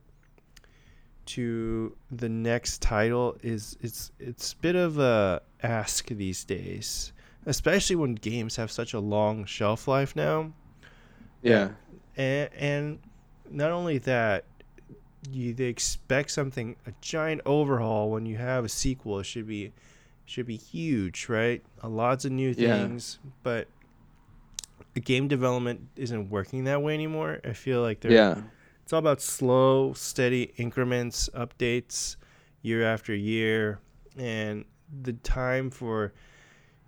to 1.26 1.95
the 2.11 2.28
next 2.30 2.82
title 2.82 3.38
is 3.43 3.78
it's 3.82 4.11
it's 4.19 4.53
a 4.53 4.57
bit 4.57 4.76
of 4.76 4.97
a 4.97 5.41
ask 5.63 6.07
these 6.07 6.43
days 6.43 7.13
especially 7.45 7.95
when 7.95 8.15
games 8.15 8.55
have 8.55 8.72
such 8.72 8.93
a 8.93 8.99
long 8.99 9.45
shelf 9.45 9.88
life 9.88 10.15
now 10.15 10.51
Yeah. 11.41 11.69
and 12.17 12.49
and 12.57 12.99
not 13.49 13.72
only 13.72 13.97
that 13.99 14.45
you 15.32 15.53
they 15.53 15.65
expect 15.65 16.32
something 16.32 16.76
a 16.88 16.93
giant 17.01 17.41
overhaul 17.45 18.09
when 18.09 18.26
you 18.26 18.38
have 18.38 18.65
a 18.65 18.69
sequel 18.69 19.19
it 19.19 19.26
should 19.26 19.47
be 19.47 19.72
should 20.26 20.47
be 20.47 20.57
huge 20.57 21.28
right 21.30 21.61
a 21.84 21.88
lots 21.89 22.26
of 22.26 22.32
new 22.32 22.53
things, 22.53 23.19
Yeah. 23.24 23.30
but 23.43 23.67
game 25.03 25.28
development 25.28 25.88
isn't 25.95 26.30
working 26.30 26.63
that 26.65 26.82
way 26.82 26.93
anymore 26.93 27.39
i 27.45 27.53
feel 27.53 27.82
like 27.82 27.99
they're 28.01 28.11
Yeah. 28.11 28.41
It's 28.92 28.94
all 28.94 29.00
about 29.00 29.22
slow, 29.22 29.94
steady 29.94 30.52
increments, 30.58 31.30
updates 31.34 32.18
year 32.62 32.84
after 32.84 33.16
year, 33.16 33.80
and 34.18 34.66
the 35.04 35.14
time 35.14 35.70
for 35.70 36.12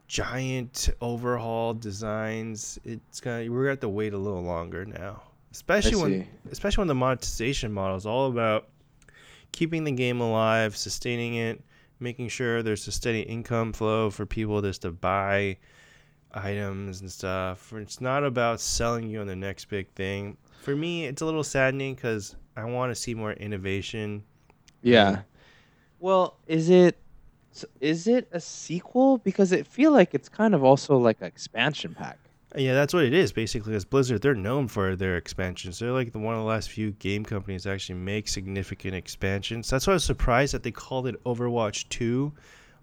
giant 0.09 0.89
overhaul 0.99 1.73
designs. 1.73 2.77
It's 2.83 3.21
gonna 3.21 3.49
we're 3.49 3.59
gonna 3.59 3.69
have 3.69 3.79
to 3.79 3.87
wait 3.87 4.11
a 4.11 4.17
little 4.17 4.43
longer 4.43 4.83
now, 4.83 5.21
especially 5.53 5.95
when 5.95 6.27
especially 6.51 6.81
when 6.81 6.89
the 6.89 6.95
monetization 6.95 7.71
model 7.71 7.95
is 7.95 8.05
all 8.05 8.29
about 8.29 8.67
keeping 9.53 9.85
the 9.85 9.93
game 9.93 10.19
alive, 10.19 10.75
sustaining 10.75 11.35
it, 11.35 11.63
making 12.01 12.27
sure 12.27 12.61
there's 12.61 12.85
a 12.85 12.91
steady 12.91 13.21
income 13.21 13.71
flow 13.71 14.09
for 14.09 14.25
people 14.25 14.61
just 14.61 14.81
to 14.81 14.91
buy 14.91 15.55
items 16.33 16.99
and 16.99 17.09
stuff. 17.09 17.71
It's 17.71 18.01
not 18.01 18.25
about 18.25 18.59
selling 18.59 19.07
you 19.07 19.21
on 19.21 19.27
the 19.27 19.37
next 19.37 19.69
big 19.69 19.89
thing. 19.91 20.35
For 20.63 20.77
me, 20.77 21.05
it's 21.07 21.21
a 21.21 21.25
little 21.25 21.43
saddening 21.43 21.93
because 21.93 22.37
I 22.55 22.63
want 22.63 22.89
to 22.89 22.95
see 22.95 23.13
more 23.13 23.33
innovation. 23.33 24.23
Yeah. 24.81 25.23
Well, 25.99 26.37
is 26.47 26.69
it 26.69 26.97
is 27.81 28.07
it 28.07 28.29
a 28.31 28.39
sequel? 28.39 29.17
Because 29.17 29.51
it 29.51 29.67
feel 29.67 29.91
like 29.91 30.13
it's 30.13 30.29
kind 30.29 30.55
of 30.55 30.63
also 30.63 30.95
like 30.95 31.19
an 31.19 31.27
expansion 31.27 31.93
pack. 31.93 32.17
Yeah, 32.55 32.73
that's 32.75 32.93
what 32.93 33.03
it 33.03 33.13
is 33.13 33.33
basically. 33.33 33.75
As 33.75 33.83
Blizzard, 33.83 34.21
they're 34.21 34.35
known 34.35 34.69
for 34.69 34.95
their 34.95 35.17
expansions. 35.17 35.79
They're 35.79 35.91
like 35.91 36.13
the 36.13 36.19
one 36.19 36.33
of 36.33 36.39
the 36.39 36.47
last 36.47 36.69
few 36.69 36.91
game 36.91 37.25
companies 37.25 37.63
to 37.63 37.71
actually 37.71 37.99
make 37.99 38.29
significant 38.29 38.95
expansions. 38.95 39.69
That's 39.69 39.85
why 39.85 39.91
I 39.91 39.95
was 39.95 40.05
surprised 40.05 40.53
that 40.53 40.63
they 40.63 40.71
called 40.71 41.07
it 41.07 41.21
Overwatch 41.25 41.89
2. 41.89 42.31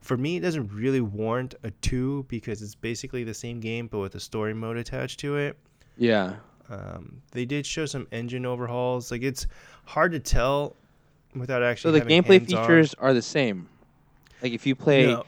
For 0.01 0.19
me, 0.19 0.37
it 0.37 0.41
doesn't 0.41 0.71
really 0.71 1.01
warrant 1.01 1.55
a 1.63 1.71
2 1.71 2.27
because 2.29 2.61
it's 2.61 2.75
basically 2.75 3.25
the 3.25 3.33
same 3.33 3.59
game 3.59 3.87
but 3.87 4.01
with 4.01 4.17
a 4.17 4.21
story 4.21 4.53
mode 4.53 4.77
attached 4.77 5.19
to 5.21 5.39
it. 5.39 5.57
Yeah. 5.97 6.37
Um, 6.71 7.21
they 7.33 7.45
did 7.45 7.67
show 7.67 7.85
some 7.85 8.07
engine 8.13 8.47
overhauls. 8.47 9.11
Like 9.11 9.23
it's 9.23 9.47
hard 9.85 10.13
to 10.13 10.21
tell 10.21 10.77
without 11.35 11.63
actually. 11.63 11.99
So 11.99 12.05
the 12.05 12.11
gameplay 12.11 12.45
features 12.45 12.95
are 12.95 13.13
the 13.13 13.23
same. 13.23 13.69
Like 14.43 14.53
if 14.53 14.65
you 14.67 14.75
play 14.77 15.07
No. 15.07 15.25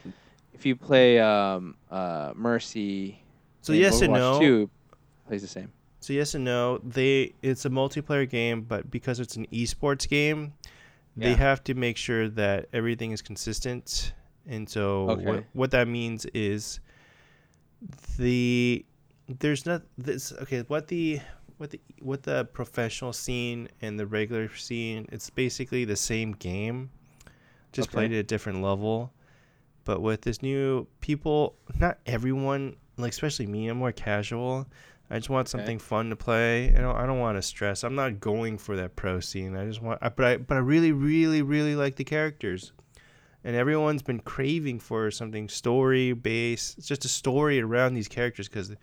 if 0.53 0.65
you 0.65 0.75
play 0.75 1.19
um 1.19 1.75
uh 1.91 2.31
Mercy 2.35 3.21
So 3.61 3.73
in 3.73 3.79
yes 3.79 4.01
and 4.01 4.13
no. 4.13 4.39
2 4.39 4.69
plays 5.27 5.41
the 5.41 5.47
same. 5.47 5.71
So 5.99 6.13
yes 6.13 6.33
and 6.33 6.45
no. 6.45 6.77
They 6.79 7.33
it's 7.41 7.65
a 7.65 7.69
multiplayer 7.69 8.29
game, 8.29 8.61
but 8.61 8.89
because 8.89 9.19
it's 9.19 9.35
an 9.35 9.45
esports 9.51 10.07
game, 10.07 10.53
they 11.17 11.31
Yeah. 11.31 11.35
have 11.35 11.63
to 11.65 11.73
make 11.73 11.97
sure 11.97 12.29
that 12.29 12.67
everything 12.73 13.11
is 13.11 13.21
consistent. 13.21 14.13
And 14.47 14.67
so 14.69 15.15
what 15.23 15.43
what 15.53 15.71
that 15.71 15.87
means 15.87 16.25
is 16.33 16.79
the 18.17 18.85
there's 19.27 19.65
not 19.65 19.81
this 19.97 20.33
okay 20.33 20.61
what 20.67 20.87
the 20.87 21.19
what 21.57 21.69
the 21.71 21.79
what 22.01 22.23
the 22.23 22.45
professional 22.53 23.13
scene 23.13 23.69
and 23.81 23.97
the 23.99 24.05
regular 24.05 24.53
scene 24.55 25.07
it's 25.11 25.29
basically 25.29 25.85
the 25.85 25.95
same 25.95 26.31
game 26.33 26.89
just 27.71 27.89
Okay. 27.89 27.95
played 27.95 28.11
at 28.11 28.17
a 28.17 28.23
different 28.23 28.61
level. 28.61 29.11
But 29.85 30.01
with 30.01 30.21
this 30.21 30.41
new 30.41 30.87
people 31.01 31.55
not 31.79 31.97
everyone 32.05 32.75
like 32.97 33.11
especially 33.11 33.47
me 33.47 33.67
i'm 33.69 33.77
more 33.77 33.91
casual. 33.91 34.67
I 35.09 35.17
just 35.19 35.29
want 35.29 35.47
Okay. 35.47 35.51
something 35.51 35.79
fun 35.79 36.09
to 36.09 36.15
play. 36.15 36.73
I 36.75 36.81
don't 36.81 36.95
i 36.95 37.05
don't 37.05 37.19
want 37.19 37.37
to 37.37 37.41
stress. 37.41 37.83
I'm 37.83 37.95
not 37.95 38.19
going 38.19 38.57
for 38.57 38.75
that 38.75 38.95
pro 38.95 39.19
scene. 39.19 39.55
I 39.55 39.65
just 39.65 39.81
want 39.81 39.99
I, 40.01 40.09
but 40.09 40.25
i 40.25 40.37
but 40.37 40.55
i 40.55 40.59
really 40.59 40.91
really 40.91 41.41
really 41.41 41.75
like 41.75 41.95
the 41.95 42.03
characters. 42.03 42.71
And 43.45 43.55
everyone's 43.57 44.01
been 44.01 44.21
craving 44.21 44.79
for 44.79 45.11
something 45.11 45.49
story 45.49 46.13
based 46.13 46.77
it's 46.77 46.87
just 46.87 47.03
a 47.05 47.09
story 47.09 47.59
around 47.59 47.93
these 47.93 48.07
characters 48.07 48.47
because 48.47 48.73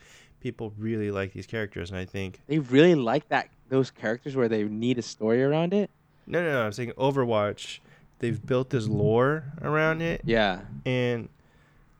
people 0.40 0.72
really 0.78 1.10
like 1.10 1.32
these 1.32 1.46
characters 1.46 1.90
and 1.90 1.98
i 1.98 2.04
think 2.04 2.40
They 2.46 2.58
really 2.58 2.94
like 2.94 3.28
that 3.28 3.48
those 3.68 3.90
characters 3.90 4.34
where 4.34 4.48
they 4.48 4.64
need 4.64 4.98
a 4.98 5.02
story 5.02 5.42
around 5.42 5.72
it. 5.74 5.90
no 6.26 6.42
no 6.42 6.52
no 6.52 6.62
i'm 6.66 6.72
saying 6.72 6.92
overwatch 6.98 7.78
they've 8.18 8.44
built 8.44 8.70
this 8.70 8.86
lore 8.88 9.44
around 9.62 10.02
it 10.02 10.22
Yeah. 10.24 10.60
and 10.84 11.28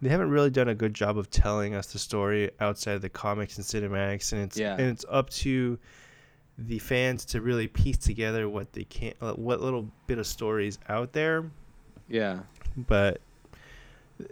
they 0.03 0.09
haven't 0.09 0.31
really 0.31 0.51
done 0.51 0.69
a 0.69 0.75
good 0.75 0.95
job 0.95 1.19
of 1.19 1.31
telling 1.31 1.75
us 1.75 1.93
the 1.93 1.99
story 1.99 2.51
outside 2.61 2.93
of 2.95 3.03
the 3.03 3.09
comics 3.11 3.57
and 3.59 3.67
cinematics 3.67 4.33
and 4.33 4.43
it's 4.43 4.57
Yeah. 4.59 4.73
and 4.73 4.83
it's 4.91 5.05
up 5.11 5.31
to 5.31 5.79
the 6.59 6.79
fans 6.79 7.25
to 7.27 7.41
really 7.41 7.69
piece 7.69 7.97
together 7.97 8.49
what 8.49 8.73
they 8.73 8.85
can 8.85 9.15
uh, 9.23 9.33
what 9.35 9.61
little 9.61 9.89
bit 10.07 10.19
of 10.19 10.27
stories 10.27 10.79
out 10.89 11.13
there 11.13 11.51
Yeah. 12.09 12.41
but 12.77 13.21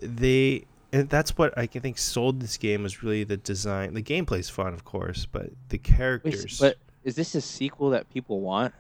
they 0.02 0.64
and 0.92 1.08
that's 1.08 1.36
what 1.36 1.56
I 1.58 1.66
think 1.66 1.98
sold 1.98 2.40
this 2.40 2.56
game 2.56 2.82
was 2.82 3.02
really 3.02 3.24
the 3.24 3.36
design. 3.36 3.94
The 3.94 4.02
gameplay's 4.02 4.48
fun, 4.48 4.72
of 4.74 4.84
course, 4.84 5.26
but 5.26 5.50
the 5.68 5.78
characters. 5.78 6.44
s- 6.44 6.58
but 6.60 6.76
is 7.04 7.14
this 7.14 7.34
a 7.34 7.40
sequel 7.40 7.90
that 7.90 8.08
people 8.10 8.40
want? 8.40 8.74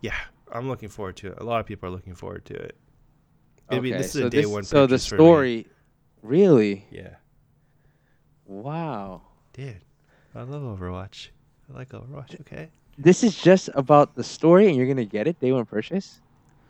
Yeah, 0.00 0.14
I'm 0.52 0.68
looking 0.68 0.88
forward 0.88 1.16
to 1.18 1.28
it. 1.32 1.38
A 1.38 1.44
lot 1.44 1.60
of 1.60 1.66
people 1.66 1.88
are 1.88 1.92
looking 1.92 2.14
forward 2.14 2.44
to 2.46 2.54
it. 2.54 2.76
I 3.70 3.80
mean, 3.80 3.92
Okay, 3.92 4.02
this 4.02 4.14
is 4.14 4.20
so 4.22 4.26
a 4.26 4.30
day 4.30 4.38
this- 4.42 4.46
one. 4.46 4.64
So 4.64 4.86
the 4.86 4.94
purchase 4.94 5.06
for 5.06 5.14
me. 5.14 5.18
story, 5.18 5.66
really? 6.22 6.86
Yeah, 6.90 7.16
Wow. 8.46 9.22
dude, 9.52 9.82
I 10.34 10.42
love 10.42 10.62
Overwatch. 10.78 11.28
I 11.72 11.76
like 11.76 11.90
Overwatch. 11.90 12.40
Okay. 12.40 12.70
This 12.96 13.22
is 13.22 13.36
just 13.40 13.68
about 13.74 14.14
the 14.14 14.24
story, 14.24 14.66
and 14.68 14.76
you're 14.76 14.86
gonna 14.86 15.04
get 15.04 15.26
it 15.26 15.38
day 15.40 15.52
one 15.52 15.66
purchase. 15.66 16.20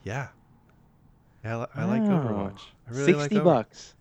Yeah. 0.04 0.28
I, 1.44 1.50
I 1.74 1.84
like 1.84 2.02
Overwatch. 2.02 2.60
I 2.86 2.90
really 2.90 3.12
like 3.14 3.30
Sixty 3.30 3.38
bucks. 3.40 3.94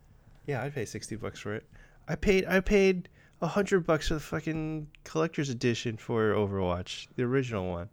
Yeah, 0.47 0.63
I'd 0.63 0.73
pay 0.73 0.85
sixty 0.85 1.15
bucks 1.15 1.39
for 1.39 1.53
it. 1.53 1.65
I 2.07 2.15
paid 2.15 2.45
I 2.47 2.59
paid 2.61 3.09
a 3.41 3.47
hundred 3.47 3.85
bucks 3.85 4.07
for 4.07 4.15
the 4.15 4.19
fucking 4.19 4.87
collector's 5.03 5.49
edition 5.49 5.97
for 5.97 6.33
Overwatch, 6.33 7.07
the 7.15 7.23
original 7.23 7.69
one. 7.69 7.89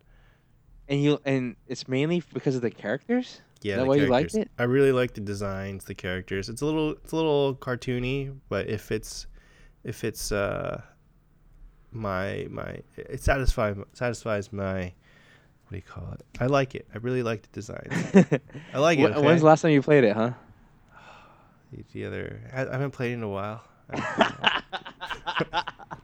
And 0.88 1.02
you 1.02 1.20
and 1.24 1.56
it's 1.66 1.88
mainly 1.88 2.22
because 2.32 2.56
of 2.56 2.62
the 2.62 2.70
characters. 2.70 3.40
Yeah, 3.62 3.76
that 3.76 3.86
why 3.86 3.96
you 3.96 4.06
liked 4.06 4.34
it? 4.34 4.50
I 4.58 4.64
really 4.64 4.92
like 4.92 5.14
the 5.14 5.20
designs, 5.20 5.84
the 5.84 5.94
characters. 5.94 6.48
It's 6.48 6.62
a 6.62 6.66
little 6.66 6.92
it's 6.92 7.12
a 7.12 7.16
little 7.16 7.54
cartoony, 7.56 8.34
but 8.48 8.68
if 8.68 8.92
it's 8.92 9.26
if 9.82 10.04
it's 10.04 10.30
uh 10.32 10.80
my 11.90 12.46
my 12.50 12.78
it 12.96 13.22
satisfies 13.22 13.76
satisfies 13.92 14.52
my 14.52 14.92
what 15.64 15.70
do 15.70 15.76
you 15.76 15.82
call 15.82 16.12
it? 16.12 16.20
I 16.40 16.46
like 16.46 16.74
it. 16.74 16.86
I 16.94 16.98
really 16.98 17.22
like 17.22 17.42
the 17.42 17.48
design. 17.48 17.88
I 18.74 18.78
like 18.78 18.98
it. 18.98 19.12
Wh- 19.12 19.22
When's 19.22 19.40
the 19.40 19.46
last 19.46 19.62
time 19.62 19.70
you 19.72 19.80
played 19.82 20.04
it, 20.04 20.14
huh? 20.14 20.32
Okay? 21.74 21.84
the 21.92 22.04
other 22.06 22.40
I, 22.52 22.62
I 22.62 22.72
haven't 22.72 22.92
played 22.92 23.12
in 23.12 23.22
a 23.22 23.28
while. 23.28 23.62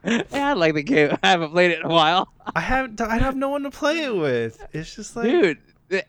yeah, 0.05 0.51
I 0.51 0.53
like 0.55 0.75
the 0.75 0.83
game. 0.83 1.17
I 1.23 1.31
haven't 1.31 1.51
played 1.51 1.71
it 1.73 1.81
in 1.81 1.87
a 1.87 1.89
while. 1.89 2.29
I 2.55 2.61
have 2.61 3.01
I 3.01 3.19
have 3.19 3.37
no 3.37 3.49
one 3.49 3.63
to 3.63 3.71
play 3.71 4.05
it 4.05 4.15
with. 4.15 4.65
It's 4.73 4.95
just 4.95 5.17
like 5.17 5.25
Dude, 5.25 5.59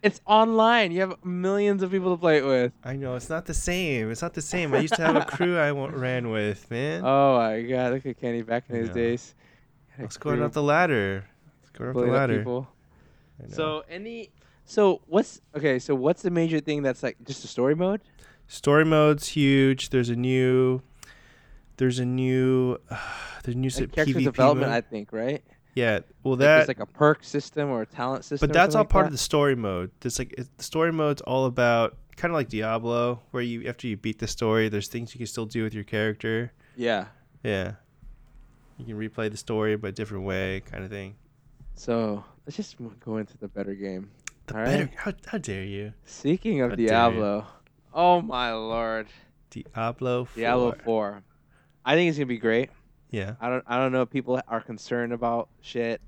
it's 0.02 0.22
online. 0.26 0.92
You 0.92 1.02
have 1.02 1.24
millions 1.24 1.82
of 1.84 1.92
people 1.92 2.16
to 2.16 2.20
play 2.20 2.38
it 2.38 2.46
with. 2.46 2.72
I 2.84 2.96
know 2.96 3.16
it's 3.16 3.30
not 3.30 3.46
the 3.46 3.54
same. 3.54 4.12
It's 4.12 4.22
not 4.22 4.34
the 4.34 4.42
same. 4.42 4.74
I 4.74 4.80
used 4.80 4.96
to 4.96 5.06
have 5.06 5.16
a 5.16 5.26
crew 5.26 5.58
I 5.58 5.72
ran 5.72 6.30
with, 6.30 6.70
man. 6.70 7.04
Oh 7.04 7.38
my 7.38 7.62
god, 7.62 7.94
look 7.94 8.06
at 8.06 8.20
Kenny 8.20 8.42
back 8.42 8.66
in 8.70 8.76
his 8.76 8.90
days. 8.90 9.36
Had 9.90 10.02
a 10.02 10.04
Let's 10.04 10.18
go 10.18 10.32
up 10.32 10.54
the 10.54 10.64
ladder. 10.64 11.26
Let's 11.62 11.70
go 11.78 11.86
up 11.86 11.90
the 11.90 11.94
bullying 11.94 12.14
up 12.14 12.20
ladder. 12.20 12.38
people. 12.40 12.68
So 13.50 13.84
any 13.90 14.30
so 14.66 15.02
what's 15.08 15.42
okay, 15.56 15.80
so 15.80 15.96
what's 15.96 16.22
the 16.22 16.30
major 16.30 16.60
thing 16.60 16.82
that's 16.82 17.04
like 17.04 17.18
just 17.26 17.44
a 17.44 17.48
story 17.48 17.76
mode? 17.76 18.02
Story 18.52 18.84
mode's 18.84 19.30
huge. 19.30 19.90
There's 19.92 20.10
a 20.10 20.16
new. 20.16 20.82
There's 21.78 22.00
a 22.00 22.06
new. 22.06 22.78
Uh, 22.90 22.98
there's 23.44 23.56
a 23.56 23.58
new 23.58 23.70
Like 23.70 23.92
character 23.94 24.14
PvP 24.16 24.24
development, 24.26 24.70
mode. 24.72 24.78
I 24.78 24.82
think, 24.82 25.14
right? 25.14 25.42
yeah. 25.74 26.00
Well, 26.24 26.34
Like 26.34 26.40
that. 26.40 26.56
there's 26.58 26.68
like 26.68 26.80
a 26.82 26.86
perk 26.86 27.24
system 27.24 27.70
or 27.70 27.84
a 27.84 27.86
talent 27.86 28.26
system. 28.26 28.46
but 28.50 28.54
that's 28.54 28.76
all 28.76 28.82
something 28.82 28.92
part 28.92 29.04
like 29.06 29.08
of 29.10 29.14
the 29.14 29.18
story 29.18 29.56
mode. 29.56 29.92
This 30.02 30.20
like 30.20 30.34
it, 30.38 30.48
the 30.58 30.64
story 30.64 30.92
mode's 30.92 31.22
all 31.22 31.46
about 31.46 31.98
kind 32.18 32.30
of 32.32 32.36
like 32.36 32.50
Diablo, 32.50 33.22
where 33.32 33.42
you 33.42 33.66
after 33.68 33.88
you 33.88 33.96
beat 33.96 34.20
the 34.20 34.28
story, 34.28 34.68
there's 34.68 34.90
things 34.90 35.16
you 35.16 35.20
can 35.20 35.28
still 35.28 35.46
do 35.46 35.64
with 35.64 35.74
your 35.74 35.86
character. 35.86 36.52
Yeah. 36.76 37.06
Yeah. 37.44 37.76
You 38.78 38.86
can 38.86 38.96
replay 38.98 39.32
the 39.32 39.38
story, 39.38 39.78
but 39.78 39.88
a 39.88 39.92
different 39.94 40.26
way, 40.26 40.62
kind 40.70 40.84
of 40.84 40.90
thing. 40.90 41.16
So 41.76 42.24
let's 42.46 42.58
just 42.58 42.76
go 43.00 43.16
into 43.18 43.38
the 43.38 43.48
better 43.48 43.76
game. 43.76 44.12
The 44.48 44.58
All 44.58 44.66
better. 44.66 44.84
right. 44.86 44.94
How, 44.98 45.14
how 45.26 45.38
dare 45.38 45.64
you? 45.64 45.94
Speaking 46.06 46.62
of 46.62 46.72
How. 46.72 46.76
Diablo, 46.76 47.48
oh 47.94 48.22
my 48.22 48.54
lord, 48.54 49.08
Diablo. 49.50 50.26
4. 50.26 50.36
Diablo 50.42 50.76
Four. 50.84 51.24
I 51.86 51.96
think 51.96 52.10
it's 52.10 52.18
gonna 52.18 52.26
be 52.28 52.38
great. 52.38 52.70
Yeah. 53.10 53.36
I 53.42 53.50
don't 53.50 53.64
I 53.68 53.78
don't 53.78 53.92
know 53.92 54.02
if 54.04 54.10
people 54.10 54.40
are 54.48 54.62
concerned 54.62 55.12
about 55.14 55.50
shit, 55.62 56.02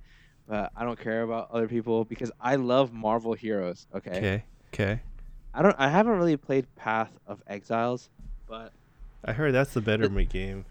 but 0.47 0.71
I 0.75 0.83
don't 0.85 0.99
care 0.99 1.23
about 1.23 1.49
other 1.51 1.67
people 1.67 2.05
because 2.05 2.31
I 2.39 2.55
love 2.55 2.93
Marvel 2.93 3.33
heroes. 3.33 3.87
Okay. 3.93 4.11
Okay. 4.17 4.43
Okay. 4.73 5.01
I 5.53 5.61
don't 5.61 5.75
I 5.77 5.89
haven't 5.89 6.17
really 6.17 6.37
played 6.37 6.73
Path 6.75 7.11
of 7.27 7.41
Exiles, 7.47 8.09
but 8.47 8.71
I 9.25 9.33
heard 9.33 9.53
that's 9.53 9.73
the 9.73 9.81
better 9.81 10.09
ma- 10.09 10.21
game. 10.21 10.65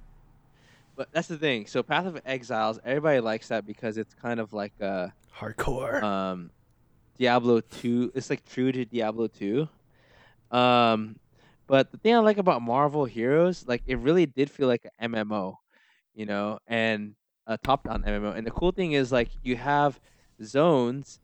but 0.97 1.09
that's 1.13 1.29
the 1.29 1.37
thing. 1.39 1.67
So 1.67 1.83
Path 1.83 2.07
of 2.07 2.21
Exiles, 2.25 2.79
everybody 2.85 3.21
likes 3.21 3.49
that 3.49 3.67
because 3.67 3.99
it's 3.99 4.15
kind 4.15 4.41
of 4.41 4.53
like 4.53 4.73
a 4.81 5.13
Hardcore. 5.39 6.03
um 6.03 6.51
Diablo 7.19 7.61
2. 7.61 8.13
It's 8.15 8.31
like 8.31 8.45
true 8.49 8.73
to 8.73 8.85
Diablo 8.87 9.27
2. 9.27 9.69
Um 10.53 11.17
but 11.67 11.91
the 11.91 11.99
thing 11.99 12.15
I 12.15 12.19
like 12.19 12.39
about 12.39 12.61
Marvel 12.61 13.05
Heroes, 13.05 13.65
like 13.67 13.83
it 13.87 13.99
really 13.99 14.27
did 14.27 14.51
feel 14.51 14.69
like 14.69 14.87
an 14.99 15.13
MMO, 15.13 15.57
you 16.15 16.27
know, 16.27 16.59
and 16.67 17.15
a 17.47 17.57
top-down 17.57 18.03
MMO. 18.03 18.37
And 18.37 18.47
the 18.47 18.51
cool 18.51 18.73
thing 18.73 18.93
is 18.93 19.11
like 19.11 19.31
you 19.43 19.57
have 19.57 19.99
zones 20.43 21.21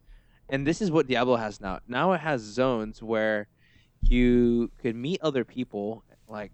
and 0.49 0.67
this 0.67 0.81
is 0.81 0.91
what 0.91 1.07
Diablo 1.07 1.37
has 1.37 1.61
now. 1.61 1.81
Now 1.87 2.13
it 2.13 2.21
has 2.21 2.41
zones 2.41 3.03
where 3.03 3.49
you 4.03 4.71
could 4.79 4.97
meet 4.97 5.21
other 5.21 5.45
people, 5.45 6.05
like 6.27 6.53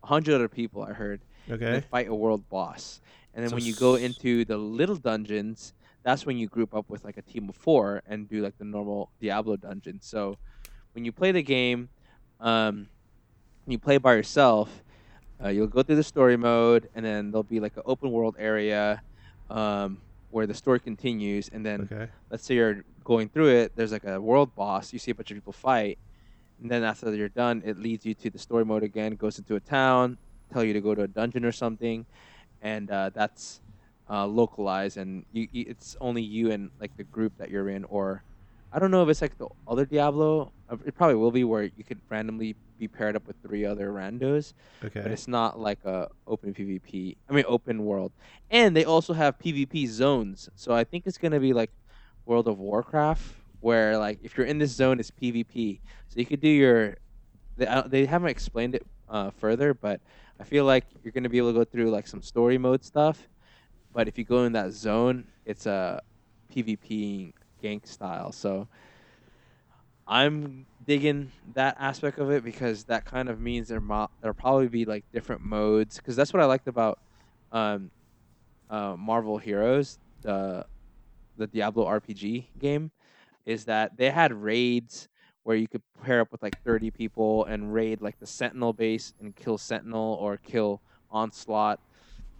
100 0.00 0.34
other 0.34 0.48
people 0.48 0.82
I 0.82 0.92
heard, 0.92 1.20
and 1.48 1.62
okay. 1.62 1.86
fight 1.90 2.08
a 2.08 2.14
world 2.14 2.48
boss. 2.48 3.00
And 3.34 3.42
then 3.42 3.50
So 3.50 3.56
when 3.56 3.64
you 3.64 3.74
go 3.74 3.96
into 3.96 4.44
the 4.44 4.56
little 4.56 4.96
dungeons, 4.96 5.72
that's 6.02 6.24
when 6.24 6.38
you 6.38 6.46
group 6.46 6.74
up 6.74 6.88
with 6.88 7.04
like 7.04 7.16
a 7.16 7.22
team 7.22 7.48
of 7.48 7.56
four 7.56 8.02
and 8.06 8.28
do 8.28 8.42
like 8.42 8.56
the 8.58 8.64
normal 8.64 9.10
Diablo 9.20 9.56
dungeon. 9.56 10.00
So 10.00 10.36
when 10.92 11.04
you 11.04 11.12
play 11.12 11.32
the 11.32 11.42
game, 11.42 11.90
um, 12.40 12.88
you 13.66 13.78
play 13.78 13.98
by 13.98 14.14
yourself, 14.14 14.82
uh, 15.42 15.48
you'll 15.48 15.66
go 15.66 15.82
through 15.82 15.96
the 15.96 16.02
story 16.02 16.36
mode, 16.36 16.88
and 16.94 17.04
then 17.04 17.30
there'll 17.30 17.42
be 17.42 17.60
like 17.60 17.76
an 17.76 17.82
open 17.86 18.10
world 18.10 18.36
area 18.38 19.02
um, 19.48 20.02
where 20.30 20.46
the 20.46 20.54
story 20.54 20.80
continues. 20.80 21.48
And 21.48 21.64
then 21.64 21.90
Okay. 21.92 22.10
let's 22.30 22.44
say 22.44 22.54
you're 22.54 22.84
going 23.04 23.28
through 23.28 23.48
it, 23.50 23.72
there's 23.76 23.92
like 23.92 24.04
a 24.04 24.20
world 24.20 24.54
boss. 24.54 24.92
You 24.92 24.98
see 24.98 25.10
a 25.10 25.14
bunch 25.14 25.30
of 25.30 25.36
people 25.36 25.52
fight, 25.52 25.98
and 26.60 26.70
then 26.70 26.84
after 26.84 27.14
you're 27.14 27.28
done, 27.28 27.62
it 27.64 27.78
leads 27.78 28.04
you 28.04 28.14
to 28.14 28.30
the 28.30 28.38
story 28.38 28.64
mode 28.64 28.82
again. 28.82 29.14
Goes 29.16 29.38
into 29.38 29.56
a 29.56 29.60
town, 29.60 30.18
tell 30.52 30.64
you 30.64 30.72
to 30.74 30.80
go 30.80 30.94
to 30.94 31.02
a 31.02 31.08
dungeon 31.08 31.44
or 31.44 31.52
something, 31.52 32.06
and 32.60 32.90
uh, 32.90 33.10
that's 33.14 33.60
uh, 34.10 34.26
localized, 34.26 34.96
and 34.96 35.24
you, 35.32 35.46
it's 35.52 35.96
only 36.00 36.22
you 36.22 36.50
and 36.50 36.70
like 36.80 36.92
the 36.96 37.04
group 37.04 37.34
that 37.38 37.50
you're 37.50 37.68
in, 37.70 37.84
or 37.84 38.24
I 38.72 38.78
don't 38.78 38.90
know 38.90 39.02
if 39.02 39.08
it's 39.08 39.20
like 39.22 39.36
the 39.38 39.48
other 39.66 39.84
Diablo. 39.84 40.52
Uh, 40.68 40.76
It 40.86 40.94
probably 40.94 41.16
will 41.16 41.32
be 41.32 41.42
where 41.44 41.64
you 41.64 41.84
could 41.84 42.00
randomly 42.08 42.54
be 42.78 42.86
paired 42.88 43.16
up 43.16 43.26
with 43.26 43.36
three 43.42 43.64
other 43.64 43.90
randos, 43.90 44.52
Okay. 44.84 45.00
but 45.02 45.10
it's 45.10 45.26
not 45.28 45.58
like 45.58 45.84
a 45.84 46.08
open 46.26 46.54
PvP. 46.54 47.16
I 47.28 47.32
mean, 47.32 47.44
open 47.48 47.84
world, 47.84 48.12
and 48.50 48.76
they 48.76 48.84
also 48.84 49.12
have 49.12 49.38
PvP 49.38 49.86
zones. 49.88 50.48
So 50.54 50.72
I 50.72 50.84
think 50.84 51.06
it's 51.06 51.18
gonna 51.18 51.40
be 51.40 51.52
like 51.52 51.70
World 52.26 52.46
of 52.48 52.58
Warcraft, 52.58 53.22
where 53.60 53.98
like 53.98 54.18
if 54.22 54.36
you're 54.36 54.46
in 54.46 54.58
this 54.58 54.70
zone, 54.70 55.00
it's 55.00 55.10
PvP. 55.10 55.80
So 56.08 56.20
you 56.20 56.26
could 56.26 56.40
do 56.40 56.48
your. 56.48 56.96
They, 57.56 57.66
they 57.88 58.06
haven't 58.06 58.30
explained 58.30 58.76
it 58.76 58.86
uh, 59.08 59.30
further, 59.30 59.74
but 59.74 60.00
I 60.38 60.44
feel 60.44 60.64
like 60.64 60.84
you're 61.02 61.12
gonna 61.12 61.28
be 61.28 61.38
able 61.38 61.52
to 61.52 61.58
go 61.58 61.64
through 61.64 61.90
like 61.90 62.06
some 62.06 62.22
story 62.22 62.56
mode 62.56 62.84
stuff. 62.84 63.28
But 63.92 64.06
if 64.06 64.16
you 64.16 64.24
go 64.24 64.44
in 64.44 64.52
that 64.52 64.70
zone, 64.72 65.26
it's 65.44 65.66
a 65.66 66.00
PvP 66.54 67.32
gank 67.62 67.86
style. 67.86 68.32
So 68.32 68.68
I'm 70.06 70.66
digging 70.84 71.30
that 71.54 71.76
aspect 71.78 72.18
of 72.18 72.30
it 72.30 72.42
because 72.42 72.84
that 72.84 73.04
kind 73.04 73.28
of 73.28 73.40
means 73.40 73.68
there 73.68 73.80
mo- 73.80 74.08
there'll 74.20 74.34
probably 74.34 74.68
be 74.68 74.84
like 74.84 75.04
different 75.12 75.42
modes 75.42 75.96
because 75.96 76.16
that's 76.16 76.32
what 76.32 76.42
I 76.42 76.46
liked 76.46 76.66
about 76.66 76.98
um, 77.52 77.90
uh, 78.68 78.96
Marvel 78.98 79.38
Heroes, 79.38 79.98
the 80.22 80.64
the 81.36 81.46
Diablo 81.46 81.86
RPG 81.86 82.48
game, 82.58 82.90
is 83.46 83.66
that 83.66 83.96
they 83.96 84.10
had 84.10 84.32
raids 84.32 85.08
where 85.44 85.56
you 85.56 85.68
could 85.68 85.82
pair 86.02 86.20
up 86.20 86.32
with 86.32 86.42
like 86.42 86.54
30 86.64 86.90
people 86.90 87.44
and 87.44 87.72
raid 87.72 88.00
like 88.02 88.18
the 88.18 88.26
Sentinel 88.26 88.72
base 88.72 89.12
and 89.20 89.34
kill 89.34 89.58
Sentinel 89.58 90.18
or 90.20 90.36
kill 90.36 90.82
Onslaught. 91.10 91.80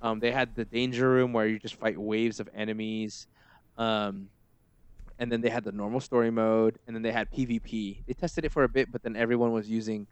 Um, 0.02 0.20
they 0.20 0.32
had 0.32 0.54
the 0.54 0.64
Danger 0.64 1.08
Room 1.08 1.32
where 1.32 1.46
you 1.46 1.58
just 1.58 1.76
fight 1.76 1.98
waves 1.98 2.40
of 2.40 2.48
enemies. 2.54 3.26
Um, 3.76 4.30
and 5.20 5.30
then 5.30 5.40
they 5.42 5.50
had 5.50 5.62
the 5.62 5.70
normal 5.72 6.00
story 6.00 6.30
mode, 6.30 6.78
and 6.86 6.96
then 6.96 7.02
they 7.02 7.12
had 7.12 7.30
PvP. 7.30 7.98
They 8.06 8.12
tested 8.14 8.44
it 8.44 8.50
for 8.50 8.64
a 8.64 8.68
bit, 8.68 8.90
but 8.90 9.02
then 9.04 9.14
everyone 9.14 9.52
was 9.52 9.68
using 9.70 10.06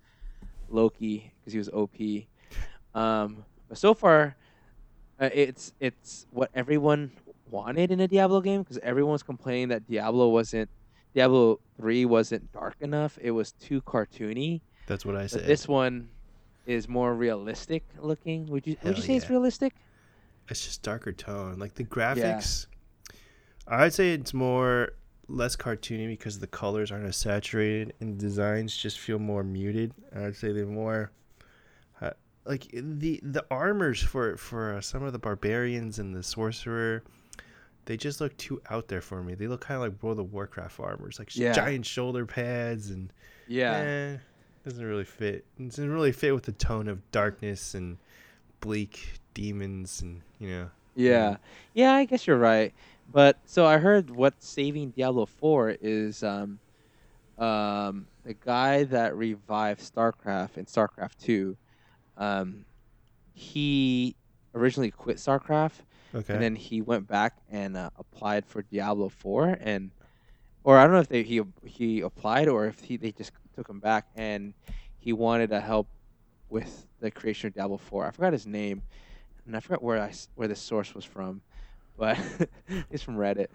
Loki 0.71 1.33
because 1.41 1.53
he 1.53 1.59
was 1.59 1.69
OP. 1.71 1.97
Um, 2.95 3.45
but 3.69 3.79
so 3.79 3.95
far, 3.95 4.37
uh, 5.21 5.31
it's 5.33 5.73
it's 5.81 6.27
what 6.31 6.51
everyone 6.55 7.11
wanted 7.51 7.91
in 7.91 8.01
a 8.01 8.07
Diablo 8.09 8.41
game 8.41 8.63
because 8.63 8.79
everyone 8.79 9.13
was 9.13 9.23
complaining 9.23 9.69
that 9.69 9.89
Diablo 9.89 10.29
wasn't 10.29 10.69
Diablo 11.15 11.59
three 11.77 12.05
wasn't 12.05 12.53
dark 12.53 12.77
enough. 12.81 13.19
It 13.21 13.31
was 13.33 13.53
too 13.53 13.81
cartoony. 13.83 14.61
That's 14.87 15.05
what 15.05 15.17
I 15.17 15.23
But 15.23 15.31
said. 15.31 15.47
this 15.47 15.67
one 15.67 16.09
is 16.67 16.87
more 16.89 17.15
realistic 17.15 17.83
looking. 17.99 18.47
Would 18.47 18.67
you 18.67 18.77
would 18.85 18.97
you 18.97 19.03
say 19.03 19.17
it's 19.17 19.31
realistic? 19.31 19.75
it's 20.51 20.65
just 20.65 20.83
darker 20.83 21.13
tone. 21.13 21.59
Like 21.59 21.75
the 21.75 21.85
graphics, 21.85 22.67
I'd 23.67 23.93
say 23.93 24.13
it's 24.13 24.33
more 24.33 24.93
less 25.29 25.57
cartoony 25.57 26.09
because 26.09 26.39
the 26.39 26.47
colors 26.47 26.91
aren't 26.91 27.07
as 27.07 27.16
saturated 27.16 27.93
and 28.01 28.16
the 28.18 28.20
designs 28.20 28.76
just 28.76 28.99
feel 28.99 29.18
more 29.18 29.45
muted. 29.45 29.93
I'd 30.16 30.35
say 30.37 30.53
they're 30.53 30.66
more 30.66 31.11
uh, 32.01 32.11
like 32.47 32.66
the 32.72 33.20
the 33.22 33.45
armors 33.51 34.03
for 34.03 34.37
for 34.37 34.74
uh, 34.76 34.81
some 34.81 35.03
of 35.03 35.12
the 35.12 35.18
barbarians 35.18 35.99
and 35.99 36.14
the 36.14 36.22
sorcerer. 36.22 37.03
they 37.85 37.97
just 37.97 38.20
look 38.20 38.37
too 38.37 38.61
out 38.70 38.89
there 38.89 39.01
for 39.01 39.22
me. 39.22 39.35
They 39.35 39.47
look 39.47 39.62
kind 39.62 39.76
of 39.83 39.93
like 39.93 40.03
World 40.03 40.18
of 40.18 40.33
Warcraft 40.33 40.79
armors, 40.81 41.18
like 41.18 41.35
Yeah. 41.37 41.53
giant 41.53 41.87
shoulder 41.87 42.26
pads 42.26 42.91
and 42.91 43.12
Yeah. 43.47 43.76
eh, 43.79 44.16
doesn't 44.64 44.85
really 44.85 45.05
fit. 45.07 45.45
It 45.59 45.68
doesn't 45.68 45.91
really 45.91 46.12
fit 46.12 46.35
with 46.35 46.45
the 46.45 46.53
tone 46.53 46.89
of 46.89 46.99
darkness 47.12 47.74
and 47.74 47.97
bleak 48.61 49.20
demons 49.35 50.01
and 50.03 50.20
you 50.39 50.49
know. 50.51 50.70
Yeah. 50.95 51.37
Yeah, 51.74 51.93
I 51.95 52.05
guess 52.07 52.26
you're 52.26 52.37
right. 52.39 52.74
But 53.11 53.39
so 53.47 53.65
I 53.67 53.79
heard 53.79 54.11
what's 54.11 54.47
saving 54.47 54.91
Diablo 54.91 55.27
4 55.27 55.77
is 55.81 56.23
um 56.23 56.59
um 57.39 58.07
the 58.25 58.35
guy 58.35 58.85
that 58.85 59.17
revived 59.17 59.81
StarCraft 59.81 60.59
in 60.59 60.67
StarCraft 60.67 61.17
2 61.23 61.57
um 62.17 62.65
he 63.33 64.17
originally 64.55 64.91
quit 64.91 65.17
StarCraft 65.19 65.81
Okay. 66.15 66.33
and 66.33 66.43
then 66.43 66.57
he 66.57 66.81
went 66.81 67.07
back 67.07 67.35
and 67.51 67.77
uh, 67.77 67.91
applied 67.99 68.47
for 68.47 68.63
Diablo 68.63 69.09
4 69.09 69.59
and 69.61 69.91
or 70.65 70.77
I 70.79 70.85
don't 70.85 70.93
know 70.93 71.01
if 71.01 71.09
they 71.09 71.23
he 71.23 71.41
he 71.65 72.01
applied 72.01 72.49
or 72.49 72.67
if 72.67 72.81
he 72.81 72.97
they 72.97 73.13
just 73.13 73.33
took 73.55 73.69
him 73.69 73.79
back 73.81 74.07
and 74.17 74.55
he 74.99 75.13
wanted 75.13 75.51
to 75.51 75.61
help 75.61 75.87
with 76.49 76.87
the 77.01 77.11
creation 77.11 77.47
of 77.49 77.55
Diablo 77.55 77.77
4. 77.77 78.07
I 78.07 78.11
forgot 78.11 78.33
his 78.33 78.47
name 78.47 78.83
and 79.47 79.57
I 79.57 79.61
forgot 79.61 79.83
where 79.83 80.01
I 80.03 80.13
where 80.35 80.49
the 80.49 80.57
source 80.57 80.95
was 80.95 81.05
from, 81.05 81.41
but 81.99 82.17
he's 82.91 83.03
from 83.03 83.17
Reddit. 83.17 83.49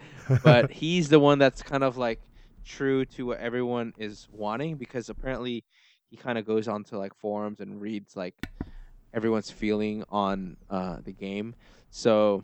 But 0.44 0.72
he's 0.72 1.10
the 1.10 1.20
one 1.20 1.39
that's 1.39 1.64
kind 1.64 1.84
of 1.84 1.98
like 1.98 2.20
true 2.66 3.06
to 3.06 3.28
what 3.28 3.39
everyone 3.39 3.94
is 3.98 4.28
wanting 4.32 4.76
because 4.76 5.10
apparently 5.10 5.64
he 6.10 6.18
kind 6.18 6.38
of 6.38 6.46
goes 6.46 6.68
onto 6.68 6.98
like 6.98 7.16
forums 7.16 7.60
and 7.60 7.82
reads 7.82 8.16
like 8.16 8.36
everyone's 9.14 9.50
feeling 9.50 10.04
on 10.10 10.58
uh, 10.70 10.98
the 11.04 11.12
game. 11.12 11.56
So 11.89 12.44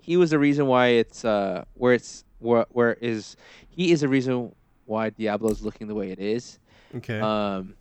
he 0.00 0.16
was 0.16 0.30
the 0.30 0.38
reason 0.38 0.66
why 0.66 0.88
it's 0.88 1.24
uh 1.24 1.64
where 1.74 1.94
it's 1.94 2.24
where 2.38 2.66
where 2.70 2.94
is 2.94 3.36
he 3.68 3.92
is 3.92 4.00
the 4.00 4.08
reason 4.08 4.54
why 4.84 5.10
Diablo 5.10 5.50
is 5.50 5.62
looking 5.62 5.86
the 5.86 5.94
way 5.94 6.10
it 6.10 6.18
is. 6.18 6.58
okay. 6.96 7.20
Um, 7.20 7.74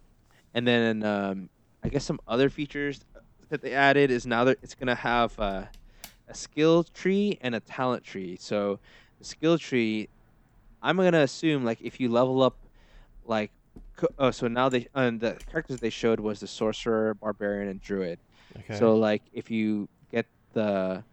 and 0.54 0.68
then 0.68 1.04
um, 1.04 1.50
I 1.84 1.90
guess 1.90 2.06
some 2.06 2.20
other 2.28 2.50
features 2.50 3.00
that 3.50 3.62
they 3.62 3.74
added 3.74 4.12
is 4.12 4.26
now 4.26 4.44
that 4.46 4.60
it's 4.62 4.76
gonna 4.76 4.96
have 4.96 5.38
uh, 5.40 5.64
a 6.32 6.36
skill 6.36 6.84
tree 6.84 7.38
and 7.42 7.56
a 7.56 7.60
talent 7.60 8.04
tree. 8.04 8.38
So 8.40 8.80
the 9.20 9.26
skill 9.26 9.58
tree, 9.58 10.10
I'm 10.82 10.98
gonna 10.98 11.22
assume 11.22 11.64
like 11.66 11.82
if 11.82 12.00
you 12.00 12.10
level 12.10 12.42
up, 12.44 12.58
like 13.24 13.52
oh, 14.18 14.32
so 14.32 14.48
now 14.48 14.70
they 14.70 14.88
and 14.96 15.20
the 15.22 15.40
characters 15.50 15.80
they 15.80 15.90
showed 15.90 16.20
was 16.20 16.40
the 16.40 16.48
sorcerer, 16.48 17.14
barbarian, 17.16 17.70
and 17.70 17.82
druid. 17.82 18.20
okay. 18.60 18.76
So 18.78 18.96
like 18.98 19.24
if 19.34 19.52
you 19.52 19.90
get 20.12 20.28
the 20.54 21.06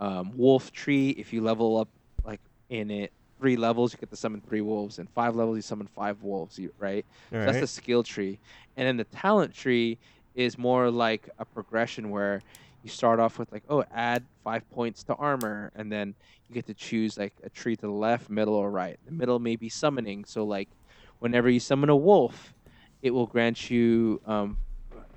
um, 0.00 0.36
wolf 0.36 0.72
tree, 0.72 1.10
if 1.10 1.32
you 1.32 1.40
level 1.42 1.76
up 1.76 1.88
like 2.24 2.40
in 2.68 2.90
it 2.90 3.12
three 3.38 3.56
levels, 3.56 3.92
you 3.92 3.98
get 3.98 4.10
to 4.10 4.16
summon 4.16 4.40
three 4.40 4.60
wolves, 4.60 4.98
and 4.98 5.08
five 5.10 5.34
levels 5.36 5.56
you 5.56 5.62
summon 5.62 5.86
five 5.86 6.22
wolves, 6.22 6.58
you- 6.58 6.72
right? 6.78 7.04
All 7.32 7.38
So 7.40 7.44
that's 7.46 7.60
the 7.60 7.66
skill 7.66 8.02
tree. 8.02 8.40
And 8.76 8.86
then 8.86 8.96
the 8.96 9.04
talent 9.04 9.54
tree 9.54 9.98
is 10.34 10.56
more 10.58 10.90
like 10.90 11.28
a 11.38 11.44
progression 11.44 12.10
where 12.10 12.42
you 12.82 12.90
start 12.90 13.20
off 13.20 13.38
with 13.38 13.50
like, 13.52 13.64
oh, 13.68 13.84
add 13.94 14.24
five 14.42 14.68
points 14.70 15.02
to 15.04 15.14
armor, 15.14 15.70
and 15.74 15.90
then 15.90 16.14
you 16.48 16.54
get 16.54 16.66
to 16.66 16.74
choose 16.74 17.16
like 17.16 17.32
a 17.42 17.50
tree 17.50 17.76
to 17.76 17.82
the 17.82 17.90
left, 17.90 18.28
middle, 18.28 18.54
or 18.54 18.70
right. 18.70 18.98
The 19.06 19.12
middle 19.12 19.38
may 19.38 19.56
be 19.56 19.68
summoning. 19.68 20.24
So 20.24 20.44
like, 20.44 20.68
whenever 21.20 21.48
you 21.48 21.60
summon 21.60 21.88
a 21.90 21.96
wolf, 21.96 22.54
it 23.02 23.10
will 23.10 23.26
grant 23.26 23.70
you 23.70 24.20
um, 24.26 24.58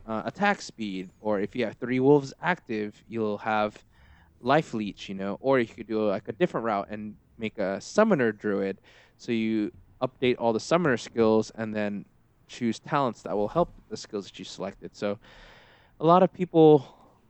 uh, 0.07 0.23
attack 0.25 0.61
speed. 0.61 1.09
Or 1.21 1.39
if 1.39 1.55
you 1.55 1.65
have 1.65 1.75
three 1.77 1.99
wolves 1.99 2.33
active, 2.41 3.03
you'll 3.07 3.39
have 3.39 3.83
life 4.41 4.73
leech. 4.73 5.09
You 5.09 5.15
know, 5.15 5.37
or 5.41 5.59
you 5.59 5.67
could 5.67 5.87
do 5.87 6.07
like 6.07 6.27
a 6.27 6.33
different 6.33 6.65
route 6.65 6.87
and 6.89 7.15
make 7.37 7.57
a 7.57 7.81
summoner 7.81 8.31
druid. 8.31 8.77
So 9.17 9.31
you 9.31 9.71
update 10.01 10.35
all 10.37 10.53
the 10.53 10.59
summoner 10.59 10.97
skills 10.97 11.51
and 11.55 11.73
then 11.73 12.05
choose 12.47 12.79
talents 12.79 13.23
that 13.23 13.35
will 13.35 13.47
help 13.47 13.73
the 13.89 13.97
skills 13.97 14.25
that 14.25 14.37
you 14.37 14.45
selected. 14.45 14.95
So 14.95 15.17
a 15.99 16.05
lot 16.05 16.21
of 16.21 16.31
people, 16.31 16.85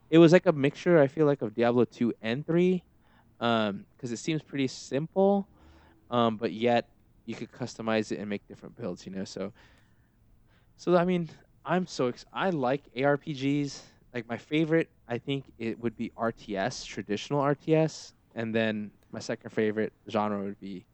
it 0.09 0.17
was 0.17 0.31
like 0.31 0.45
a 0.45 0.51
mixture. 0.51 0.99
I 0.99 1.07
feel 1.07 1.25
like 1.25 1.41
of 1.41 1.53
Diablo 1.55 1.85
two 1.85 2.13
and 2.21 2.45
three, 2.45 2.83
because 3.39 4.11
it 4.11 4.17
seems 4.17 4.41
pretty 4.41 4.67
simple, 4.67 5.49
um, 6.09 6.37
but 6.37 6.51
yet 6.53 6.89
you 7.25 7.35
could 7.35 7.51
customize 7.51 8.11
it 8.11 8.19
and 8.19 8.29
make 8.29 8.47
different 8.47 8.75
builds. 8.75 9.05
You 9.05 9.11
know, 9.13 9.23
so 9.25 9.53
so 10.77 10.95
I 10.95 11.05
mean, 11.05 11.29
I'm 11.63 11.87
so 11.87 12.07
ex- 12.07 12.25
I 12.33 12.49
like 12.49 12.83
ARPGs. 12.95 13.81
Like 14.13 14.27
my 14.29 14.37
favorite, 14.37 14.89
I 15.07 15.17
think 15.17 15.51
it 15.57 15.79
would 15.79 15.95
be 15.97 16.11
RTS, 16.17 16.85
traditional 16.85 17.41
RTS, 17.41 18.13
and 18.33 18.55
then 18.55 18.91
my 19.11 19.19
second 19.19 19.49
favorite 19.49 19.93
genre 20.09 20.43
would 20.43 20.59
be 20.59 20.85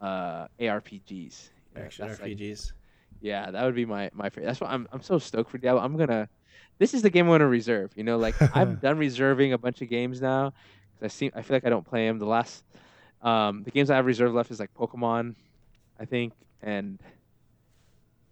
uh, 0.00 0.46
ARPGs. 0.60 1.50
Yeah, 1.74 1.82
Action 1.84 2.06
like, 2.06 2.20
RPGs. 2.20 2.72
yeah, 3.20 3.50
that 3.50 3.64
would 3.64 3.74
be 3.74 3.84
my 3.84 4.10
my 4.12 4.28
favorite. 4.30 4.46
That's 4.46 4.60
why 4.60 4.68
I'm 4.68 4.86
I'm 4.92 5.02
so 5.02 5.18
stoked 5.18 5.50
for 5.50 5.58
Diablo. 5.58 5.82
I'm 5.82 5.96
gonna. 5.96 6.28
This 6.78 6.94
is 6.94 7.02
the 7.02 7.10
game 7.10 7.26
I'm 7.26 7.32
gonna 7.32 7.46
reserve. 7.48 7.92
You 7.96 8.04
know, 8.04 8.18
like 8.18 8.34
I'm 8.56 8.76
done 8.82 8.98
reserving 8.98 9.52
a 9.52 9.58
bunch 9.58 9.80
of 9.82 9.88
games 9.88 10.20
now 10.20 10.52
because 10.94 11.12
I 11.12 11.14
seem 11.14 11.32
I 11.34 11.42
feel 11.42 11.56
like 11.56 11.64
I 11.66 11.70
don't 11.70 11.86
play 11.86 12.06
them. 12.06 12.18
The 12.18 12.26
last, 12.26 12.64
um, 13.22 13.62
the 13.62 13.70
games 13.70 13.90
I 13.90 13.96
have 13.96 14.06
reserved 14.06 14.34
left 14.34 14.50
is 14.50 14.60
like 14.60 14.74
Pokemon, 14.74 15.34
I 15.98 16.04
think, 16.04 16.32
and 16.62 16.98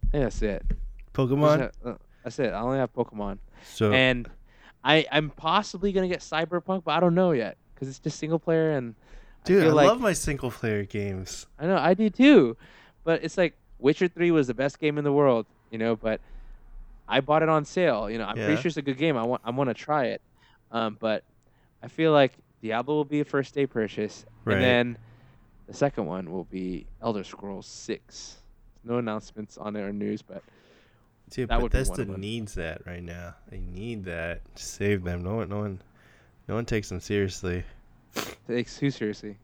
I 0.07 0.11
think 0.11 0.23
that's 0.25 0.41
it. 0.41 0.63
Pokemon. 1.13 1.71
Uh, 1.83 1.93
That's 2.23 2.39
it. 2.39 2.53
I 2.53 2.59
only 2.59 2.77
have 2.77 2.93
Pokemon, 2.93 3.37
So 3.63 3.91
and 3.91 4.29
I 4.83 5.05
I'm 5.11 5.29
possibly 5.29 5.91
gonna 5.91 6.07
get 6.07 6.19
Cyberpunk, 6.19 6.83
but 6.83 6.91
I 6.91 6.99
don't 6.99 7.15
know 7.15 7.31
yet 7.31 7.57
because 7.73 7.87
it's 7.87 7.99
just 7.99 8.19
single 8.19 8.39
player 8.39 8.71
and. 8.71 8.95
dude, 9.43 9.61
I, 9.61 9.65
feel 9.67 9.75
like, 9.75 9.87
love 9.87 10.01
my 10.01 10.13
single 10.13 10.51
player 10.51 10.83
games. 10.83 11.47
I 11.59 11.67
know 11.67 11.77
I 11.77 11.93
do 11.93 12.09
too, 12.09 12.57
but 13.03 13.23
it's 13.23 13.37
like 13.37 13.55
Witcher 13.79 14.07
Three 14.07 14.31
was 14.31 14.47
the 14.47 14.53
best 14.53 14.79
game 14.79 14.97
in 14.97 15.03
the 15.03 15.13
world, 15.13 15.45
you 15.71 15.77
know. 15.77 15.95
But 15.95 16.19
I 17.07 17.19
bought 17.21 17.43
it 17.43 17.49
on 17.49 17.65
sale. 17.65 18.09
You 18.09 18.17
know, 18.17 18.25
I'm 18.25 18.37
Yeah. 18.37 18.45
pretty 18.47 18.61
sure 18.61 18.69
it's 18.69 18.77
a 18.77 18.81
good 18.81 18.97
game. 18.97 19.15
I 19.17 19.23
want 19.23 19.41
I 19.45 19.51
want 19.51 19.69
to 19.69 19.73
try 19.73 20.05
it, 20.05 20.21
um, 20.71 20.97
but 20.99 21.23
I 21.83 21.87
feel 21.87 22.11
like 22.11 22.33
Diablo 22.61 22.95
will 22.95 23.05
be 23.05 23.19
a 23.19 23.25
first 23.25 23.53
day 23.53 23.67
purchase, 23.67 24.25
Right. 24.43 24.55
and 24.55 24.63
then 24.63 24.97
the 25.67 25.73
second 25.73 26.05
one 26.07 26.31
will 26.31 26.45
be 26.45 26.87
Elder 27.01 27.23
Scrolls 27.23 27.67
Six. 27.67 28.37
No 28.83 28.97
announcements 28.97 29.57
on 29.57 29.75
it 29.75 29.81
or 29.81 29.91
news, 29.93 30.21
but 30.21 30.43
Dude, 31.31 31.49
That 31.49 31.59
would 31.59 31.71
be 31.71 31.77
one 31.79 31.87
Bethesda 31.87 32.17
needs 32.19 32.53
that 32.53 32.85
right 32.85 33.01
now. 33.01 33.33
They 33.49 33.59
need 33.59 34.05
that 34.05 34.41
to 34.55 34.63
save 34.63 35.03
them. 35.03 35.23
No 35.23 35.37
one, 35.37 35.49
no 35.49 35.57
one, 35.57 35.81
no 36.47 36.53
one 36.53 36.65
takes 36.65 36.89
them 36.89 36.99
seriously. 36.99 37.63
takes 38.47 38.77
too 38.77 38.91
seriously. 38.91 39.37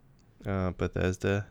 Uh, 0.45 0.69
Bethesda. 0.71 1.47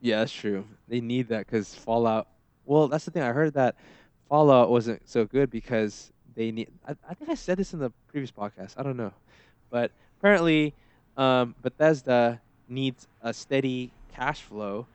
Yeah, 0.00 0.20
that's 0.20 0.32
true. 0.32 0.64
They 0.86 1.00
need 1.00 1.28
that 1.28 1.46
because 1.46 1.74
Fallout. 1.74 2.28
Well, 2.64 2.86
that's 2.86 3.04
the 3.06 3.10
thing. 3.10 3.22
I 3.22 3.32
heard 3.32 3.54
that 3.54 3.74
Fallout 4.34 4.68
wasn't 4.68 5.00
so 5.08 5.24
good 5.24 5.48
because 5.48 6.10
they 6.34 6.50
need. 6.50 6.68
I, 6.84 6.96
I 7.08 7.14
think 7.14 7.30
I 7.30 7.36
said 7.36 7.56
this 7.56 7.72
in 7.72 7.78
the 7.78 7.90
previous 8.08 8.32
podcast. 8.32 8.74
I 8.76 8.82
don't 8.82 8.96
know, 8.96 9.12
but 9.70 9.92
apparently, 10.18 10.74
um, 11.16 11.54
Bethesda 11.62 12.40
needs 12.68 13.06
a 13.22 13.32
steady 13.32 13.92
cash 14.12 14.42
flow 14.42 14.88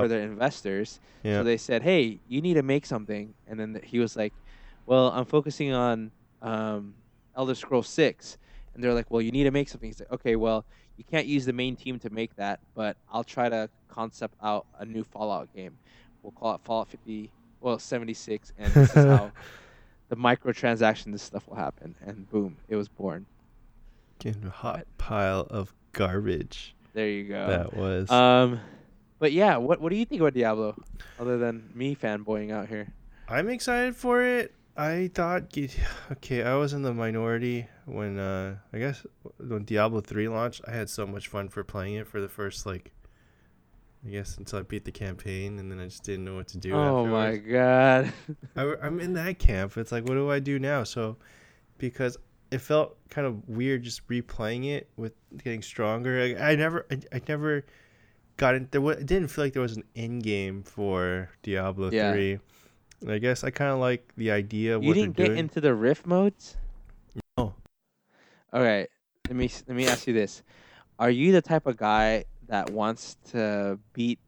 for 0.00 0.08
their 0.08 0.22
investors. 0.22 1.00
Yeah. 1.22 1.34
So 1.34 1.44
they 1.44 1.58
said, 1.58 1.82
"Hey, 1.82 2.18
you 2.28 2.40
need 2.40 2.54
to 2.54 2.62
make 2.62 2.86
something." 2.86 3.34
And 3.46 3.60
then 3.60 3.78
he 3.84 3.98
was 3.98 4.16
like, 4.16 4.32
"Well, 4.86 5.10
I'm 5.10 5.26
focusing 5.26 5.74
on 5.74 6.10
um, 6.40 6.94
Elder 7.36 7.54
Scrolls 7.54 7.88
6." 7.88 8.38
And 8.72 8.82
they're 8.82 8.94
like, 8.94 9.10
"Well, 9.10 9.20
you 9.20 9.32
need 9.32 9.44
to 9.44 9.50
make 9.50 9.68
something." 9.68 9.90
He's 9.90 10.00
like, 10.00 10.12
"Okay, 10.12 10.34
well, 10.34 10.64
you 10.96 11.04
can't 11.04 11.26
use 11.26 11.44
the 11.44 11.52
main 11.52 11.76
team 11.76 11.98
to 11.98 12.08
make 12.08 12.34
that, 12.36 12.60
but 12.74 12.96
I'll 13.12 13.22
try 13.22 13.50
to 13.50 13.68
concept 13.88 14.36
out 14.42 14.64
a 14.78 14.86
new 14.86 15.04
Fallout 15.04 15.54
game. 15.54 15.76
We'll 16.22 16.32
call 16.32 16.54
it 16.54 16.62
Fallout 16.64 16.88
50, 16.88 17.30
well, 17.60 17.78
76, 17.78 18.52
and 18.58 18.72
this 18.72 18.90
is 18.90 18.94
how 19.04 19.32
the 20.08 20.16
microtransaction 20.16 21.12
this 21.12 21.22
stuff 21.22 21.46
will 21.48 21.56
happen." 21.56 21.94
And 22.04 22.28
boom, 22.30 22.56
it 22.68 22.76
was 22.76 22.88
born. 22.88 23.26
Getting 24.18 24.44
a 24.46 24.50
hot 24.50 24.86
But- 24.96 24.98
pile 24.98 25.40
of 25.50 25.74
garbage. 25.92 26.74
There 26.94 27.08
you 27.08 27.24
go. 27.28 27.46
that 27.46 27.74
was. 27.76 28.10
Um, 28.10 28.60
but 29.18 29.32
yeah, 29.32 29.56
what 29.56 29.80
what 29.80 29.90
do 29.90 29.96
you 29.96 30.04
think 30.04 30.20
about 30.20 30.34
Diablo, 30.34 30.74
other 31.20 31.38
than 31.38 31.70
me 31.74 31.94
fanboying 31.94 32.50
out 32.52 32.68
here? 32.68 32.88
I'm 33.28 33.48
excited 33.48 33.94
for 33.94 34.22
it. 34.22 34.54
I 34.76 35.10
thought, 35.12 35.56
okay, 36.12 36.42
I 36.44 36.54
was 36.54 36.72
in 36.72 36.82
the 36.82 36.94
minority 36.94 37.66
when, 37.84 38.16
uh, 38.18 38.56
I 38.72 38.78
guess 38.78 39.04
when 39.38 39.64
Diablo 39.64 40.00
3 40.00 40.28
launched. 40.28 40.60
I 40.68 40.70
had 40.70 40.88
so 40.88 41.04
much 41.04 41.26
fun 41.26 41.48
for 41.48 41.64
playing 41.64 41.94
it 41.94 42.06
for 42.06 42.20
the 42.20 42.28
first, 42.28 42.64
like, 42.64 42.92
I 44.06 44.10
guess 44.10 44.36
until 44.38 44.60
I 44.60 44.62
beat 44.62 44.84
the 44.84 44.92
campaign, 44.92 45.58
and 45.58 45.70
then 45.70 45.80
I 45.80 45.84
just 45.84 46.04
didn't 46.04 46.24
know 46.24 46.36
what 46.36 46.48
to 46.48 46.58
do. 46.58 46.72
oh 46.72 47.04
my 47.06 47.36
god. 47.36 48.12
I, 48.56 48.74
am 48.82 49.00
in 49.00 49.14
that 49.14 49.38
camp. 49.38 49.76
It's 49.76 49.90
like, 49.92 50.04
what 50.04 50.14
do 50.14 50.30
I 50.30 50.38
do 50.38 50.58
now? 50.58 50.84
So, 50.84 51.16
because 51.78 52.16
it 52.50 52.58
felt 52.58 52.96
kind 53.10 53.26
of 53.26 53.48
weird 53.48 53.82
just 53.82 54.06
replaying 54.08 54.66
it 54.66 54.88
with 54.96 55.12
getting 55.42 55.62
stronger. 55.62 56.36
I, 56.38 56.52
I 56.52 56.54
never, 56.56 56.86
I, 56.90 56.98
I 57.16 57.20
never 57.28 57.64
got 58.36 58.54
in. 58.54 58.68
There, 58.70 58.80
wa- 58.80 58.92
it 58.92 59.06
didn't 59.06 59.28
feel 59.28 59.44
like 59.44 59.52
there 59.52 59.62
was 59.62 59.76
an 59.76 59.84
end 59.96 60.22
game 60.22 60.62
for 60.62 61.28
Diablo 61.42 61.90
Yeah. 61.90 62.12
three. 62.12 62.38
And 63.00 63.12
I 63.12 63.18
guess 63.18 63.44
I 63.44 63.50
kind 63.50 63.70
of 63.72 63.78
like 63.78 64.12
the 64.16 64.30
idea 64.30 64.76
of 64.76 64.82
you 64.82 64.94
didn't 64.94 65.16
get 65.16 65.26
doing. 65.26 65.38
into 65.38 65.60
the 65.60 65.74
rift 65.74 66.06
modes? 66.06 66.56
No. 67.36 67.54
All 68.52 68.62
right. 68.62 68.88
Let 69.28 69.36
me 69.36 69.50
let 69.66 69.76
me 69.76 69.86
ask 69.86 70.06
you 70.06 70.14
this. 70.14 70.42
are 70.98 71.10
you 71.10 71.32
the 71.32 71.42
type 71.42 71.66
of 71.66 71.76
guy 71.76 72.24
that 72.48 72.70
wants 72.70 73.16
to 73.30 73.78
beat? 73.92 74.18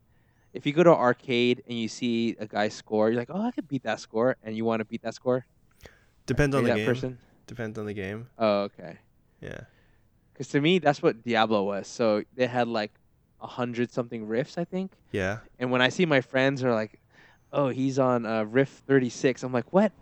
If 0.53 0.67
you 0.67 0.73
go 0.73 0.83
to 0.83 0.91
arcade 0.91 1.63
and 1.69 1.79
you 1.79 1.89
see 1.89 2.37
a 2.39 2.47
guy 2.47 2.69
score, 2.69 3.09
you're 3.11 3.19
like, 3.19 3.31
"Oh, 3.31 3.43
I 3.43 3.51
could 3.51 3.69
beat 3.69 3.83
that 3.85 4.01
score," 4.01 4.37
and 4.43 4.57
you 4.57 4.65
want 4.65 4.81
to 4.81 4.85
beat 4.85 5.03
that 5.03 5.15
score. 5.15 5.47
Depends 6.27 6.55
on 6.55 6.65
the 6.65 6.71
that 6.71 6.77
game. 6.77 6.87
person. 6.87 7.19
Depends 7.47 7.79
on 7.79 7.87
the 7.87 7.95
game. 7.95 8.29
Oh, 8.39 8.63
okay. 8.63 8.99
Yeah. 9.41 9.63
Because 10.33 10.49
to 10.49 10.61
me, 10.61 10.79
that's 10.79 11.03
what 11.03 11.23
Diablo 11.23 11.65
was. 11.65 11.87
So 11.87 12.23
they 12.35 12.47
had 12.47 12.69
like 12.69 12.93
a 13.41 13.47
hundred 13.47 13.93
something 13.93 14.27
rifts, 14.27 14.57
I 14.57 14.65
think. 14.65 14.93
Yeah. 15.13 15.39
And 15.59 15.71
when 15.71 15.83
I 15.83 15.89
see 15.89 16.07
my 16.07 16.21
friends 16.21 16.63
are 16.63 16.73
like, 16.73 17.01
"Oh, 17.53 17.69
he's 17.69 17.99
on 17.99 18.27
uh, 18.27 18.45
rift 18.45 18.85
36," 18.87 19.43
I'm 19.43 19.53
like, 19.53 19.73
"What?" 19.73 19.93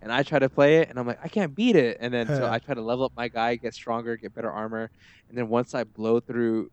And 0.00 0.12
I 0.12 0.22
try 0.22 0.38
to 0.38 0.48
play 0.48 0.78
it, 0.78 0.88
and 0.88 0.98
I'm 0.98 1.06
like, 1.06 1.18
"I 1.22 1.28
can't 1.28 1.54
beat 1.54 1.76
it." 1.76 1.96
And 2.00 2.12
then 2.12 2.26
so 2.26 2.48
I 2.50 2.58
try 2.58 2.74
to 2.74 2.82
level 2.82 3.04
up 3.04 3.12
my 3.16 3.28
guy, 3.28 3.56
get 3.56 3.74
stronger, 3.74 4.16
get 4.16 4.34
better 4.34 4.50
armor, 4.50 4.90
and 5.28 5.36
then 5.36 5.48
once 5.48 5.74
I 5.74 5.84
blow 5.84 6.20
through 6.20 6.70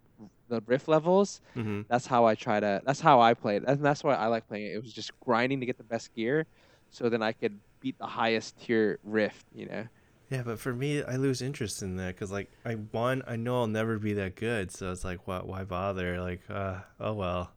the 0.47 0.61
rift 0.65 0.87
levels, 0.87 1.41
hmm 1.53 1.81
that's 1.87 2.07
how 2.07 2.25
I 2.25 2.35
try 2.35 2.59
to. 2.59 2.81
That's 2.85 2.99
how 2.99 3.21
I 3.21 3.33
played, 3.33 3.63
and 3.63 3.83
that's 3.83 4.03
why 4.03 4.15
I 4.15 4.27
like 4.27 4.47
playing 4.47 4.67
it. 4.67 4.75
It 4.75 4.81
was 4.81 4.93
just 4.93 5.11
grinding 5.19 5.59
to 5.59 5.65
get 5.65 5.77
the 5.77 5.83
best 5.83 6.13
gear, 6.15 6.45
so 6.89 7.09
then 7.09 7.21
I 7.21 7.31
could 7.31 7.59
beat 7.79 7.97
the 7.99 8.07
highest 8.07 8.59
tier 8.59 8.99
rift. 9.03 9.45
You 9.53 9.67
know. 9.67 9.87
Yeah, 10.31 10.41
but 10.43 10.59
for 10.59 10.73
me, 10.73 11.03
I 11.03 11.17
lose 11.17 11.41
interest 11.43 11.83
in 11.83 11.97
that 11.97 12.15
because, 12.15 12.31
like, 12.31 12.49
I 12.65 12.73
one, 12.73 13.21
I 13.27 13.35
know 13.35 13.57
I'll 13.57 13.67
never 13.67 13.99
be 13.99 14.13
that 14.13 14.35
good, 14.35 14.71
so 14.71 14.91
it's 14.91 15.03
like, 15.03 15.27
what? 15.27 15.47
Why 15.47 15.63
bother? 15.63 16.19
Like, 16.19 16.41
uh, 16.49 16.77
oh 16.99 17.13
well. 17.13 17.51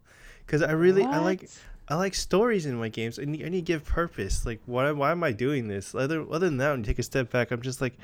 Because 0.45 0.63
I 0.63 0.73
really, 0.73 1.07
I 1.07 1.19
like, 1.19 1.49
I 1.89 1.95
like 1.95 2.15
stories 2.15 2.67
in 2.67 2.77
my 2.77 2.89
games. 2.91 3.19
I 3.19 3.25
need, 3.25 3.45
I 3.45 3.49
need 3.49 3.67
to 3.67 3.73
give 3.73 3.85
purpose. 3.85 4.45
Like, 4.45 4.61
why, 4.67 4.91
why 4.93 5.11
am 5.11 5.25
I 5.25 5.33
doing 5.33 5.69
this? 5.69 5.95
Other, 5.95 6.23
other 6.31 6.47
than 6.47 6.59
that, 6.59 6.71
when 6.73 6.81
you 6.81 6.87
take 6.87 6.99
a 6.99 7.03
step 7.03 7.31
back, 7.31 7.51
I'm 7.51 7.63
just 7.63 7.81
like 7.81 7.95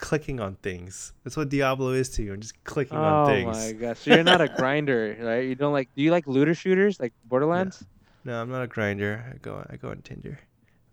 clicking 0.00 0.40
on 0.40 0.56
things. 0.56 1.12
That's 1.22 1.36
what 1.36 1.50
Diablo 1.50 1.90
is 1.90 2.08
to 2.10 2.22
you. 2.22 2.32
I'm 2.32 2.40
just 2.40 2.62
clicking 2.64 2.96
on 2.96 3.26
things. 3.26 3.56
Oh 3.56 3.60
my 3.60 3.72
gosh! 3.80 3.98
So 4.00 4.14
you're 4.14 4.24
not 4.24 4.40
a 4.40 4.48
grinder, 4.48 5.16
right? 5.20 5.46
You 5.46 5.54
don't 5.54 5.72
like? 5.72 5.88
Do 5.94 6.02
you 6.02 6.10
like 6.10 6.26
looter 6.26 6.54
shooters 6.54 6.98
like 6.98 7.12
Borderlands? 7.26 7.84
No, 8.24 8.40
I'm 8.40 8.50
not 8.50 8.62
a 8.62 8.66
grinder. 8.66 9.24
I 9.32 9.38
go, 9.38 9.64
I 9.70 9.76
go 9.76 9.90
on 9.90 10.02
Tinder. 10.02 10.38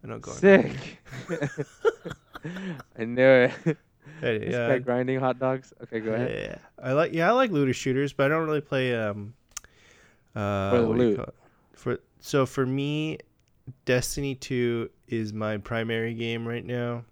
I 0.03 0.07
don't 0.07 0.21
go. 0.21 0.31
On 0.31 0.37
Sick. 0.37 0.99
I 2.97 3.05
knew 3.05 3.49
it. 3.65 3.77
Hey, 4.21 4.49
yeah, 4.49 4.69
guy 4.69 4.79
grinding 4.79 5.19
hot 5.19 5.37
dogs. 5.37 5.73
Okay, 5.83 5.99
go 5.99 6.13
ahead. 6.13 6.31
Yeah, 6.31 6.55
I 6.81 6.93
like 6.93 7.13
yeah, 7.13 7.27
I 7.27 7.33
like 7.33 7.51
looter 7.51 7.73
shooters, 7.73 8.13
but 8.13 8.25
I 8.25 8.29
don't 8.29 8.47
really 8.47 8.61
play 8.61 8.95
um 8.95 9.35
uh 10.33 10.71
For 10.71 10.77
the 10.77 10.87
what 10.87 10.97
do 10.97 11.03
you 11.03 11.09
loot. 11.09 11.35
For 11.73 11.99
so 12.19 12.45
for 12.47 12.65
me, 12.65 13.19
Destiny 13.85 14.33
2 14.33 14.89
is 15.09 15.33
my 15.33 15.57
primary 15.57 16.15
game 16.15 16.47
right 16.47 16.65
now. 16.65 17.03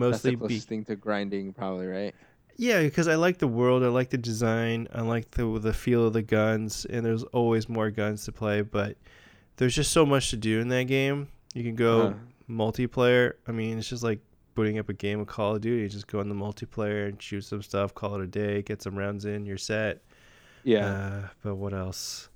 That's 0.00 0.24
Mostly 0.24 0.34
the 0.36 0.46
be, 0.46 0.58
thing 0.58 0.84
to 0.84 0.96
grinding, 0.96 1.52
probably, 1.52 1.86
right? 1.86 2.14
yeah, 2.56 2.82
because 2.82 3.06
I 3.08 3.14
like 3.16 3.38
the 3.38 3.46
world, 3.48 3.82
I 3.82 3.88
like 3.88 4.10
the 4.10 4.18
design, 4.18 4.88
I 4.92 5.02
like 5.02 5.30
the 5.32 5.58
the 5.58 5.72
feel 5.72 6.06
of 6.06 6.12
the 6.12 6.22
guns, 6.22 6.86
and 6.88 7.04
there's 7.04 7.22
always 7.24 7.68
more 7.68 7.90
guns 7.90 8.24
to 8.24 8.32
play, 8.32 8.62
but 8.62 8.96
there's 9.56 9.74
just 9.74 9.92
so 9.92 10.04
much 10.06 10.30
to 10.30 10.36
do 10.36 10.60
in 10.60 10.68
that 10.68 10.84
game. 10.84 11.28
You 11.54 11.62
can 11.64 11.74
go 11.74 12.00
Uh-huh. 12.02 12.14
multiplayer. 12.48 13.34
I 13.46 13.52
mean, 13.52 13.78
it's 13.78 13.88
just 13.88 14.02
like 14.02 14.20
booting 14.54 14.78
up 14.78 14.88
a 14.88 14.92
game 14.94 15.20
of 15.20 15.26
Call 15.26 15.54
of 15.56 15.60
Duty. 15.60 15.88
Just 15.88 16.06
go 16.06 16.20
in 16.20 16.28
the 16.28 16.34
multiplayer 16.34 17.08
and 17.08 17.20
shoot 17.20 17.42
some 17.42 17.62
stuff, 17.62 17.94
call 17.94 18.14
it 18.16 18.22
a 18.22 18.26
day, 18.26 18.62
get 18.62 18.82
some 18.82 18.96
rounds 18.96 19.24
in, 19.24 19.44
you're 19.46 19.56
set. 19.58 20.02
Yeah. 20.64 20.86
Uh, 20.86 21.28
but 21.42 21.56
what 21.56 21.72
else? 21.74 22.28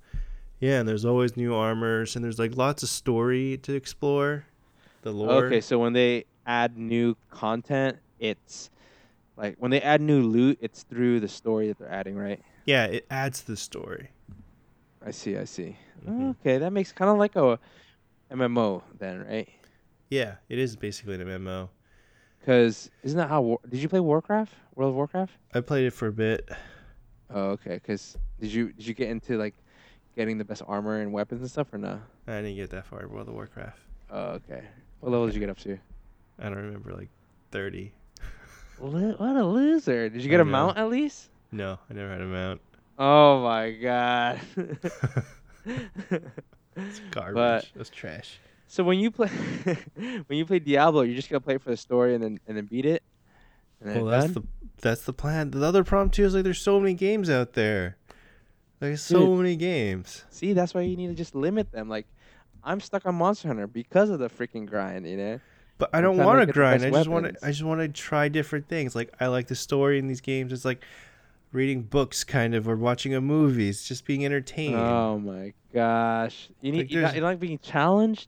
Yeah, 0.59 0.79
and 0.79 0.87
there's 0.87 1.05
always 1.05 1.35
new 1.35 1.53
armors, 1.55 2.15
and 2.15 2.23
there's 2.23 2.37
like 2.39 2.55
lots 2.55 2.83
of 2.83 2.89
story 2.89 3.57
to 3.63 3.73
explore. 3.73 4.45
The 5.01 5.11
lore. 5.11 5.45
okay, 5.47 5.61
so 5.61 5.79
when 5.79 5.93
they 5.93 6.25
add 6.45 6.77
new 6.77 7.15
content, 7.29 7.97
it's 8.19 8.69
like 9.37 9.55
when 9.59 9.71
they 9.71 9.81
add 9.81 10.01
new 10.01 10.21
loot, 10.21 10.57
it's 10.61 10.83
through 10.83 11.19
the 11.19 11.27
story 11.27 11.67
that 11.67 11.77
they're 11.79 11.91
adding, 11.91 12.15
right? 12.15 12.41
Yeah, 12.65 12.85
it 12.85 13.05
adds 13.09 13.43
the 13.43 13.57
story. 13.57 14.09
I 15.05 15.11
see. 15.11 15.37
I 15.37 15.45
see. 15.45 15.77
Mhm. 16.07 16.31
Okay, 16.39 16.57
that 16.59 16.71
makes 16.71 16.91
kind 16.91 17.09
of 17.09 17.17
like 17.17 17.35
a 17.35 17.59
MMO 18.31 18.83
then, 18.97 19.25
right? 19.25 19.49
Yeah, 20.09 20.35
it 20.49 20.59
is 20.59 20.75
basically 20.75 21.15
an 21.15 21.21
MMO. 21.21 21.69
Because 22.39 22.89
isn't 23.03 23.17
that 23.17 23.29
how? 23.29 23.41
War- 23.41 23.59
did 23.67 23.81
you 23.81 23.89
play 23.89 23.99
Warcraft? 23.99 24.53
World 24.75 24.89
of 24.89 24.95
Warcraft? 24.95 25.33
I 25.53 25.61
played 25.61 25.85
it 25.85 25.91
for 25.91 26.07
a 26.07 26.11
bit. 26.11 26.49
Oh, 27.29 27.51
okay. 27.51 27.75
Because 27.75 28.17
did 28.39 28.51
you 28.51 28.73
did 28.73 28.85
you 28.85 28.93
get 28.93 29.09
into 29.09 29.37
like 29.37 29.55
getting 30.15 30.37
the 30.37 30.43
best 30.45 30.61
armor 30.67 30.99
and 31.01 31.13
weapons 31.13 31.41
and 31.41 31.49
stuff 31.49 31.73
or 31.73 31.77
no? 31.77 32.01
I 32.27 32.37
didn't 32.41 32.55
get 32.55 32.69
that 32.71 32.85
far 32.85 33.01
in 33.01 33.09
World 33.09 33.27
of 33.27 33.33
Warcraft. 33.35 33.79
Oh, 34.09 34.23
okay. 34.31 34.63
What 34.99 35.11
level 35.11 35.25
did 35.27 35.35
you 35.35 35.39
get 35.39 35.49
up 35.49 35.57
to? 35.59 35.77
I 36.39 36.43
don't 36.45 36.55
remember, 36.57 36.93
like 36.93 37.09
30. 37.51 37.93
What 38.79 39.35
a 39.35 39.45
loser! 39.45 40.09
Did 40.09 40.23
you 40.23 40.29
get 40.29 40.39
a 40.39 40.43
know. 40.43 40.49
mount 40.51 40.77
at 40.79 40.89
least? 40.89 41.29
No, 41.51 41.77
I 41.87 41.93
never 41.93 42.11
had 42.11 42.21
a 42.21 42.25
mount. 42.25 42.61
Oh 42.97 43.43
my 43.43 43.71
god. 43.71 44.39
It's 46.75 46.99
garbage. 47.11 47.35
But- 47.35 47.67
That's 47.75 47.89
trash. 47.89 48.39
so 48.67 48.83
when 48.83 48.97
you 48.99 49.11
play 49.11 49.27
when 49.27 50.37
you 50.37 50.45
play 50.45 50.59
Diablo, 50.59 51.01
you're 51.01 51.15
just 51.15 51.29
gonna 51.29 51.41
play 51.41 51.57
for 51.57 51.69
the 51.69 51.77
story 51.77 52.15
and 52.15 52.23
then 52.23 52.39
and 52.47 52.55
then 52.57 52.65
beat 52.65 52.85
it. 52.85 53.03
And 53.81 53.95
Well, 53.97 54.05
that's 54.05 54.25
done? 54.25 54.33
the 54.33 54.43
that's 54.81 55.01
the 55.03 55.13
plan. 55.13 55.51
The 55.51 55.63
other 55.63 55.83
problem 55.83 56.09
too 56.09 56.23
is 56.25 56.33
like 56.33 56.43
there's 56.43 56.61
so 56.61 56.79
many 56.79 56.93
games 56.93 57.29
out 57.29 57.53
there. 57.53 57.97
There's 58.79 59.01
so 59.03 59.19
Dude. 59.27 59.37
many 59.37 59.55
games. 59.57 60.23
See, 60.31 60.53
that's 60.53 60.73
why 60.73 60.81
you 60.81 60.95
need 60.97 61.07
to 61.07 61.13
just 61.13 61.35
limit 61.35 61.71
them. 61.71 61.87
Like, 61.87 62.07
I'm 62.63 62.79
stuck 62.79 63.05
on 63.05 63.13
Monster 63.13 63.49
Hunter 63.49 63.67
because 63.67 64.09
of 64.09 64.17
the 64.17 64.27
freaking 64.29 64.65
grind. 64.65 65.05
You 65.05 65.17
know. 65.17 65.39
But 65.81 65.89
I 65.93 66.01
don't 66.01 66.17
want 66.17 66.45
to 66.45 66.53
grind. 66.53 66.83
I 66.83 66.91
just 66.91 67.09
want 67.09 67.25
to. 67.25 67.35
I 67.43 67.49
just 67.49 67.63
want 67.63 67.81
to 67.81 67.87
try 67.87 68.27
different 68.27 68.67
things. 68.67 68.95
Like 68.95 69.11
I 69.19 69.25
like 69.25 69.47
the 69.47 69.55
story 69.55 69.97
in 69.97 70.05
these 70.05 70.21
games. 70.21 70.53
It's 70.53 70.63
like 70.63 70.83
reading 71.51 71.81
books, 71.81 72.23
kind 72.23 72.53
of, 72.53 72.67
or 72.67 72.75
watching 72.75 73.15
a 73.15 73.19
movie. 73.19 73.67
It's 73.67 73.87
just 73.87 74.05
being 74.05 74.23
entertained. 74.23 74.75
Oh 74.75 75.17
my 75.17 75.53
gosh! 75.73 76.49
You 76.61 76.71
need 76.71 76.77
Like, 76.81 76.91
you, 76.91 77.01
not, 77.01 77.15
you 77.15 77.21
don't 77.21 77.31
like 77.31 77.39
being 77.39 77.57
challenged. 77.57 78.27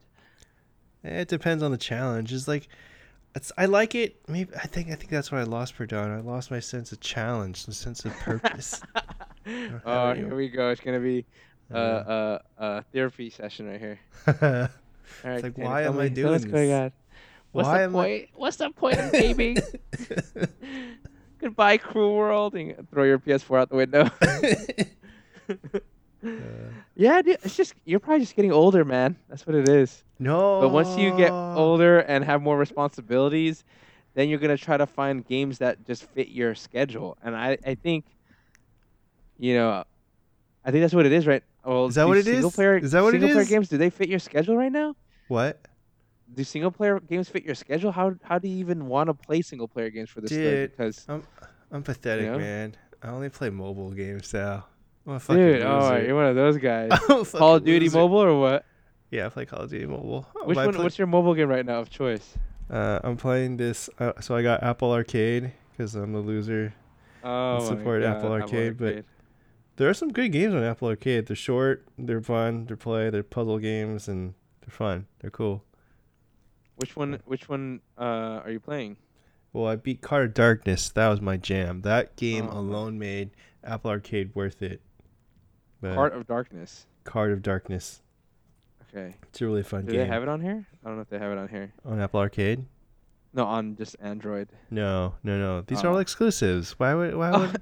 Eh, 1.04 1.22
It 1.22 1.28
depends 1.28 1.62
on 1.62 1.70
the 1.70 1.78
challenge. 1.78 2.34
It's 2.34 2.48
like, 2.48 2.68
it's. 3.36 3.52
I 3.56 3.68
like 3.68 3.94
it. 3.94 4.20
Maybe 4.28 4.52
I 4.56 4.66
think. 4.66 4.88
I 4.90 4.96
think 4.96 5.12
that's 5.12 5.32
why 5.32 5.42
I 5.42 5.44
lost 5.44 5.78
Perdon. 5.78 6.10
I 6.10 6.22
lost 6.22 6.50
my 6.50 6.60
sense 6.60 6.92
of 6.92 7.02
challenge, 7.02 7.68
the 7.68 7.74
sense 7.76 8.04
of 8.04 8.18
purpose. 8.18 8.82
oh, 9.86 10.14
here 10.16 10.34
we 10.36 10.50
go. 10.50 10.72
It's 10.72 10.82
gonna 10.82 11.00
be 11.00 11.24
a 11.70 11.78
Uh, 11.78 11.80
uh, 12.58 12.62
uh, 12.64 12.82
therapy 12.92 13.30
session 13.30 13.68
right 13.68 13.80
here. 13.80 14.00
it's 14.28 14.42
All 14.42 15.32
right, 15.32 15.44
like, 15.44 15.54
Tanner, 15.56 15.70
why 15.70 15.84
am 15.84 16.00
I 16.00 16.08
doing 16.08 16.34
us 16.34 16.42
what's 16.42 16.52
going 16.52 16.70
this? 16.70 16.82
on. 16.86 16.92
What's 17.54 17.68
Why 17.68 17.78
the 17.80 17.84
am 17.86 17.96
I- 17.96 18.04
point? 18.04 18.30
What's 18.36 18.58
the 18.58 18.70
point 18.72 18.98
of 19.00 19.12
gaming? 19.12 19.58
Goodbye, 21.40 21.78
cruel 21.78 22.16
world, 22.16 22.56
and 22.56 22.90
throw 22.90 23.04
your 23.04 23.20
PS4 23.20 23.60
out 23.62 23.70
the 23.70 23.76
window. 23.76 24.10
Uh, 26.26 26.30
yeah, 26.96 27.22
dude, 27.22 27.38
it's 27.44 27.58
just 27.58 27.74
you're 27.84 28.00
probably 28.00 28.22
just 28.22 28.34
getting 28.34 28.54
older, 28.54 28.86
man. 28.86 29.18
That's 29.28 29.46
what 29.46 29.58
it 29.58 29.68
is. 29.68 30.06
no. 30.20 30.62
But 30.62 30.70
once 30.70 30.96
you 30.98 31.14
get 31.18 31.32
older 31.32 32.00
and 32.00 32.24
have 32.24 32.42
more 32.42 32.58
responsibilities, 32.58 33.66
then 34.14 34.30
you're 34.30 34.40
gonna 34.40 34.56
try 34.56 34.78
to 34.78 34.86
find 34.86 35.28
games 35.28 35.58
that 35.58 35.86
just 35.86 36.06
fit 36.12 36.30
your 36.30 36.56
schedule. 36.56 37.18
And 37.24 37.36
I, 37.36 37.58
I 37.66 37.76
think, 37.76 38.06
you 39.38 39.54
know, 39.56 39.84
I 40.64 40.72
think 40.72 40.82
that's 40.82 40.94
what 40.94 41.06
it 41.06 41.12
is, 41.12 41.28
right? 41.28 41.44
Well, 41.66 41.88
Is 41.88 41.96
that 41.96 42.08
what 42.08 42.18
it 42.18 42.26
is? 42.26 42.46
is? 42.46 42.54
Player, 42.56 42.78
Is 42.78 42.94
that 42.94 43.04
what 43.04 43.14
it 43.16 43.18
is? 43.18 43.24
single 43.24 43.44
player 43.44 43.46
games 43.58 43.68
do 43.68 43.78
they 43.78 43.90
fit 43.90 44.08
your 44.08 44.20
schedule 44.20 44.56
right 44.56 44.72
now? 44.72 44.96
what? 45.28 45.60
Do 46.34 46.44
single 46.44 46.72
player 46.72 47.00
games 47.00 47.30
fit 47.30 47.44
your 47.44 47.56
schedule? 47.56 47.92
How 47.92 48.16
how 48.24 48.40
do 48.40 48.48
you 48.48 48.58
even 48.58 48.88
want 48.88 49.08
to 49.08 49.14
play 49.14 49.42
single 49.42 49.68
player 49.68 49.90
games 49.90 50.10
for 50.10 50.22
this? 50.22 50.32
Dude, 50.32 50.72
Because 50.72 51.06
I'm 51.10 51.24
I'm 51.72 51.84
pathetic, 51.84 52.26
know? 52.28 52.38
man. 52.38 52.76
I 53.02 53.08
only 53.10 53.30
play 53.30 53.50
mobile 53.50 53.92
games 53.92 54.34
now. 54.34 54.66
I'm 55.06 55.16
a 55.16 55.20
dude, 55.20 55.62
oh, 55.64 55.80
loser. 55.80 56.06
you're 56.06 56.16
one 56.16 56.26
of 56.28 56.36
those 56.36 56.58
guys. 56.58 56.90
Call 57.32 57.56
of 57.56 57.66
Duty 57.66 57.88
loser. 57.88 57.98
mobile 57.98 58.22
or 58.24 58.40
what? 58.40 58.66
Yeah, 59.12 59.26
I 59.26 59.30
play 59.30 59.46
Call 59.46 59.60
of 59.62 59.70
Duty 59.70 59.86
mobile. 59.86 60.26
Which 60.46 60.56
one? 60.56 60.74
play- 60.74 60.84
What's 60.84 60.98
your 60.98 61.08
mobile 61.08 61.34
game 61.34 61.50
right 61.50 61.66
now 61.66 61.80
of 61.80 61.90
choice? 61.90 62.36
uh, 62.70 63.00
I'm 63.04 63.18
playing 63.18 63.58
this. 63.58 63.90
Uh, 64.00 64.14
so 64.22 64.36
I 64.36 64.42
got 64.42 64.64
Apple 64.64 64.92
Arcade 64.94 65.52
because 65.72 65.94
I'm 65.96 66.14
the 66.14 66.20
loser. 66.20 66.74
Oh, 67.24 67.60
support 67.68 68.02
God, 68.04 68.16
Apple 68.18 68.32
Arcade, 68.32 68.78
but- 68.78 69.04
There 69.76 69.90
are 69.90 69.94
some 69.94 70.12
good 70.14 70.32
games 70.32 70.54
on 70.54 70.64
Apple 70.64 70.88
Arcade. 70.88 71.26
They're 71.28 71.36
short, 71.36 71.86
they're 71.98 72.22
fun, 72.22 72.66
they're 72.68 72.78
play, 72.78 73.10
they're 73.10 73.24
puzzle 73.24 73.58
games, 73.60 74.08
and 74.08 74.34
they're 74.62 74.72
fun. 74.74 75.08
They're 75.20 75.32
cool. 75.32 75.64
Which 76.78 76.96
one? 76.96 77.20
Which 77.26 77.48
one 77.50 77.82
uh, 77.98 78.42
are 78.44 78.52
you 78.52 78.60
playing? 78.60 78.98
Well, 79.52 79.68
I 79.68 79.76
beat 79.76 80.02
Card 80.02 80.26
of 80.30 80.34
Darkness. 80.34 80.90
That 80.90 81.10
was 81.10 81.22
my 81.22 81.38
jam. 81.38 81.82
That 81.82 82.16
game 82.16 82.48
Oh. 82.52 82.60
alone 82.60 82.98
made 82.98 83.30
Apple 83.64 83.92
Arcade 83.92 84.34
worth 84.34 84.62
it. 84.64 84.82
But 85.82 85.94
Heart 85.96 86.14
of 86.14 86.26
Darkness. 86.28 86.88
Card 87.04 87.32
of 87.32 87.42
Darkness. 87.44 88.02
Okay. 88.90 89.16
It's 89.24 89.42
a 89.42 89.46
really 89.46 89.64
fun 89.64 89.86
Do 89.86 89.92
game. 89.92 90.02
they 90.02 90.06
have 90.08 90.24
it 90.24 90.30
on 90.30 90.42
here? 90.42 90.66
I 90.84 90.88
don't 90.88 90.96
know 90.98 91.02
if 91.02 91.10
they 91.10 91.20
have 91.20 91.32
it 91.32 91.38
on 91.38 91.48
here. 91.50 91.72
on 91.86 92.00
Apple 92.00 92.20
Arcade? 92.20 92.66
No, 93.36 93.46
on 93.46 93.76
just 93.76 93.96
Android. 94.00 94.50
No, 94.70 95.16
no, 95.24 95.38
no. 95.40 95.62
These 95.62 95.84
are 95.84 95.88
Oh. 95.88 95.94
all 95.94 96.00
exclusives. 96.00 96.72
Why 96.80 96.94
would 96.96 97.16
why 97.16 97.32
would 97.38 97.62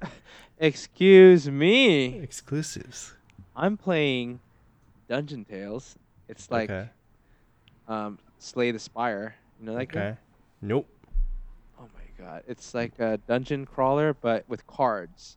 Excuse 0.58 1.50
me. 1.50 2.18
exclusives? 2.20 3.14
I'm 3.56 3.76
playing 3.76 4.40
Dungeon 5.08 5.44
Tales. 5.44 5.96
It's 6.28 6.50
like 6.50 6.70
okay. 6.70 6.88
um, 7.88 8.18
Slay 8.42 8.70
the 8.72 8.78
Spire. 8.78 9.36
You 9.60 9.66
know 9.66 9.74
that 9.74 9.86
game? 9.86 10.02
Okay. 10.02 10.16
Nope. 10.60 10.88
Oh 11.78 11.88
my 11.94 12.24
god. 12.24 12.42
It's 12.48 12.74
like 12.74 12.98
a 12.98 13.18
dungeon 13.18 13.66
crawler 13.66 14.14
but 14.14 14.44
with 14.48 14.66
cards. 14.66 15.36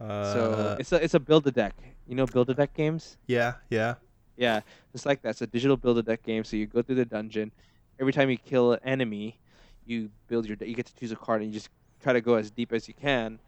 Uh, 0.00 0.32
so 0.32 0.76
it's 0.78 0.92
a 0.92 1.02
it's 1.02 1.14
a 1.14 1.20
build 1.20 1.46
a 1.46 1.50
deck. 1.52 1.74
You 2.06 2.14
know 2.16 2.26
build 2.26 2.50
a 2.50 2.54
deck 2.54 2.74
games? 2.74 3.16
yeah, 3.26 3.54
yeah. 3.70 3.94
Yeah, 4.36 4.62
it's 4.92 5.06
like 5.06 5.22
that. 5.22 5.30
It's 5.30 5.42
a 5.42 5.46
digital 5.46 5.76
build 5.76 5.96
a 5.98 6.02
deck 6.02 6.24
game. 6.24 6.42
So 6.42 6.56
you 6.56 6.66
go 6.66 6.82
through 6.82 6.96
the 6.96 7.04
dungeon. 7.04 7.52
Every 8.00 8.12
time 8.12 8.28
you 8.28 8.36
kill 8.36 8.72
an 8.72 8.80
enemy, 8.84 9.38
you 9.86 10.10
build 10.26 10.46
your 10.46 10.56
deck. 10.56 10.66
You 10.68 10.74
get 10.74 10.86
to 10.86 10.94
choose 10.96 11.12
a 11.12 11.16
card 11.16 11.42
and 11.42 11.50
you 11.52 11.54
just 11.54 11.68
try 12.02 12.12
to 12.12 12.20
go 12.20 12.34
as 12.34 12.50
deep 12.50 12.72
as 12.72 12.88
you 12.88 12.94
can. 12.94 13.38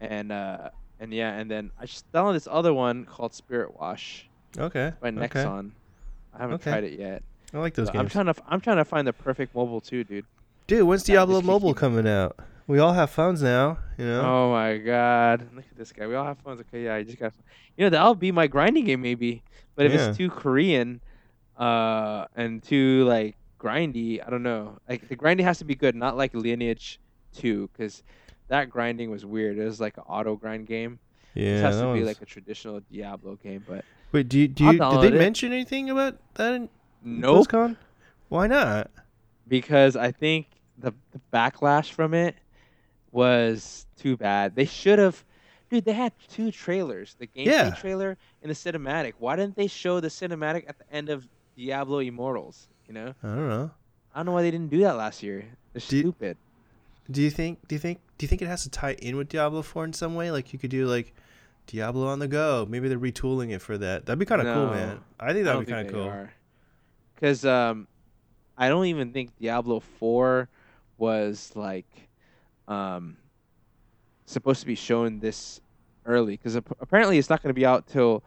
And 0.00 0.30
uh 0.30 0.70
and 1.00 1.12
yeah, 1.12 1.32
and 1.36 1.50
then 1.50 1.72
I 1.78 1.86
just 1.86 2.10
downloaded 2.12 2.34
this 2.34 2.48
other 2.48 2.72
one 2.72 3.04
called 3.04 3.34
Spirit 3.34 3.74
Wash 3.78 4.28
Okay. 4.56 4.92
by 5.00 5.10
Nexon. 5.10 5.58
okay. 5.58 5.68
I 6.34 6.38
haven't 6.38 6.54
Okay. 6.56 6.70
tried 6.70 6.84
it 6.84 6.98
yet. 6.98 7.22
I 7.54 7.58
like 7.58 7.74
those 7.74 7.90
games. 7.90 8.00
I'm 8.00 8.08
trying 8.08 8.26
to 8.26 8.34
I'm 8.48 8.60
trying 8.60 8.76
to 8.76 8.84
find 8.84 9.06
the 9.06 9.12
perfect 9.12 9.54
mobile 9.54 9.80
too, 9.80 10.04
dude. 10.04 10.24
Dude, 10.66 10.82
when's 10.86 11.02
Diablo 11.02 11.40
Mobile 11.40 11.72
coming 11.74 12.06
out? 12.06 12.36
We 12.66 12.78
all 12.78 12.92
have 12.92 13.08
phones 13.08 13.42
now, 13.42 13.78
you 13.96 14.04
know. 14.04 14.20
Oh 14.20 14.50
my 14.52 14.76
god. 14.76 15.48
Look 15.54 15.64
at 15.70 15.76
this 15.78 15.90
guy. 15.92 16.06
We 16.06 16.14
all 16.14 16.26
have 16.26 16.36
phones. 16.40 16.60
Okay, 16.60 16.84
yeah, 16.84 16.94
I 16.96 17.02
just 17.02 17.18
got 17.18 17.32
You 17.78 17.84
know, 17.86 17.90
that'll 17.90 18.14
be 18.14 18.30
my 18.32 18.46
grinding 18.46 18.84
game 18.84 19.00
maybe. 19.00 19.42
But 19.76 19.86
if 19.86 19.92
Yeah. 19.94 20.08
it's 20.08 20.18
too 20.18 20.28
Korean 20.28 21.00
uh 21.56 22.26
and 22.36 22.62
too 22.62 23.04
like 23.04 23.36
grindy, 23.58 24.20
I 24.24 24.28
don't 24.30 24.42
know. 24.42 24.78
Like 24.88 25.08
the 25.08 25.16
grinding 25.16 25.46
has 25.46 25.58
to 25.58 25.64
be 25.64 25.74
good, 25.74 25.94
not 25.94 26.16
like 26.16 26.34
Lineage 26.34 27.00
2 27.34 27.70
cuz 27.76 28.02
that 28.48 28.68
grinding 28.70 29.10
was 29.10 29.24
weird. 29.24 29.58
It 29.58 29.64
was 29.64 29.80
like 29.80 29.96
an 29.96 30.04
auto 30.06 30.36
grind 30.36 30.66
game. 30.66 30.98
yeah. 31.34 31.54
this 31.54 31.62
has 31.62 31.80
to 31.80 31.92
be 31.94 32.04
like 32.04 32.20
a 32.20 32.26
traditional 32.26 32.80
Diablo 32.92 33.36
game, 33.36 33.64
but 33.66 33.84
Wait, 34.12 34.28
do 34.28 34.38
you, 34.38 34.48
do 34.48 34.64
you 34.64 34.72
did 34.72 35.00
they 35.02 35.08
it. 35.08 35.14
mention 35.18 35.52
anything 35.52 35.90
about 35.90 36.16
that 36.34 36.54
in 36.54 36.68
nope 37.02 37.48
BlizzCon? 37.48 37.76
Why 38.28 38.46
not? 38.46 38.90
because 39.46 39.96
I 39.96 40.12
think 40.12 40.46
the, 40.76 40.92
the 41.12 41.20
backlash 41.32 41.90
from 41.92 42.12
it 42.14 42.34
was 43.12 43.86
too 43.96 44.16
bad. 44.16 44.54
They 44.54 44.64
should 44.66 44.98
have, 44.98 45.24
dude. 45.70 45.84
They 45.84 45.92
had 45.92 46.12
two 46.28 46.50
trailers: 46.50 47.16
the 47.18 47.26
gameplay 47.26 47.46
Yeah. 47.46 47.70
trailer 47.70 48.16
and 48.42 48.50
the 48.50 48.54
cinematic. 48.54 49.14
Why 49.18 49.36
didn't 49.36 49.56
they 49.56 49.66
show 49.66 50.00
the 50.00 50.08
cinematic 50.08 50.68
at 50.68 50.78
the 50.78 50.92
end 50.92 51.08
of 51.08 51.26
Diablo 51.56 52.00
Immortals? 52.00 52.68
You 52.86 52.94
know, 52.94 53.14
I 53.22 53.26
don't 53.28 53.48
know. 53.48 53.70
I 54.14 54.18
don't 54.18 54.26
know 54.26 54.32
why 54.32 54.42
they 54.42 54.50
didn't 54.50 54.70
do 54.70 54.80
that 54.80 54.96
last 54.96 55.22
year. 55.22 55.44
They're 55.72 55.80
Do 55.80 56.00
stupid. 56.00 56.36
Do 57.10 57.22
you 57.22 57.30
think 57.30 57.66
do 57.68 57.74
you 57.74 57.78
think 57.78 58.00
do 58.18 58.24
you 58.24 58.28
think 58.28 58.42
it 58.42 58.48
has 58.48 58.64
to 58.64 58.70
tie 58.70 58.92
in 58.94 59.16
with 59.16 59.28
Diablo 59.30 59.62
4 59.62 59.84
in 59.86 59.92
some 59.94 60.14
way? 60.14 60.30
Like 60.30 60.52
you 60.52 60.58
could 60.58 60.70
do 60.70 60.86
like 60.86 61.14
Diablo 61.66 62.06
on 62.08 62.18
the 62.18 62.28
go. 62.28 62.66
Maybe 62.68 62.88
they're 62.88 62.98
retooling 62.98 63.50
it 63.52 63.60
for 63.62 63.78
that. 63.78 64.04
That'd 64.06 64.18
be 64.18 64.26
kind 64.26 64.42
of 64.46 64.52
cool, 64.54 64.66
man. 64.70 65.00
I 65.18 65.32
think 65.32 65.44
that'd 65.44 65.56
don't 65.58 65.64
be 65.66 65.72
kind 65.72 65.86
of 65.86 65.92
they 65.92 65.98
cool. 65.98 66.08
are. 66.08 66.32
Because 67.18 67.44
um, 67.44 67.88
I 68.56 68.68
don't 68.68 68.86
even 68.86 69.12
think 69.12 69.36
Diablo 69.40 69.80
Four 69.80 70.48
was 70.98 71.50
like 71.54 71.86
um 72.68 73.16
supposed 74.26 74.60
to 74.60 74.66
be 74.66 74.74
shown 74.74 75.18
this 75.20 75.60
early. 76.06 76.36
Because 76.36 76.54
apparently 76.54 77.18
it's 77.18 77.28
not 77.30 77.42
going 77.42 77.50
to 77.50 77.54
be 77.58 77.66
out 77.66 77.86
till 77.88 78.22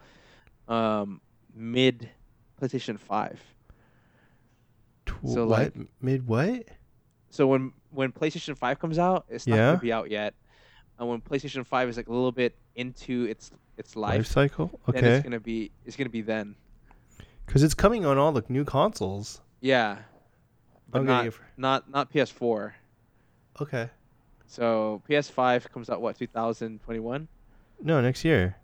um 0.68 1.20
mid 1.54 2.10
PlayStation 2.60 2.98
Five. 2.98 3.40
Tw- 5.06 5.14
So, 5.28 5.46
what? 5.46 5.74
like- 5.76 5.88
mid 6.00 6.26
what? 6.26 6.66
So 7.30 7.46
when 7.46 7.72
when 7.90 8.12
PlayStation 8.12 8.56
Five 8.56 8.78
comes 8.78 8.98
out, 8.98 9.24
it's 9.28 9.46
not 9.46 9.56
Yeah. 9.56 9.66
going 9.68 9.76
to 9.78 9.82
be 9.82 9.92
out 9.92 10.10
yet. 10.10 10.34
And 10.98 11.08
when 11.08 11.20
PlayStation 11.22 11.64
Five 11.66 11.88
is 11.88 11.96
like 11.96 12.08
a 12.08 12.12
little 12.12 12.32
bit 12.32 12.56
into 12.76 13.24
its 13.24 13.50
its 13.78 13.96
Life, 13.96 14.18
life, 14.18 14.26
cycle? 14.26 14.70
then 14.88 14.96
Okay. 15.04 15.14
it's 15.16 15.24
gonna 15.24 15.40
be 15.40 15.70
it's 15.86 15.96
gonna 15.96 16.10
be 16.10 16.20
then. 16.20 16.54
Cuz 17.46 17.62
it's 17.62 17.74
coming 17.74 18.04
on 18.06 18.18
all 18.18 18.32
the 18.32 18.44
new 18.48 18.64
consoles. 18.64 19.40
Yeah, 19.60 19.98
but 20.90 21.00
I'm 21.00 21.06
not 21.06 21.26
not 21.56 21.90
not 21.90 22.12
PS4. 22.12 22.72
Okay. 23.60 23.90
So 24.46 25.02
PS5 25.08 25.70
comes 25.72 25.88
out 25.90 26.00
what 26.02 26.16
2021? 26.18 27.28
No, 27.82 28.00
next 28.00 28.24
year. 28.24 28.56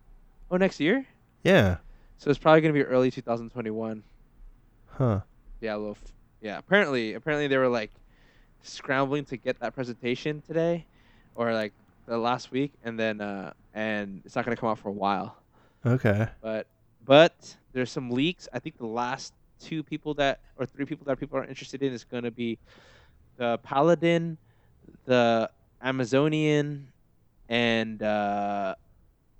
Oh, 0.50 0.56
next 0.56 0.80
year. 0.80 1.06
Yeah. 1.42 1.78
So 2.18 2.30
it's 2.30 2.38
probably 2.38 2.60
gonna 2.60 2.74
be 2.74 2.82
early 2.84 3.10
2021. 3.10 4.02
Huh. 4.86 5.20
Yeah, 5.60 5.70
Diablo. 5.72 5.90
f- 5.92 6.12
Yeah. 6.40 6.58
Apparently, 6.58 7.14
apparently 7.14 7.46
they 7.48 7.56
were 7.58 7.68
like 7.68 7.90
scrambling 8.62 9.24
to 9.26 9.36
get 9.36 9.60
that 9.60 9.74
presentation 9.74 10.42
today, 10.42 10.86
or 11.34 11.52
like 11.52 11.72
the 12.06 12.18
last 12.18 12.50
week, 12.50 12.72
and 12.84 12.98
then 12.98 13.20
uh 13.20 13.52
and 13.74 14.22
it's 14.24 14.34
not 14.36 14.44
gonna 14.44 14.56
come 14.56 14.68
out 14.70 14.78
for 14.78 14.88
a 14.88 14.92
while. 14.92 15.36
Okay. 15.86 16.28
But 16.42 16.66
but 17.08 17.56
there's 17.72 17.90
some 17.90 18.10
leaks. 18.10 18.48
I 18.52 18.58
think 18.58 18.76
the 18.76 18.86
last 18.86 19.32
two 19.58 19.82
people 19.82 20.12
that 20.14 20.40
or 20.56 20.66
three 20.66 20.84
people 20.84 21.06
that 21.06 21.18
people 21.18 21.38
are 21.38 21.44
interested 21.44 21.82
in 21.82 21.92
is 21.92 22.04
gonna 22.04 22.30
be 22.30 22.58
the 23.38 23.58
Paladin, 23.62 24.36
the 25.06 25.50
Amazonian, 25.82 26.86
and 27.48 28.02
uh, 28.02 28.74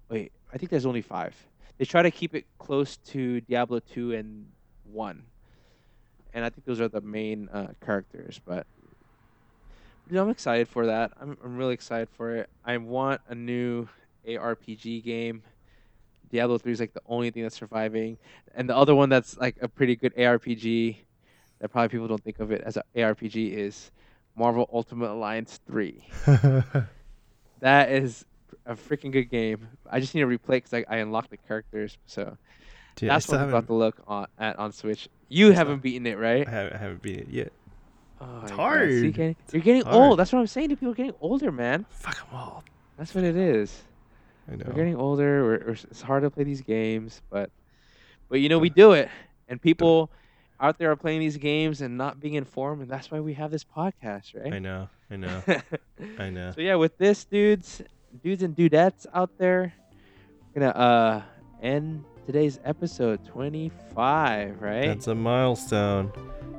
wait, 0.09 0.33
I 0.53 0.57
think 0.57 0.71
there's 0.71 0.87
only 0.87 1.03
five. 1.03 1.37
They 1.77 1.85
try 1.85 2.03
to 2.03 2.11
keep 2.11 2.35
it 2.35 2.47
close 2.59 2.97
to 3.09 3.43
Diablo 3.43 3.81
two 3.81 4.15
and 4.15 4.47
one, 4.91 5.25
and 6.33 6.47
I 6.47 6.49
think 6.49 6.65
those 6.65 6.81
are 6.81 6.89
the 6.89 7.03
main 7.03 7.51
uh, 7.51 7.73
characters. 7.85 8.41
But 8.47 8.67
you 10.09 10.15
know, 10.17 10.23
I'm 10.23 10.31
excited 10.31 10.69
for 10.69 10.87
that. 10.87 11.13
I'm 11.21 11.37
I'm 11.45 11.59
really 11.59 11.75
excited 11.75 12.09
for 12.17 12.35
it. 12.35 12.49
I 12.65 12.79
want 12.79 13.21
a 13.29 13.35
new 13.35 13.89
ARPG 14.27 15.05
game. 15.05 15.43
Diablo 16.31 16.59
3 16.59 16.73
is 16.73 16.81
like 16.81 16.93
the 16.95 17.03
only 17.07 17.31
thing 17.31 17.43
that's 17.43 17.57
surviving. 17.57 18.19
And 18.55 18.69
the 18.69 18.77
other 18.77 18.95
one 18.95 19.09
that's 19.09 19.37
like 19.39 19.57
a 19.63 19.69
pretty 19.69 19.97
good 19.97 20.15
ARPG 20.17 20.97
that 21.61 21.69
probably 21.71 21.89
people 21.89 22.09
don't 22.09 22.23
think 22.23 22.39
of 22.41 22.53
it 22.53 22.63
as 22.63 22.77
an 22.77 22.83
ARPG 22.97 23.53
is 23.53 23.91
Marvel 24.37 24.69
Ultimate 24.73 25.11
Alliance 25.11 25.61
3. 25.67 26.03
That 27.61 27.91
is 27.91 28.25
a 28.67 28.75
freaking 28.75 29.11
good 29.11 29.25
game. 29.31 29.67
I 29.91 30.01
just 30.01 30.15
need 30.15 30.21
to 30.21 30.27
replay 30.27 30.57
because 30.63 30.75
I, 30.75 30.85
I 30.89 30.99
unlocked 30.99 31.31
the 31.31 31.37
characters. 31.37 31.99
So 32.07 32.37
Dude, 32.97 33.11
that's 33.11 33.27
what 33.29 33.41
I'm 33.41 33.49
about 33.49 33.67
to 33.67 33.75
look 33.75 34.01
on 34.07 34.27
at 34.39 34.59
on 34.59 34.73
Switch. 34.73 35.09
You 35.29 35.53
haven't 35.53 35.75
not- 35.75 35.83
beaten 35.83 36.07
it, 36.07 36.19
right? 36.19 36.47
I 36.47 36.51
haven't, 36.51 36.73
I 36.75 36.79
haven't 36.79 37.03
beat 37.03 37.17
it 37.17 37.29
yet. 37.29 37.53
Oh, 38.21 38.41
It's 38.43 38.51
God. 38.53 38.89
See, 38.89 39.03
hard. 39.03 39.15
Kenny? 39.15 39.37
You're 39.53 39.63
getting 39.63 39.83
hard. 39.83 39.97
old. 39.97 40.19
That's 40.19 40.33
what 40.33 40.41
I'm 40.41 40.47
saying. 40.47 40.69
Dude, 40.69 40.81
people 40.81 40.95
getting 40.95 41.15
older, 41.21 41.53
man. 41.53 41.87
Fuck 41.91 42.27
all. 42.33 42.65
That's 42.97 43.15
what 43.15 43.25
it 43.25 43.37
is. 43.37 43.83
I 44.51 44.57
know. 44.57 44.65
We're 44.67 44.75
getting 44.75 44.97
older. 44.97 45.43
We're, 45.43 45.65
we're, 45.67 45.73
it's 45.73 46.03
hard 46.03 46.23
to 46.23 46.31
play 46.31 46.45
these 46.45 46.63
games, 46.63 47.23
but 47.31 47.51
but 48.29 48.41
you 48.41 48.49
know 48.49 48.59
we 48.59 48.71
do 48.71 48.93
it, 48.93 49.09
and 49.49 49.61
people 49.61 50.11
out 50.61 50.79
there 50.79 50.91
are 50.91 50.97
playing 50.97 51.21
these 51.21 51.37
games 51.37 51.81
and 51.81 51.97
not 51.97 52.21
being 52.21 52.35
informed, 52.35 52.83
and 52.83 52.91
that's 52.91 53.11
why 53.11 53.21
we 53.21 53.35
have 53.35 53.51
this 53.51 53.65
podcast, 53.65 54.35
right? 54.35 54.53
I 54.53 54.59
know. 54.59 54.89
I 55.11 55.17
know. 55.17 55.43
I 56.19 56.31
know. 56.31 56.53
so 56.53 56.61
yeah, 56.61 56.75
with 56.75 56.97
this, 56.99 57.25
dudes, 57.25 57.83
dudes 58.23 58.43
and 58.43 58.57
dudettes 58.57 59.07
out 59.15 59.31
there, 59.39 59.73
we're 60.55 60.61
gonna 60.61 60.73
uh 60.73 61.23
end 61.63 62.05
today's 62.27 62.61
episode 62.65 63.25
25, 63.27 64.61
right? 64.61 64.87
That's 64.87 65.07
a 65.07 65.15
milestone. 65.15 66.13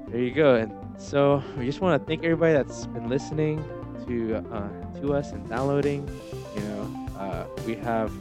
There 0.07 0.19
you 0.19 0.31
go. 0.31 0.55
And 0.55 0.71
so 0.99 1.43
we 1.57 1.65
just 1.65 1.81
want 1.81 2.01
to 2.01 2.07
thank 2.07 2.23
everybody 2.23 2.53
that's 2.53 2.87
been 2.87 3.07
listening 3.07 3.63
to 4.07 4.35
uh, 4.51 4.99
to 5.01 5.13
us 5.13 5.31
and 5.31 5.47
downloading. 5.47 6.09
You 6.55 6.61
know, 6.61 7.08
uh, 7.19 7.45
we 7.65 7.75
have 7.75 8.11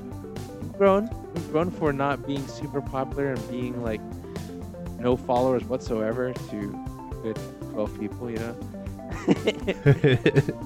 grown. 0.77 1.09
We've 1.35 1.51
grown 1.53 1.71
for 1.71 1.93
not 1.93 2.27
being 2.27 2.47
super 2.47 2.83
popular 2.83 3.33
and 3.33 3.51
being 3.51 3.83
like 3.83 4.01
no 4.99 5.17
followers 5.17 5.65
whatsoever 5.65 6.33
to 6.51 6.87
good 7.23 7.39
12 7.73 8.01
people. 8.01 8.31
You 8.31 8.39
know, 8.39 8.57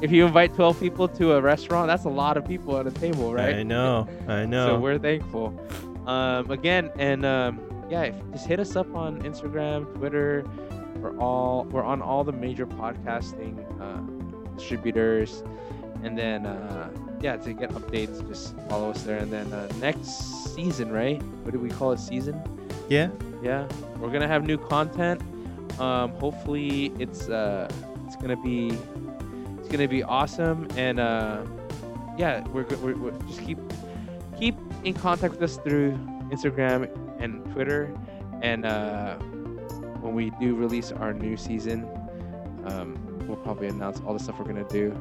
if 0.02 0.10
you 0.10 0.26
invite 0.26 0.54
12 0.54 0.80
people 0.80 1.08
to 1.08 1.34
a 1.34 1.40
restaurant, 1.40 1.88
that's 1.88 2.04
a 2.04 2.10
lot 2.10 2.36
of 2.36 2.46
people 2.46 2.76
at 2.78 2.86
a 2.86 2.90
table, 2.90 3.32
right? 3.32 3.56
I 3.56 3.62
know. 3.62 4.08
I 4.26 4.46
know. 4.46 4.68
So 4.68 4.80
we're 4.80 4.98
thankful. 4.98 5.58
Um, 6.06 6.50
again, 6.50 6.90
and 6.98 7.24
um, 7.24 7.60
yeah, 7.90 8.02
if, 8.04 8.16
just 8.32 8.46
hit 8.46 8.58
us 8.58 8.76
up 8.76 8.94
on 8.94 9.22
Instagram, 9.22 9.92
Twitter. 9.94 10.44
We're 10.96 11.18
all 11.18 11.64
we're 11.64 11.82
on 11.82 12.00
all 12.00 12.22
the 12.22 12.32
major 12.32 12.66
podcasting 12.66 13.58
uh, 13.80 14.56
distributors, 14.56 15.42
and 16.02 16.16
then 16.16 16.46
uh, 16.46 16.90
yeah, 17.22 17.36
to 17.36 17.52
get 17.52 17.70
updates, 17.70 18.26
just 18.28 18.56
follow 18.68 18.90
us 18.90 19.02
there. 19.02 19.18
And 19.18 19.32
then 19.32 19.52
uh, 19.52 19.68
next 19.80 20.54
season, 20.54 20.92
right? 20.92 21.22
What 21.44 21.52
do 21.52 21.58
we 21.58 21.70
call 21.70 21.92
it? 21.92 22.00
Season? 22.00 22.40
yeah. 22.88 23.08
Yeah, 23.42 23.66
we're 23.98 24.10
gonna 24.10 24.28
have 24.28 24.46
new 24.46 24.56
content. 24.56 25.20
Um, 25.80 26.12
hopefully, 26.12 26.92
it's 27.00 27.28
uh, 27.28 27.68
it's 28.06 28.14
gonna 28.14 28.36
be 28.36 28.68
it's 29.58 29.68
gonna 29.68 29.88
be 29.88 30.04
awesome, 30.04 30.68
and 30.76 31.00
uh, 31.00 31.42
yeah, 32.16 32.46
we're, 32.48 32.64
we're, 32.76 32.96
we're 32.96 33.10
just 33.26 33.42
keep 33.44 33.58
keep 34.38 34.54
in 34.84 34.94
contact 34.94 35.34
with 35.34 35.42
us 35.42 35.56
through 35.56 35.98
Instagram 36.30 36.88
and 37.18 37.44
Twitter, 37.52 37.92
and 38.42 38.64
uh, 38.64 39.16
when 40.00 40.14
we 40.14 40.30
do 40.38 40.54
release 40.54 40.92
our 40.92 41.12
new 41.12 41.36
season, 41.36 41.84
um, 42.66 42.96
we'll 43.26 43.36
probably 43.38 43.66
announce 43.66 44.00
all 44.06 44.12
the 44.12 44.20
stuff 44.22 44.38
we're 44.38 44.44
gonna 44.44 44.62
do. 44.68 44.92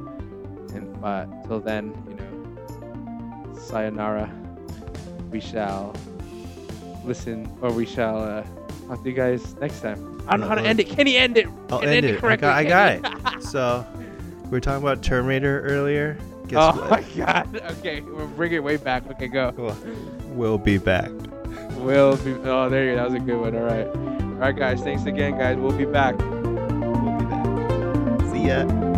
And 0.73 0.99
but 1.01 1.27
till 1.47 1.59
then, 1.59 1.93
you 2.09 2.15
know, 2.15 3.55
sayonara. 3.57 4.29
We 5.31 5.39
shall 5.39 5.95
listen, 7.05 7.49
or 7.61 7.71
we 7.71 7.85
shall 7.85 8.21
uh, 8.21 8.43
talk 8.87 9.01
to 9.03 9.09
you 9.09 9.15
guys 9.15 9.55
next 9.55 9.81
time. 9.81 10.21
I 10.27 10.31
don't 10.31 10.41
know 10.41 10.47
how 10.47 10.55
to 10.55 10.61
end 10.61 10.79
it. 10.79 10.89
Can 10.89 11.07
he 11.07 11.17
end 11.17 11.37
it? 11.37 11.47
I'll 11.69 11.79
Can 11.79 11.89
end 11.89 12.05
it. 12.05 12.23
I 12.23 12.35
got, 12.35 12.57
I 12.57 12.63
got 12.63 13.35
it. 13.35 13.43
So, 13.43 13.85
we 14.43 14.49
were 14.49 14.59
talking 14.59 14.83
about 14.83 15.01
Terminator 15.01 15.61
earlier. 15.61 16.17
Guess 16.47 16.57
oh 16.75 16.81
what? 16.81 16.89
my 16.89 17.01
god. 17.15 17.61
Okay, 17.79 18.01
we'll 18.01 18.27
bring 18.27 18.51
it 18.51 18.63
way 18.63 18.77
back. 18.77 19.09
Okay, 19.11 19.27
go. 19.27 19.53
Cool. 19.53 19.75
We'll 20.27 20.57
be 20.57 20.77
back. 20.77 21.09
We'll 21.77 22.17
be. 22.17 22.33
Oh, 22.43 22.69
there 22.69 22.85
you 22.85 22.91
go. 22.91 22.97
That 22.97 23.05
was 23.05 23.13
a 23.13 23.19
good 23.19 23.39
one. 23.39 23.55
All 23.55 23.63
right. 23.63 23.87
All 23.87 24.37
right, 24.37 24.55
guys. 24.55 24.81
Thanks 24.81 25.05
again, 25.05 25.37
guys. 25.37 25.57
We'll 25.57 25.71
be 25.71 25.85
back. 25.85 26.17
We'll 26.19 27.19
be 27.19 27.25
back. 27.25 28.31
See 28.31 28.47
ya. 28.47 28.90